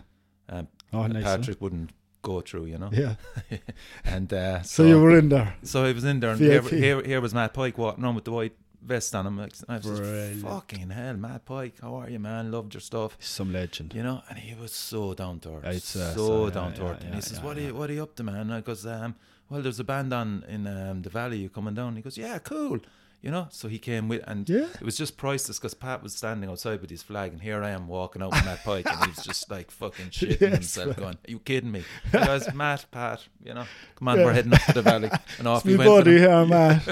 Um, 0.48 0.68
Oh, 0.92 1.02
and 1.02 1.14
nice. 1.14 1.24
huh? 1.24 1.36
Patrick 1.38 1.60
wouldn't 1.60 1.90
go 2.32 2.40
through, 2.48 2.66
you 2.72 2.78
know. 2.82 2.90
Yeah. 2.92 3.14
and 4.16 4.32
uh, 4.32 4.62
So, 4.62 4.82
you 4.90 5.00
were 5.00 5.16
in 5.18 5.28
there. 5.28 5.54
so 5.62 5.84
I 5.84 5.92
was 5.92 6.04
in 6.04 6.20
there, 6.20 6.30
and 6.32 6.40
here, 6.40 6.62
here, 6.62 6.98
here 7.10 7.20
was 7.20 7.32
Matt 7.34 7.52
Pike 7.54 7.76
walking 7.78 8.02
around 8.04 8.16
with 8.16 8.24
the 8.24 8.32
white 8.32 8.56
vest 8.92 9.14
on 9.14 9.26
him. 9.28 9.36
Like, 9.38 9.52
I 9.68 9.76
was 9.76 9.86
Brilliant. 10.00 10.34
just, 10.42 10.46
fucking 10.54 10.90
hell, 10.90 11.16
Matt 11.26 11.44
Pike, 11.44 11.76
how 11.80 11.94
are 12.00 12.10
you, 12.10 12.18
man? 12.18 12.50
Loved 12.50 12.74
your 12.74 12.80
stuff, 12.90 13.16
Some 13.20 13.52
legend. 13.52 13.94
you 13.94 14.02
know. 14.02 14.18
And 14.28 14.38
he 14.38 14.54
was 14.60 14.72
so 14.72 15.14
down 15.14 15.40
to 15.40 15.48
earth, 15.56 15.64
It's, 15.78 15.96
uh, 15.96 16.12
so 16.14 16.26
so, 16.26 16.44
yeah, 16.46 16.50
down 16.58 16.70
to 16.74 16.82
yeah, 16.82 16.88
earth. 16.90 17.00
and 17.02 17.10
yeah, 17.10 17.14
he 17.16 17.20
says, 17.22 17.40
"What 17.40 17.56
are 17.58 17.60
you, 17.66 17.74
what 17.78 17.88
are 17.90 17.94
you 17.98 18.02
up 18.02 18.14
to, 18.16 18.22
man?" 18.22 18.50
I 18.50 18.60
goes, 18.60 18.84
um, 18.86 19.14
"Well, 19.48 19.62
there's 19.62 19.80
a 19.80 19.84
band 19.84 20.12
on 20.12 20.44
in 20.48 20.66
um, 20.66 21.02
the 21.02 21.10
valley. 21.10 21.38
You 21.44 21.48
coming 21.48 21.74
down?" 21.80 21.96
He 21.96 22.02
goes, 22.02 22.18
"Yeah, 22.18 22.38
cool." 22.52 22.80
You 23.24 23.30
know, 23.30 23.46
so 23.50 23.68
he 23.68 23.78
came 23.78 24.06
with, 24.08 24.22
and 24.26 24.46
Yeah. 24.46 24.66
it 24.78 24.82
was 24.82 24.98
just 24.98 25.16
priceless 25.16 25.58
because 25.58 25.72
Pat 25.72 26.02
was 26.02 26.14
standing 26.14 26.50
outside 26.50 26.82
with 26.82 26.90
his 26.90 27.02
flag, 27.02 27.32
and 27.32 27.40
here 27.40 27.62
I 27.62 27.70
am 27.70 27.88
walking 27.88 28.20
out 28.20 28.32
with 28.32 28.44
Matt 28.44 28.62
Pike, 28.64 28.86
and 28.86 29.06
he's 29.06 29.24
just 29.24 29.50
like 29.50 29.70
fucking 29.70 30.06
shitting 30.10 30.40
Yes, 30.42 30.52
himself, 30.52 30.88
right. 30.88 30.96
going, 30.98 31.14
"Are 31.14 31.30
you 31.30 31.38
kidding 31.38 31.72
me?" 31.72 31.84
Goes, 32.12 32.52
"Matt, 32.52 32.84
Pat, 32.90 33.26
you 33.42 33.54
know, 33.54 33.64
come 33.96 34.08
on, 34.08 34.18
Yeah. 34.18 34.24
we're 34.26 34.34
heading 34.34 34.52
up 34.52 34.60
to 34.66 34.72
the 34.74 34.82
valley," 34.82 35.10
and 35.38 35.48
off 35.48 35.64
It's 35.64 35.70
he 35.72 35.76
went. 35.78 35.88
buddy 35.88 36.18
here, 36.18 36.44
man. 36.54 36.82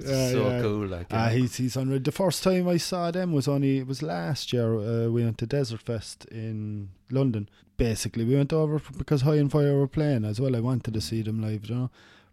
Yeah, 0.00 0.30
so 0.30 0.48
yeah. 0.48 0.62
cool, 0.62 0.86
like 0.86 1.06
Ah, 1.10 1.28
he's 1.28 1.56
he's 1.56 1.76
unreal. 1.76 2.00
The 2.00 2.12
first 2.12 2.42
time 2.42 2.66
I 2.68 2.78
saw 2.78 3.10
them 3.10 3.32
was 3.32 3.46
only 3.46 3.78
it 3.78 3.86
was 3.86 4.00
last 4.02 4.54
year. 4.54 4.76
Uh, 4.78 5.10
we 5.10 5.22
went 5.24 5.36
to 5.38 5.46
Desert 5.46 5.82
Fest 5.82 6.24
in 6.30 6.88
London. 7.10 7.48
Basically, 7.76 8.24
we 8.24 8.36
went 8.36 8.52
over 8.54 8.80
because 8.96 9.20
High 9.22 9.40
on 9.40 9.48
Fire 9.50 9.76
were 9.76 9.88
playing 9.88 10.24
as 10.24 10.40
well. 10.40 10.56
I 10.56 10.60
wanted 10.60 10.94
to 10.94 11.00
see 11.00 11.20
them 11.20 11.42
live, 11.42 11.66
you 11.68 11.74
know. 11.74 11.90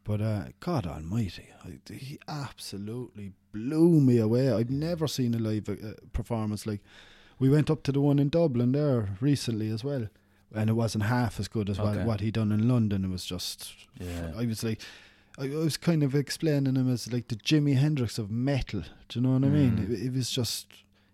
But 0.10 0.22
uh, 0.22 0.46
God 0.60 0.88
Almighty, 0.88 1.50
I, 1.64 1.94
he 1.94 2.18
absolutely 2.28 3.34
blew 3.52 4.02
me 4.02 4.18
away. 4.18 4.52
I've 4.52 4.72
never 4.72 5.08
seen 5.08 5.36
a 5.36 5.38
live 5.38 5.70
uh, 5.70 5.76
performance 6.14 6.66
like. 6.66 6.82
We 7.38 7.48
went 7.48 7.70
up 7.70 7.84
to 7.84 7.92
the 7.92 8.02
one 8.02 8.18
in 8.18 8.30
Dublin 8.30 8.72
there 8.72 9.10
recently 9.22 9.70
as 9.70 9.84
well, 9.84 10.08
and 10.52 10.68
it 10.68 10.74
wasn't 10.74 11.04
half 11.04 11.40
as 11.40 11.48
good 11.48 11.70
as 11.70 11.80
Okay. 11.80 11.98
what, 12.00 12.08
what 12.08 12.22
he 12.22 12.32
done 12.32 12.52
in 12.52 12.68
London. 12.68 13.06
It 13.06 13.12
was 13.12 13.24
just 13.24 13.72
Yeah. 14.00 14.32
I 14.36 14.48
was 14.48 14.64
like, 14.64 14.82
I, 15.38 15.44
I 15.46 15.56
was 15.68 15.78
kind 15.78 16.02
of 16.02 16.16
explaining 16.16 16.76
him 16.76 16.92
as 16.92 17.14
like 17.14 17.28
the 17.28 17.36
Jimi 17.36 17.76
Hendrix 17.78 18.18
of 18.18 18.32
metal. 18.32 18.82
Do 19.10 19.20
you 19.20 19.22
know 19.28 19.34
what 19.34 19.44
I 19.46 19.50
mean? 19.50 19.78
Mm. 19.78 19.92
It, 19.94 20.08
it 20.08 20.14
was 20.14 20.32
just, 20.32 20.66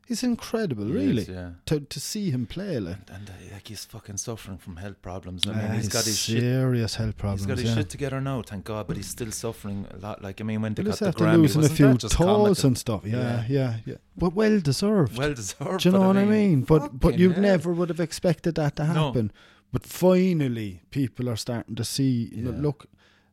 it's 0.07 0.23
incredible, 0.23 0.85
He 0.85 0.91
really, 0.93 1.21
is, 1.23 1.29
yeah. 1.29 1.49
to 1.65 1.79
to 1.79 1.99
see 1.99 2.29
him 2.31 2.45
play. 2.45 2.79
Like, 2.79 2.97
And, 2.97 3.09
and 3.17 3.29
uh, 3.29 3.53
like 3.53 3.67
he's 3.67 3.85
fucking 3.85 4.17
suffering 4.17 4.57
from 4.57 4.75
health 4.77 5.01
problems. 5.01 5.47
I 5.47 5.53
mean, 5.53 5.71
he's 5.73 5.85
he's 5.85 5.93
got 5.93 6.05
his 6.05 6.17
shit. 6.19 6.41
serious 6.41 6.95
health 6.95 7.17
problems. 7.17 7.41
He's 7.41 7.47
got 7.47 7.57
his 7.57 7.69
yeah. 7.69 7.75
shit 7.75 7.89
together 7.89 8.21
now, 8.21 8.41
thank 8.41 8.65
God, 8.65 8.87
but 8.87 8.97
he's 8.97 9.07
still 9.07 9.31
suffering 9.31 9.87
a 9.91 9.97
lot. 9.97 10.21
Like 10.21 10.41
I 10.41 10.43
mean, 10.43 10.61
when 10.61 10.73
they 10.73 10.83
got 10.83 10.99
the 10.99 11.07
after 11.07 11.23
Grammy, 11.25 11.41
losing 11.43 11.65
a 11.65 11.69
few 11.69 11.93
toes 11.97 12.63
and 12.63 12.77
stuff. 12.77 13.01
Yeah, 13.05 13.43
yeah, 13.49 13.77
yeah, 13.85 13.95
But 14.17 14.33
well 14.35 14.59
deserved. 14.59 15.17
well 15.17 15.33
deserved. 15.33 15.81
Do 15.81 15.89
you 15.89 15.93
know 15.97 16.07
what 16.07 16.17
I 16.17 16.25
mean? 16.25 16.61
But 16.61 16.99
but 16.99 17.17
you 17.19 17.31
hell. 17.31 17.41
never 17.41 17.73
would 17.73 17.89
have 17.89 17.99
expected 17.99 18.55
that 18.55 18.75
to 18.77 18.83
No. 18.85 18.93
happen. 19.07 19.31
But 19.71 19.83
finally, 19.85 20.81
people 20.91 21.27
are 21.29 21.35
starting 21.35 21.75
to 21.75 21.83
see. 21.83 22.29
Yeah. 22.33 22.51
Look, 22.51 22.85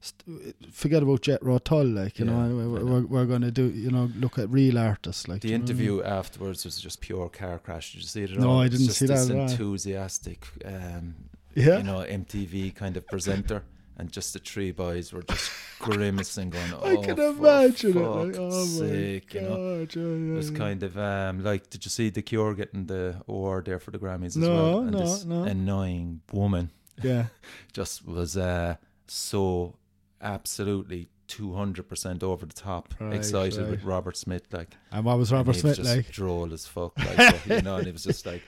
st- 0.03 0.55
forget 0.73 1.03
about 1.03 1.23
Jet 1.23 1.41
Tull. 1.65 1.87
Like 1.87 2.19
you 2.19 2.27
Yeah, 2.27 2.33
know, 2.33 2.57
we're, 2.73 2.85
we're, 2.85 3.07
we're 3.07 3.25
going 3.27 3.41
to 3.43 3.51
do. 3.51 3.71
You 3.71 3.91
know, 3.91 4.11
look 4.17 4.39
at 4.39 4.51
real 4.51 4.79
artists. 4.79 5.27
Like 5.29 5.41
The 5.41 5.49
you 5.49 5.59
know 5.59 5.63
what 5.65 5.71
I 5.71 5.73
mean? 5.75 5.83
interview 5.87 6.03
afterwards 6.03 6.65
was 6.67 6.79
just 6.81 7.01
pure 7.01 7.29
car 7.31 7.59
crash. 7.59 7.93
Did 7.93 8.03
you 8.03 8.09
see 8.09 8.23
it 8.25 8.33
at 8.33 8.39
No, 8.39 8.51
all? 8.51 8.61
I 8.61 8.69
didn't 8.69 8.87
just 8.87 8.99
see 8.99 9.07
that 9.07 9.31
enthusiastic, 9.31 10.47
um, 10.65 11.15
Yeah. 11.55 11.79
you 11.79 11.85
know, 11.85 12.01
MTV 12.05 12.75
kind 12.75 12.97
of 12.97 13.07
presenter, 13.07 13.63
and 13.97 14.11
just 14.13 14.33
the 14.33 14.39
three 14.39 14.73
boys 14.73 15.13
were 15.13 15.23
just 15.23 15.51
grimacing, 15.79 16.51
going, 16.51 16.73
"Oh, 16.81 16.91
I 16.93 16.97
can 17.05 17.19
imagine 17.21 17.97
it. 17.99 18.01
Like, 18.01 18.37
oh 18.39 18.65
sake," 18.65 19.35
my 19.35 19.41
you 19.41 19.47
know. 19.49 19.87
god! 19.87 19.97
Yeah, 19.97 20.33
It 20.33 20.37
was 20.37 20.51
yeah. 20.51 20.59
kind 20.59 20.83
of 20.83 20.99
um, 20.99 21.43
like, 21.45 21.69
did 21.71 21.85
you 21.85 21.91
see 21.91 22.09
the 22.11 22.23
Cure 22.23 22.55
getting 22.55 22.87
the 22.87 23.23
award 23.29 23.67
there 23.67 23.79
for 23.79 23.91
the 23.91 23.99
Grammys 23.99 24.29
as 24.29 24.37
No, 24.39 24.55
well? 24.55 24.79
And 24.81 24.91
no, 24.93 24.99
this 25.01 25.25
no. 25.25 25.45
annoying 25.45 26.21
woman 26.33 26.71
yeah. 27.03 27.27
just 27.73 28.07
was 28.07 28.37
uh, 28.37 28.77
so 29.07 29.75
absolutely 30.23 31.09
two 31.29 31.53
hundred 31.55 31.89
percent 31.89 32.23
over 32.23 32.45
the 32.47 32.53
top, 32.55 32.95
Right, 33.01 33.15
excited 33.15 33.59
right. 33.61 33.71
with 33.71 33.85
Robert 33.85 34.17
Smith, 34.17 34.45
like 34.53 34.77
And 34.91 35.05
what 35.05 35.19
was 35.19 35.33
Robert 35.33 35.49
was 35.49 35.61
Smith 35.61 35.77
just 35.77 35.97
like? 35.97 36.11
droll 36.11 36.53
as 36.53 36.67
fuck, 36.67 36.99
like 36.99 37.47
you 37.47 37.63
know, 37.63 37.77
and 37.77 37.87
it 37.87 37.93
was 37.93 38.05
just 38.05 38.27
like, 38.27 38.43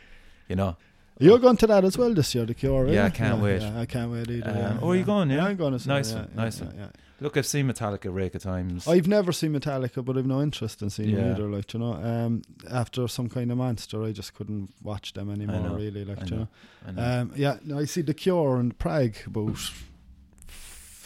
you 0.49 0.57
know, 0.57 0.77
You're 1.19 1.39
going 1.39 1.57
to 1.59 1.67
that 1.69 1.85
as 1.85 1.97
well 1.97 2.13
this 2.13 2.35
year, 2.35 2.45
the 2.47 2.55
Cure. 2.55 2.89
Yeah? 2.89 3.07
I 3.07 3.11
can't 3.11 3.41
wait. 3.41 3.63
Yeah, 3.63 3.81
I 3.81 3.87
can't 3.87 4.11
wait 4.13 4.29
either. 4.31 4.51
Um, 4.51 4.57
yeah, 4.57 4.79
oh, 4.83 4.91
are 4.91 4.95
you 4.95 5.01
yeah. 5.01 5.07
going, 5.07 5.31
yeah? 5.31 5.45
I'm 5.47 5.57
going 5.57 5.79
to 5.79 5.89
Nice 5.89 6.13
one, 6.13 6.29
yeah, 6.35 6.43
nice 6.43 6.59
yeah, 6.61 6.67
one. 6.67 6.77
yeah. 6.79 6.87
look, 7.21 7.37
I've 7.37 7.47
seen 7.47 7.69
Metallica 7.69 8.07
a 8.07 8.11
rake 8.11 8.35
of 8.35 8.43
times. 8.43 8.87
I've 8.89 9.07
never 9.09 9.33
seen 9.33 9.53
Metallica, 9.55 10.05
but 10.05 10.19
I've 10.19 10.27
no 10.27 10.43
interest 10.43 10.83
in 10.83 10.91
seeing 10.91 11.15
them 11.15 11.31
either. 11.33 11.49
Like 11.49 11.73
you 11.73 11.81
know, 11.81 11.95
um, 11.95 12.43
after 12.71 13.07
some 13.09 13.29
kind 13.31 13.51
of 13.53 13.57
monster, 13.59 14.03
I 14.03 14.11
just 14.13 14.35
couldn't 14.35 14.71
watch 14.83 15.13
them 15.15 15.31
anymore. 15.31 15.61
know, 15.61 15.75
Really, 15.77 16.05
like 16.05 16.19
I 16.21 16.25
you 16.25 16.31
know, 16.33 16.49
know. 16.87 16.93
Know. 16.93 17.21
Um, 17.23 17.33
yeah, 17.37 17.57
no, 17.65 17.79
I 17.79 17.85
see 17.87 18.03
the 18.03 18.13
Cure 18.15 18.59
in 18.61 18.73
Prague 18.73 19.15
about 19.27 19.51
f- 19.53 19.89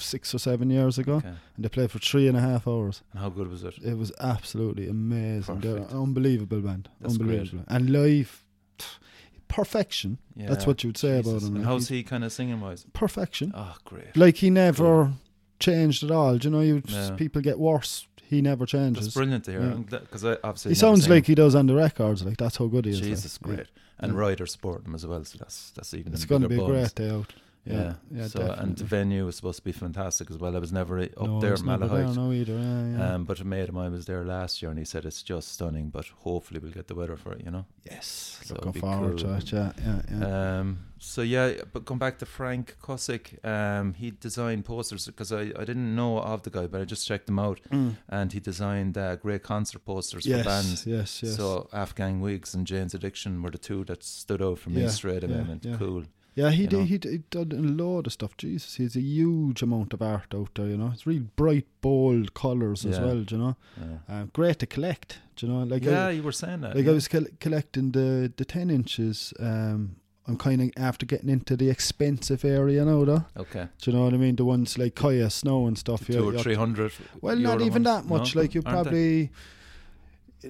six 0.02 0.34
or 0.34 0.38
seven 0.38 0.70
years 0.70 0.98
ago, 0.98 1.14
okay. 1.16 1.28
and 1.28 1.64
they 1.64 1.68
played 1.68 1.90
for 1.90 1.98
three 1.98 2.26
and 2.28 2.36
a 2.36 2.40
half 2.40 2.66
hours. 2.68 3.02
And 3.12 3.20
how 3.20 3.28
good 3.28 3.48
was 3.50 3.64
it? 3.64 3.74
It 3.84 3.96
was 3.98 4.12
absolutely 4.20 4.88
amazing. 4.88 5.62
Unbelievable 5.90 6.60
band. 6.60 6.88
That's 7.00 7.18
unbelievable. 7.18 7.64
And 7.68 7.90
live, 7.90 8.44
perfection. 9.48 10.18
That's 10.36 10.66
what 10.66 10.82
you 10.84 10.88
would 10.90 10.96
say 10.98 11.18
about 11.20 11.42
him. 11.42 11.46
And 11.48 11.54
like, 11.58 11.64
how's 11.64 11.88
he 11.88 12.02
kind 12.02 12.24
of 12.24 12.32
singing 12.32 12.60
wise? 12.60 12.84
perfection. 12.92 13.52
Oh, 13.54 13.76
great. 13.84 14.16
Like 14.16 14.36
he 14.36 14.50
never 14.50 15.12
changed 15.58 16.04
at 16.04 16.10
all. 16.10 16.38
Do 16.38 16.48
you 16.48 16.52
know, 16.52 16.60
you 16.60 16.82
Yeah. 16.86 17.10
people 17.16 17.40
get 17.42 17.58
worse. 17.58 18.06
He 18.22 18.42
never 18.42 18.60
That's 18.66 18.72
changes. 18.72 19.14
brilliant 19.14 19.44
to 19.46 19.52
hear. 19.52 19.62
Yeah. 19.62 19.98
Because 20.00 20.22
I 20.24 20.36
obviously 20.44 20.72
He 20.72 20.74
sounds 20.74 21.08
like 21.08 21.24
him. 21.26 21.32
he 21.32 21.34
does 21.34 21.54
on 21.54 21.66
the 21.66 21.74
records. 21.74 22.22
Like 22.24 22.36
that's 22.36 22.56
how 22.58 22.66
good 22.66 22.84
he 22.84 22.90
is. 22.92 23.00
like. 23.00 23.08
Jesus, 23.10 23.38
Yeah. 23.42 23.46
great. 23.54 23.66
And 23.98 24.12
Yeah. 24.12 24.18
riders 24.18 24.52
support 24.52 24.84
him 24.86 24.94
as 24.94 25.06
well, 25.06 25.24
so 25.24 25.38
that's 25.38 25.70
that's 25.70 25.94
even 25.94 26.12
It's 26.12 26.24
going 26.26 26.42
to 26.42 26.48
be 26.48 26.56
a 26.56 26.58
bonus. 26.58 26.92
great 26.92 27.06
day 27.08 27.14
out. 27.14 27.32
Yeah, 27.72 27.94
Yeah, 28.10 28.26
so 28.28 28.40
and 28.58 28.76
the 28.76 28.84
venue 28.84 29.26
was 29.26 29.36
supposed 29.36 29.58
to 29.58 29.64
be 29.64 29.72
fantastic 29.72 30.30
as 30.30 30.38
well. 30.38 30.56
I 30.56 30.58
was 30.58 30.72
never 30.72 30.98
up 31.00 31.16
no, 31.20 31.40
there 31.40 31.54
Malahide. 31.56 32.16
no 32.16 32.32
either. 32.32 32.52
Yeah, 32.58 32.96
yeah. 32.98 33.14
Um, 33.14 33.24
but 33.24 33.40
a 33.40 33.44
mate 33.44 33.68
of 33.68 33.74
mine 33.74 33.92
was 33.92 34.06
there 34.06 34.24
last 34.24 34.62
year 34.62 34.70
and 34.70 34.78
he 34.78 34.84
said 34.84 35.04
it's 35.04 35.22
just 35.22 35.52
stunning, 35.52 35.90
but 35.90 36.06
hopefully 36.08 36.60
we'll 36.60 36.72
get 36.72 36.88
the 36.88 36.94
weather 36.94 37.16
for 37.16 37.32
it, 37.32 37.42
you 37.44 37.50
know. 37.50 37.64
yes, 37.90 38.40
so 38.44 38.54
looking 38.54 38.80
forward 38.80 39.18
cool. 39.18 39.28
to 39.28 39.34
it. 39.36 39.52
Yeah, 39.52 39.72
yeah, 39.84 40.02
yeah. 40.10 40.58
Um, 40.60 40.78
so 41.00 41.22
yeah, 41.22 41.52
but 41.72 41.84
come 41.84 41.98
back 41.98 42.18
to 42.18 42.26
Frank 42.26 42.76
Kozik. 42.82 43.44
Um, 43.44 43.94
he 43.94 44.10
designed 44.10 44.64
posters 44.64 45.06
because 45.06 45.30
I, 45.32 45.42
I 45.56 45.64
didn't 45.64 45.94
know 45.94 46.18
of 46.18 46.42
the 46.42 46.50
guy, 46.50 46.66
but 46.66 46.80
I 46.80 46.84
just 46.84 47.06
checked 47.06 47.26
them 47.26 47.38
out, 47.38 47.60
Mm. 47.70 47.96
and 48.08 48.32
he 48.32 48.40
designed 48.40 48.98
uh, 48.98 49.14
great 49.16 49.42
concert 49.42 49.84
posters 49.84 50.26
yes, 50.26 50.38
for 50.40 50.44
bands. 50.44 50.86
yes, 50.86 51.22
yes. 51.22 51.36
So 51.36 51.68
Afghan 51.72 52.20
Wigs 52.20 52.54
and 52.54 52.66
Jane's 52.66 52.94
Addiction 52.94 53.42
were 53.42 53.50
the 53.50 53.58
two 53.58 53.84
that 53.84 54.02
stood 54.02 54.42
out 54.42 54.58
for 54.58 54.70
me 54.70 54.82
Yeah, 54.82 54.88
straight 54.88 55.22
away. 55.22 55.34
yeah, 55.34 55.52
and 55.52 55.64
yeah. 55.64 55.76
Cool. 55.76 56.04
Yeah, 56.40 56.50
he 56.50 56.66
did. 56.66 56.86
He, 56.86 56.98
he 57.10 57.18
done 57.30 57.52
a 57.52 57.82
lot 57.84 58.06
of 58.06 58.12
stuff. 58.12 58.36
Jesus, 58.36 58.76
he 58.76 58.82
has 58.84 58.96
a 58.96 59.00
huge 59.00 59.60
amount 59.62 59.92
of 59.92 60.00
art 60.02 60.32
out 60.34 60.50
there. 60.54 60.66
You 60.72 60.76
know, 60.78 60.90
it's 60.94 61.06
real 61.06 61.24
bright, 61.36 61.66
bold 61.80 62.32
colours 62.34 62.84
as 62.86 62.96
Yeah. 62.98 63.04
well. 63.06 63.24
You 63.32 63.38
know, 63.38 63.56
Yeah. 63.80 63.98
um, 64.20 64.30
great 64.32 64.58
to 64.60 64.66
collect. 64.66 65.18
You 65.40 65.48
know, 65.48 65.62
like 65.64 65.84
yeah, 65.84 66.06
I, 66.06 66.10
you 66.10 66.22
were 66.22 66.32
saying 66.32 66.60
that. 66.62 66.74
like 66.76 66.84
yeah. 66.84 66.90
I 66.92 66.94
was 66.94 67.08
col- 67.08 67.32
collecting 67.40 67.92
the 67.92 68.32
the 68.36 68.44
ten 68.44 68.70
inches. 68.70 69.32
Um, 69.38 69.96
I'm 70.30 70.36
kind 70.36 70.60
of 70.60 70.68
after 70.76 71.06
getting 71.06 71.30
into 71.30 71.56
the 71.56 71.70
expensive 71.70 72.44
area 72.44 72.84
now, 72.84 73.02
though. 73.04 73.24
okay. 73.44 73.66
Do 73.80 73.90
you 73.90 73.96
know 73.96 74.04
what 74.04 74.12
I 74.14 74.18
mean? 74.18 74.36
The 74.36 74.44
ones 74.44 74.76
like 74.76 74.94
Kaya 74.94 75.30
Snow 75.30 75.66
and 75.66 75.78
stuff. 75.78 76.04
Two 76.06 76.12
you- 76.12 76.28
or 76.36 76.38
three 76.38 76.54
hundred. 76.64 76.92
Well, 77.22 77.36
not 77.36 77.60
even 77.62 77.84
ones? 77.84 77.84
that 77.84 78.04
much. 78.14 78.34
No? 78.34 78.42
Like 78.42 78.54
you 78.54 78.62
Aren't 78.66 78.90
they? 78.90 79.30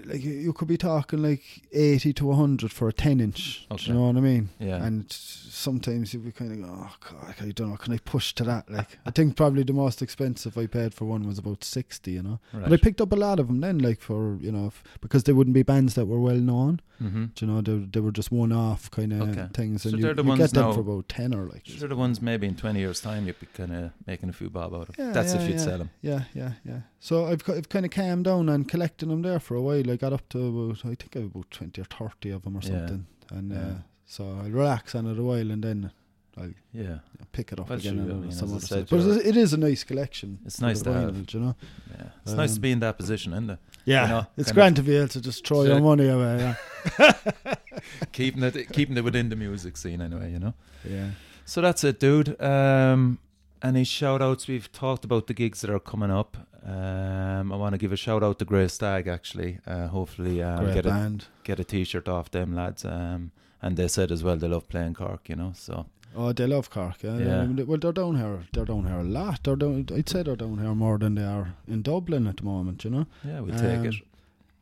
Like 0.04 0.22
you- 0.22 0.32
you 0.34 0.52
could 0.52 0.68
be 0.68 0.76
talking 0.76 1.22
like 1.22 1.42
eighty 1.72 2.12
to 2.14 2.32
hundred 2.32 2.70
for 2.72 2.88
a 2.88 2.92
ten 2.92 3.20
inch. 3.20 3.66
Do 3.68 3.74
Okay. 3.74 3.86
you 3.88 3.94
know 3.94 4.06
what 4.06 4.16
I 4.16 4.20
mean? 4.20 4.50
Yeah. 4.58 4.84
And 4.84 5.06
sometimes 5.10 6.12
you'd 6.14 6.24
be 6.24 6.32
kind 6.32 6.64
of, 6.64 6.70
oh 6.70 6.90
god, 7.10 7.34
I 7.40 7.50
don't 7.50 7.70
know, 7.70 7.76
can 7.76 7.92
I 7.94 7.98
push 7.98 8.32
to 8.34 8.44
that? 8.44 8.70
Like 8.70 8.98
I 9.06 9.10
think 9.10 9.36
probably 9.36 9.62
the 9.62 9.72
most 9.72 10.02
expensive 10.02 10.56
I 10.58 10.66
paid 10.66 10.94
for 10.94 11.04
one 11.06 11.26
was 11.26 11.38
about 11.38 11.64
sixty. 11.64 12.12
You 12.12 12.22
know, 12.22 12.40
right. 12.52 12.64
but 12.64 12.72
I 12.72 12.76
picked 12.76 13.00
up 13.00 13.12
a 13.12 13.16
lot 13.16 13.40
of 13.40 13.46
them 13.46 13.60
then, 13.60 13.78
like 13.78 14.00
for 14.00 14.36
you 14.40 14.52
know, 14.52 14.66
f- 14.66 14.82
because 15.00 15.24
they 15.24 15.32
wouldn't 15.32 15.54
be 15.54 15.62
bands 15.62 15.94
that 15.94 16.06
were 16.06 16.20
well 16.20 16.36
known. 16.36 16.80
mm-hmm. 17.02 17.26
Do 17.34 17.46
you 17.46 17.52
know, 17.52 17.60
they, 17.60 17.78
they 17.92 18.00
were 18.00 18.10
just 18.12 18.30
one 18.32 18.52
off 18.52 18.90
kind 18.90 19.12
of 19.12 19.28
Okay. 19.30 19.46
things, 19.54 19.82
So 19.82 19.90
and 19.90 20.02
they're 20.02 20.10
you, 20.10 20.14
the 20.16 20.22
you 20.22 20.28
ones 20.28 20.40
get 20.40 20.50
them 20.52 20.72
for 20.74 20.80
about 20.80 21.08
ten 21.08 21.34
or 21.34 21.46
like. 21.46 21.64
These 21.64 21.82
are 21.82 21.88
the 21.88 21.96
ones 21.96 22.20
maybe 22.20 22.46
in 22.46 22.56
20 22.56 22.78
years' 22.78 23.00
time 23.00 23.26
you'd 23.26 23.40
be 23.40 23.46
kind 23.46 23.72
of 23.74 23.90
making 24.06 24.28
a 24.28 24.32
few 24.32 24.50
bob 24.50 24.74
out 24.74 24.88
of. 24.90 24.98
Yeah, 24.98 25.12
That's 25.12 25.34
yeah, 25.34 25.40
if 25.40 25.48
you'd 25.48 25.58
yeah. 25.58 25.64
sell 25.64 25.78
them. 25.78 25.90
Yeah, 26.02 26.22
yeah, 26.34 26.52
yeah. 26.64 26.80
So 27.00 27.26
I've 27.26 27.48
I've 27.48 27.68
kind 27.68 27.84
of 27.84 27.92
calmed 27.92 28.24
down 28.24 28.48
and 28.48 28.68
collecting 28.68 29.08
them 29.10 29.22
there 29.22 29.38
for 29.40 29.54
a 29.54 29.62
while. 29.62 29.77
I 29.90 29.96
got 29.96 30.12
up 30.12 30.28
to 30.30 30.38
about 30.48 30.78
I 30.84 30.94
think 30.94 31.16
I 31.16 31.20
about 31.20 31.50
twenty 31.50 31.80
or 31.80 31.84
thirty 31.84 32.30
of 32.30 32.42
them 32.42 32.56
or 32.56 32.60
Yeah. 32.62 32.68
something, 32.70 33.06
and 33.30 33.50
Yeah. 33.52 33.58
uh, 33.58 33.74
so 34.06 34.24
I'll 34.24 34.50
relax 34.50 34.94
on 34.94 35.06
it 35.06 35.18
a 35.18 35.22
while 35.22 35.50
and 35.50 35.62
then 35.62 35.90
Yeah. 36.72 36.98
pick 37.32 37.52
it 37.52 37.58
up 37.60 37.68
Well, 37.68 37.78
again. 37.78 37.98
and 37.98 38.10
I 38.12 38.14
mean, 38.14 38.30
some 38.32 38.48
as 38.48 38.52
I 38.52 38.56
other 38.56 38.86
said. 38.86 38.88
But 38.90 39.26
it 39.26 39.36
is 39.36 39.52
a 39.52 39.56
nice 39.56 39.82
collection. 39.84 40.38
It's 40.46 40.60
nice 40.60 40.82
to 40.82 40.92
have. 40.92 41.10
vinyl, 41.12 41.26
do 41.26 41.38
you 41.38 41.44
know. 41.44 41.56
Yeah. 41.90 42.04
It's 42.24 42.32
nice 42.34 42.50
to 42.52 42.58
Um, 42.58 42.62
be 42.62 42.70
in 42.72 42.80
that 42.80 42.96
position, 42.96 43.32
isn't 43.32 43.50
it? 43.50 43.58
Yeah, 43.84 44.06
know, 44.06 44.26
it's 44.36 44.52
grand 44.52 44.76
to 44.76 44.82
be 44.82 44.96
able 44.96 45.08
to 45.08 45.20
just 45.20 45.46
throw 45.46 45.62
your 45.64 45.80
money 45.80 46.06
away. 46.08 46.54
Yeah, 46.98 47.14
keeping 48.12 48.42
it 48.42 48.72
keeping 48.72 48.96
it 48.96 49.04
within 49.04 49.28
the 49.30 49.36
music 49.36 49.76
scene 49.76 50.00
anyway, 50.00 50.30
you 50.32 50.38
know. 50.38 50.54
yeah. 50.88 51.10
So 51.44 51.60
that's 51.62 51.82
it, 51.84 51.98
dude. 51.98 52.40
Um, 52.40 53.18
any 53.62 53.84
shout 53.84 54.22
outs? 54.22 54.46
We've 54.48 54.70
talked 54.72 55.04
about 55.04 55.26
the 55.26 55.34
gigs 55.34 55.60
that 55.60 55.70
are 55.70 55.80
coming 55.80 56.10
up. 56.10 56.36
Um, 56.64 57.52
I 57.52 57.56
want 57.56 57.72
to 57.74 57.78
give 57.78 57.92
a 57.92 57.96
shout 57.96 58.22
out 58.22 58.38
to 58.40 58.44
Grey 58.44 58.68
Stag 58.68 59.06
actually. 59.06 59.58
Uh, 59.66 59.88
hopefully, 59.88 60.42
uh, 60.42 60.60
Great 60.60 60.74
get 60.74 60.86
a 60.86 61.18
get 61.44 61.60
a 61.60 61.64
t-shirt 61.64 62.08
off 62.08 62.30
them 62.30 62.54
lads. 62.54 62.84
Um, 62.84 63.30
and 63.62 63.76
they 63.76 63.88
said 63.88 64.12
as 64.12 64.22
well 64.22 64.36
they 64.36 64.48
love 64.48 64.68
playing 64.68 64.94
Cork, 64.94 65.28
you 65.28 65.36
know. 65.36 65.52
So 65.54 65.86
Oh, 66.16 66.32
they 66.32 66.46
love 66.46 66.70
Cork. 66.70 67.02
Yeah. 67.02 67.18
Yeah. 67.18 67.40
I 67.42 67.46
mean, 67.46 67.66
well, 67.66 67.78
they're 67.78 67.92
down 67.92 68.16
here. 68.16 68.40
They're 68.52 68.64
down 68.64 68.86
here 68.86 68.98
a 68.98 69.04
lot. 69.04 69.40
They're 69.44 69.56
down. 69.56 69.86
I'd 69.94 70.08
say 70.08 70.22
they're 70.22 70.36
down 70.36 70.58
here 70.58 70.74
more 70.74 70.98
than 70.98 71.14
they 71.14 71.24
are 71.24 71.54
in 71.66 71.82
Dublin 71.82 72.26
at 72.26 72.38
the 72.38 72.44
moment. 72.44 72.84
You 72.84 72.90
know. 72.90 73.06
yeah, 73.24 73.40
we'll 73.40 73.54
take 73.58 73.84
it. 73.84 73.94
Um, 73.94 74.02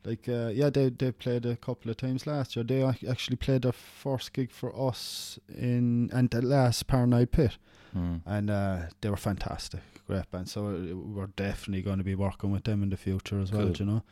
Like, 0.05 0.29
uh, 0.29 0.51
yeah, 0.53 0.69
they 0.69 0.89
they 0.89 1.11
played 1.11 1.45
a 1.45 1.55
couple 1.57 1.91
of 1.91 1.97
times 1.97 2.25
last 2.27 2.55
year. 2.55 2.63
They 2.65 2.81
actually 3.09 3.37
played 3.37 3.63
their 3.63 3.73
first 3.73 4.31
gig 4.33 4.51
for 4.51 4.71
us 4.89 5.39
in 5.49 6.09
and 6.13 6.29
the 6.29 6.41
last 6.41 6.87
Paranoid 6.87 7.31
Pit, 7.31 7.57
Mm. 7.97 8.21
and 8.25 8.49
uh, 8.49 8.77
they 9.01 9.09
were 9.09 9.17
fantastic, 9.17 9.81
great 10.07 10.29
band. 10.31 10.47
So 10.49 10.67
uh, 10.67 10.95
we're 10.95 11.27
definitely 11.35 11.81
going 11.81 11.97
to 11.97 12.03
be 12.03 12.15
working 12.15 12.51
with 12.51 12.63
them 12.63 12.83
in 12.83 12.89
the 12.89 12.97
future 12.97 13.39
as 13.39 13.51
well. 13.51 13.63
Cool. 13.63 13.73
do 13.73 13.83
You 13.83 13.89
know, 13.91 14.03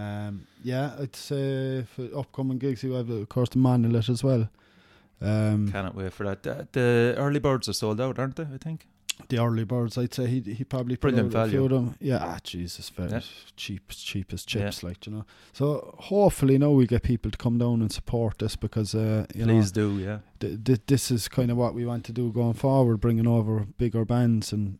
um, 0.00 0.46
yeah, 0.64 0.94
I'd 0.98 1.16
say 1.16 1.84
for 1.94 2.08
upcoming 2.16 2.58
gigs, 2.58 2.82
you 2.82 2.92
have 2.92 3.10
of 3.10 3.28
course 3.28 3.50
the 3.50 3.58
Monolith 3.58 4.08
as 4.08 4.22
well. 4.24 4.48
Um, 5.20 5.72
Cannot 5.72 5.94
wait 5.94 6.12
for 6.12 6.24
that. 6.24 6.42
The, 6.42 6.68
the 6.72 7.14
early 7.16 7.40
birds 7.40 7.68
are 7.68 7.72
sold 7.72 8.00
out, 8.00 8.18
aren't 8.18 8.36
they? 8.36 8.44
I 8.44 8.58
think. 8.58 8.86
The 9.28 9.38
early 9.38 9.64
birds, 9.64 9.96
I'd 9.98 10.14
say 10.14 10.26
he 10.26 10.40
he 10.40 10.64
probably 10.64 10.96
put 10.96 11.12
Brilliant 11.12 11.34
out 11.34 11.48
a 11.48 11.50
few 11.50 11.64
of 11.64 11.70
them. 11.70 11.94
Yeah, 12.00 12.18
ah, 12.22 12.38
Jesus, 12.42 12.90
very 12.90 13.10
Yeah. 13.10 13.20
cheap, 13.56 13.88
cheap 13.90 14.32
as 14.32 14.44
Yeah. 14.48 14.64
chips, 14.64 14.82
like 14.82 15.06
you 15.06 15.12
know. 15.12 15.24
So 15.52 15.94
hopefully 15.98 16.58
now 16.58 16.70
we 16.70 16.86
get 16.86 17.02
people 17.02 17.30
to 17.30 17.38
come 17.38 17.58
down 17.58 17.80
and 17.80 17.90
support 17.92 18.38
this 18.38 18.56
because 18.56 18.94
uh, 18.94 19.26
you 19.34 19.46
know 19.46 19.52
Please 19.54 19.74
know 19.76 19.88
do, 19.96 19.98
yeah. 19.98 20.18
th- 20.40 20.64
th- 20.64 20.80
this 20.86 21.10
is 21.10 21.28
kind 21.28 21.50
of 21.50 21.56
what 21.56 21.74
we 21.74 21.84
want 21.86 22.04
to 22.04 22.12
do 22.12 22.32
going 22.32 22.54
forward, 22.54 23.00
bringing 23.00 23.26
over 23.26 23.66
bigger 23.78 24.04
bands 24.04 24.52
and. 24.52 24.78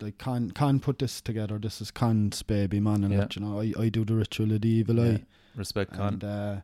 Like 0.00 0.18
can 0.18 0.50
can 0.50 0.80
put 0.80 0.98
this 0.98 1.20
together. 1.20 1.60
This 1.60 1.80
is 1.80 1.92
Con's 1.92 2.42
baby 2.42 2.80
man, 2.80 3.04
and 3.04 3.14
Yeah. 3.14 3.26
you 3.36 3.40
know 3.40 3.60
I, 3.60 3.72
I 3.84 3.88
do 3.88 4.04
the 4.04 4.16
ritual 4.16 4.50
of 4.50 4.62
the 4.62 4.68
evil 4.68 4.96
Yeah. 4.96 5.12
eye, 5.18 5.22
Respect 5.54 5.92
con. 5.92 6.14
and 6.14 6.24
uh, 6.24 6.56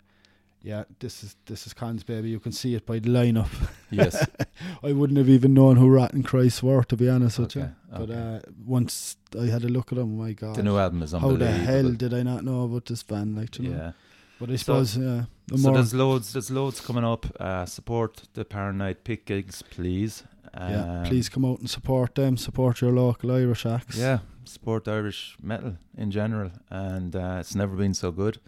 yeah, 0.69 0.85
this 0.99 1.25
is 1.25 1.35
this 1.47 1.67
is 1.67 1.73
Con's 1.73 2.05
baby. 2.05 2.29
You 2.29 2.39
can 2.39 2.53
see 2.53 2.75
it 2.75 2.85
by 2.85 2.99
the 2.99 3.09
lineup. 3.09 3.49
yes. 3.91 4.27
I 4.83 4.93
wouldn't 4.93 5.17
have 5.17 5.29
even 5.31 5.55
known 5.55 5.77
who 5.77 5.89
Rotting 5.89 6.23
Christ 6.23 6.63
were, 6.63 6.85
to 6.85 6.97
be 6.97 7.09
honest 7.09 7.39
with 7.39 7.57
you. 7.57 7.71
But 7.91 8.11
okay. 8.11 8.37
uh, 8.37 8.41
once 8.67 9.17
I 9.41 9.47
had 9.47 9.65
a 9.65 9.69
look 9.69 9.93
at 9.93 9.97
them, 9.97 10.19
my 10.19 10.33
God, 10.33 10.57
the 10.57 10.63
new 10.63 10.77
album 10.77 11.03
is 11.03 11.13
how 11.13 11.33
the 11.37 11.51
hell 11.51 11.91
did 11.93 12.13
I 12.13 12.23
not 12.23 12.45
know 12.45 12.65
about 12.65 12.85
this 12.85 13.03
band? 13.03 13.35
Like, 13.35 13.59
you 13.59 13.71
know? 13.71 13.77
Yeah. 13.77 13.93
But 14.39 14.51
I 14.51 14.57
So- 14.57 14.85
suppose, 14.85 14.97
yeah, 14.99 15.25
the 15.47 15.59
So 15.59 15.73
there's 15.73 15.95
loads. 15.95 16.33
There's 16.35 16.51
loads 16.51 16.83
coming 16.83 17.05
up. 17.05 17.25
Uh, 17.41 17.65
support 17.65 18.25
the 18.35 18.45
Paranoid 18.45 19.05
Pick 19.05 19.25
gigs, 19.25 19.63
please. 19.63 20.25
yeah, 20.55 21.01
Um, 21.01 21.05
please 21.07 21.31
come 21.31 21.47
out 21.47 21.61
and 21.61 21.71
support 21.71 22.15
them. 22.15 22.37
Support 22.37 22.83
your 22.83 22.93
local 22.93 23.33
Irish 23.33 23.65
acts. 23.65 23.97
Yeah, 23.97 24.19
support 24.45 24.87
Irish 24.87 25.39
metal 25.43 25.79
in 25.97 26.11
general, 26.11 26.51
and 26.69 27.17
uh, 27.17 27.39
it's 27.41 27.55
never 27.55 27.75
been 27.75 27.95
so 27.95 28.13
good. 28.13 28.39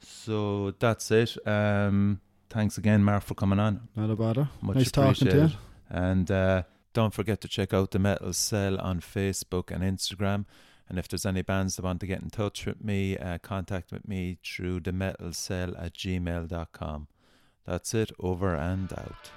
So 0.00 0.72
that's 0.78 1.10
it. 1.10 1.36
Um, 1.46 2.20
thanks 2.50 2.78
again, 2.78 3.02
Mark, 3.04 3.22
for 3.22 3.34
coming 3.34 3.58
on. 3.58 3.88
not 3.96 4.10
a 4.10 4.16
bother. 4.16 4.48
Much 4.60 4.76
nice 4.76 4.90
talking 4.90 5.14
to 5.14 5.24
you. 5.24 5.30
appreciated. 5.30 5.58
And 5.90 6.30
uh, 6.30 6.62
don't 6.92 7.14
forget 7.14 7.40
to 7.42 7.48
check 7.48 7.72
out 7.72 7.90
the 7.90 7.98
Metal 7.98 8.32
Cell 8.32 8.78
on 8.78 9.00
Facebook 9.00 9.70
and 9.70 9.82
Instagram. 9.82 10.44
And 10.88 10.98
if 10.98 11.06
there's 11.08 11.26
any 11.26 11.42
bands 11.42 11.76
that 11.76 11.84
want 11.84 12.00
to 12.00 12.06
get 12.06 12.22
in 12.22 12.30
touch 12.30 12.64
with 12.64 12.82
me, 12.82 13.16
uh, 13.18 13.38
contact 13.38 13.92
with 13.92 14.08
me 14.08 14.38
through 14.42 14.80
the 14.80 14.92
metal 14.92 15.32
cell 15.34 15.76
at 15.76 15.92
gmail.com. 15.94 17.08
That's 17.66 17.92
it, 17.92 18.10
over 18.18 18.54
and 18.54 18.90
out. 18.94 19.30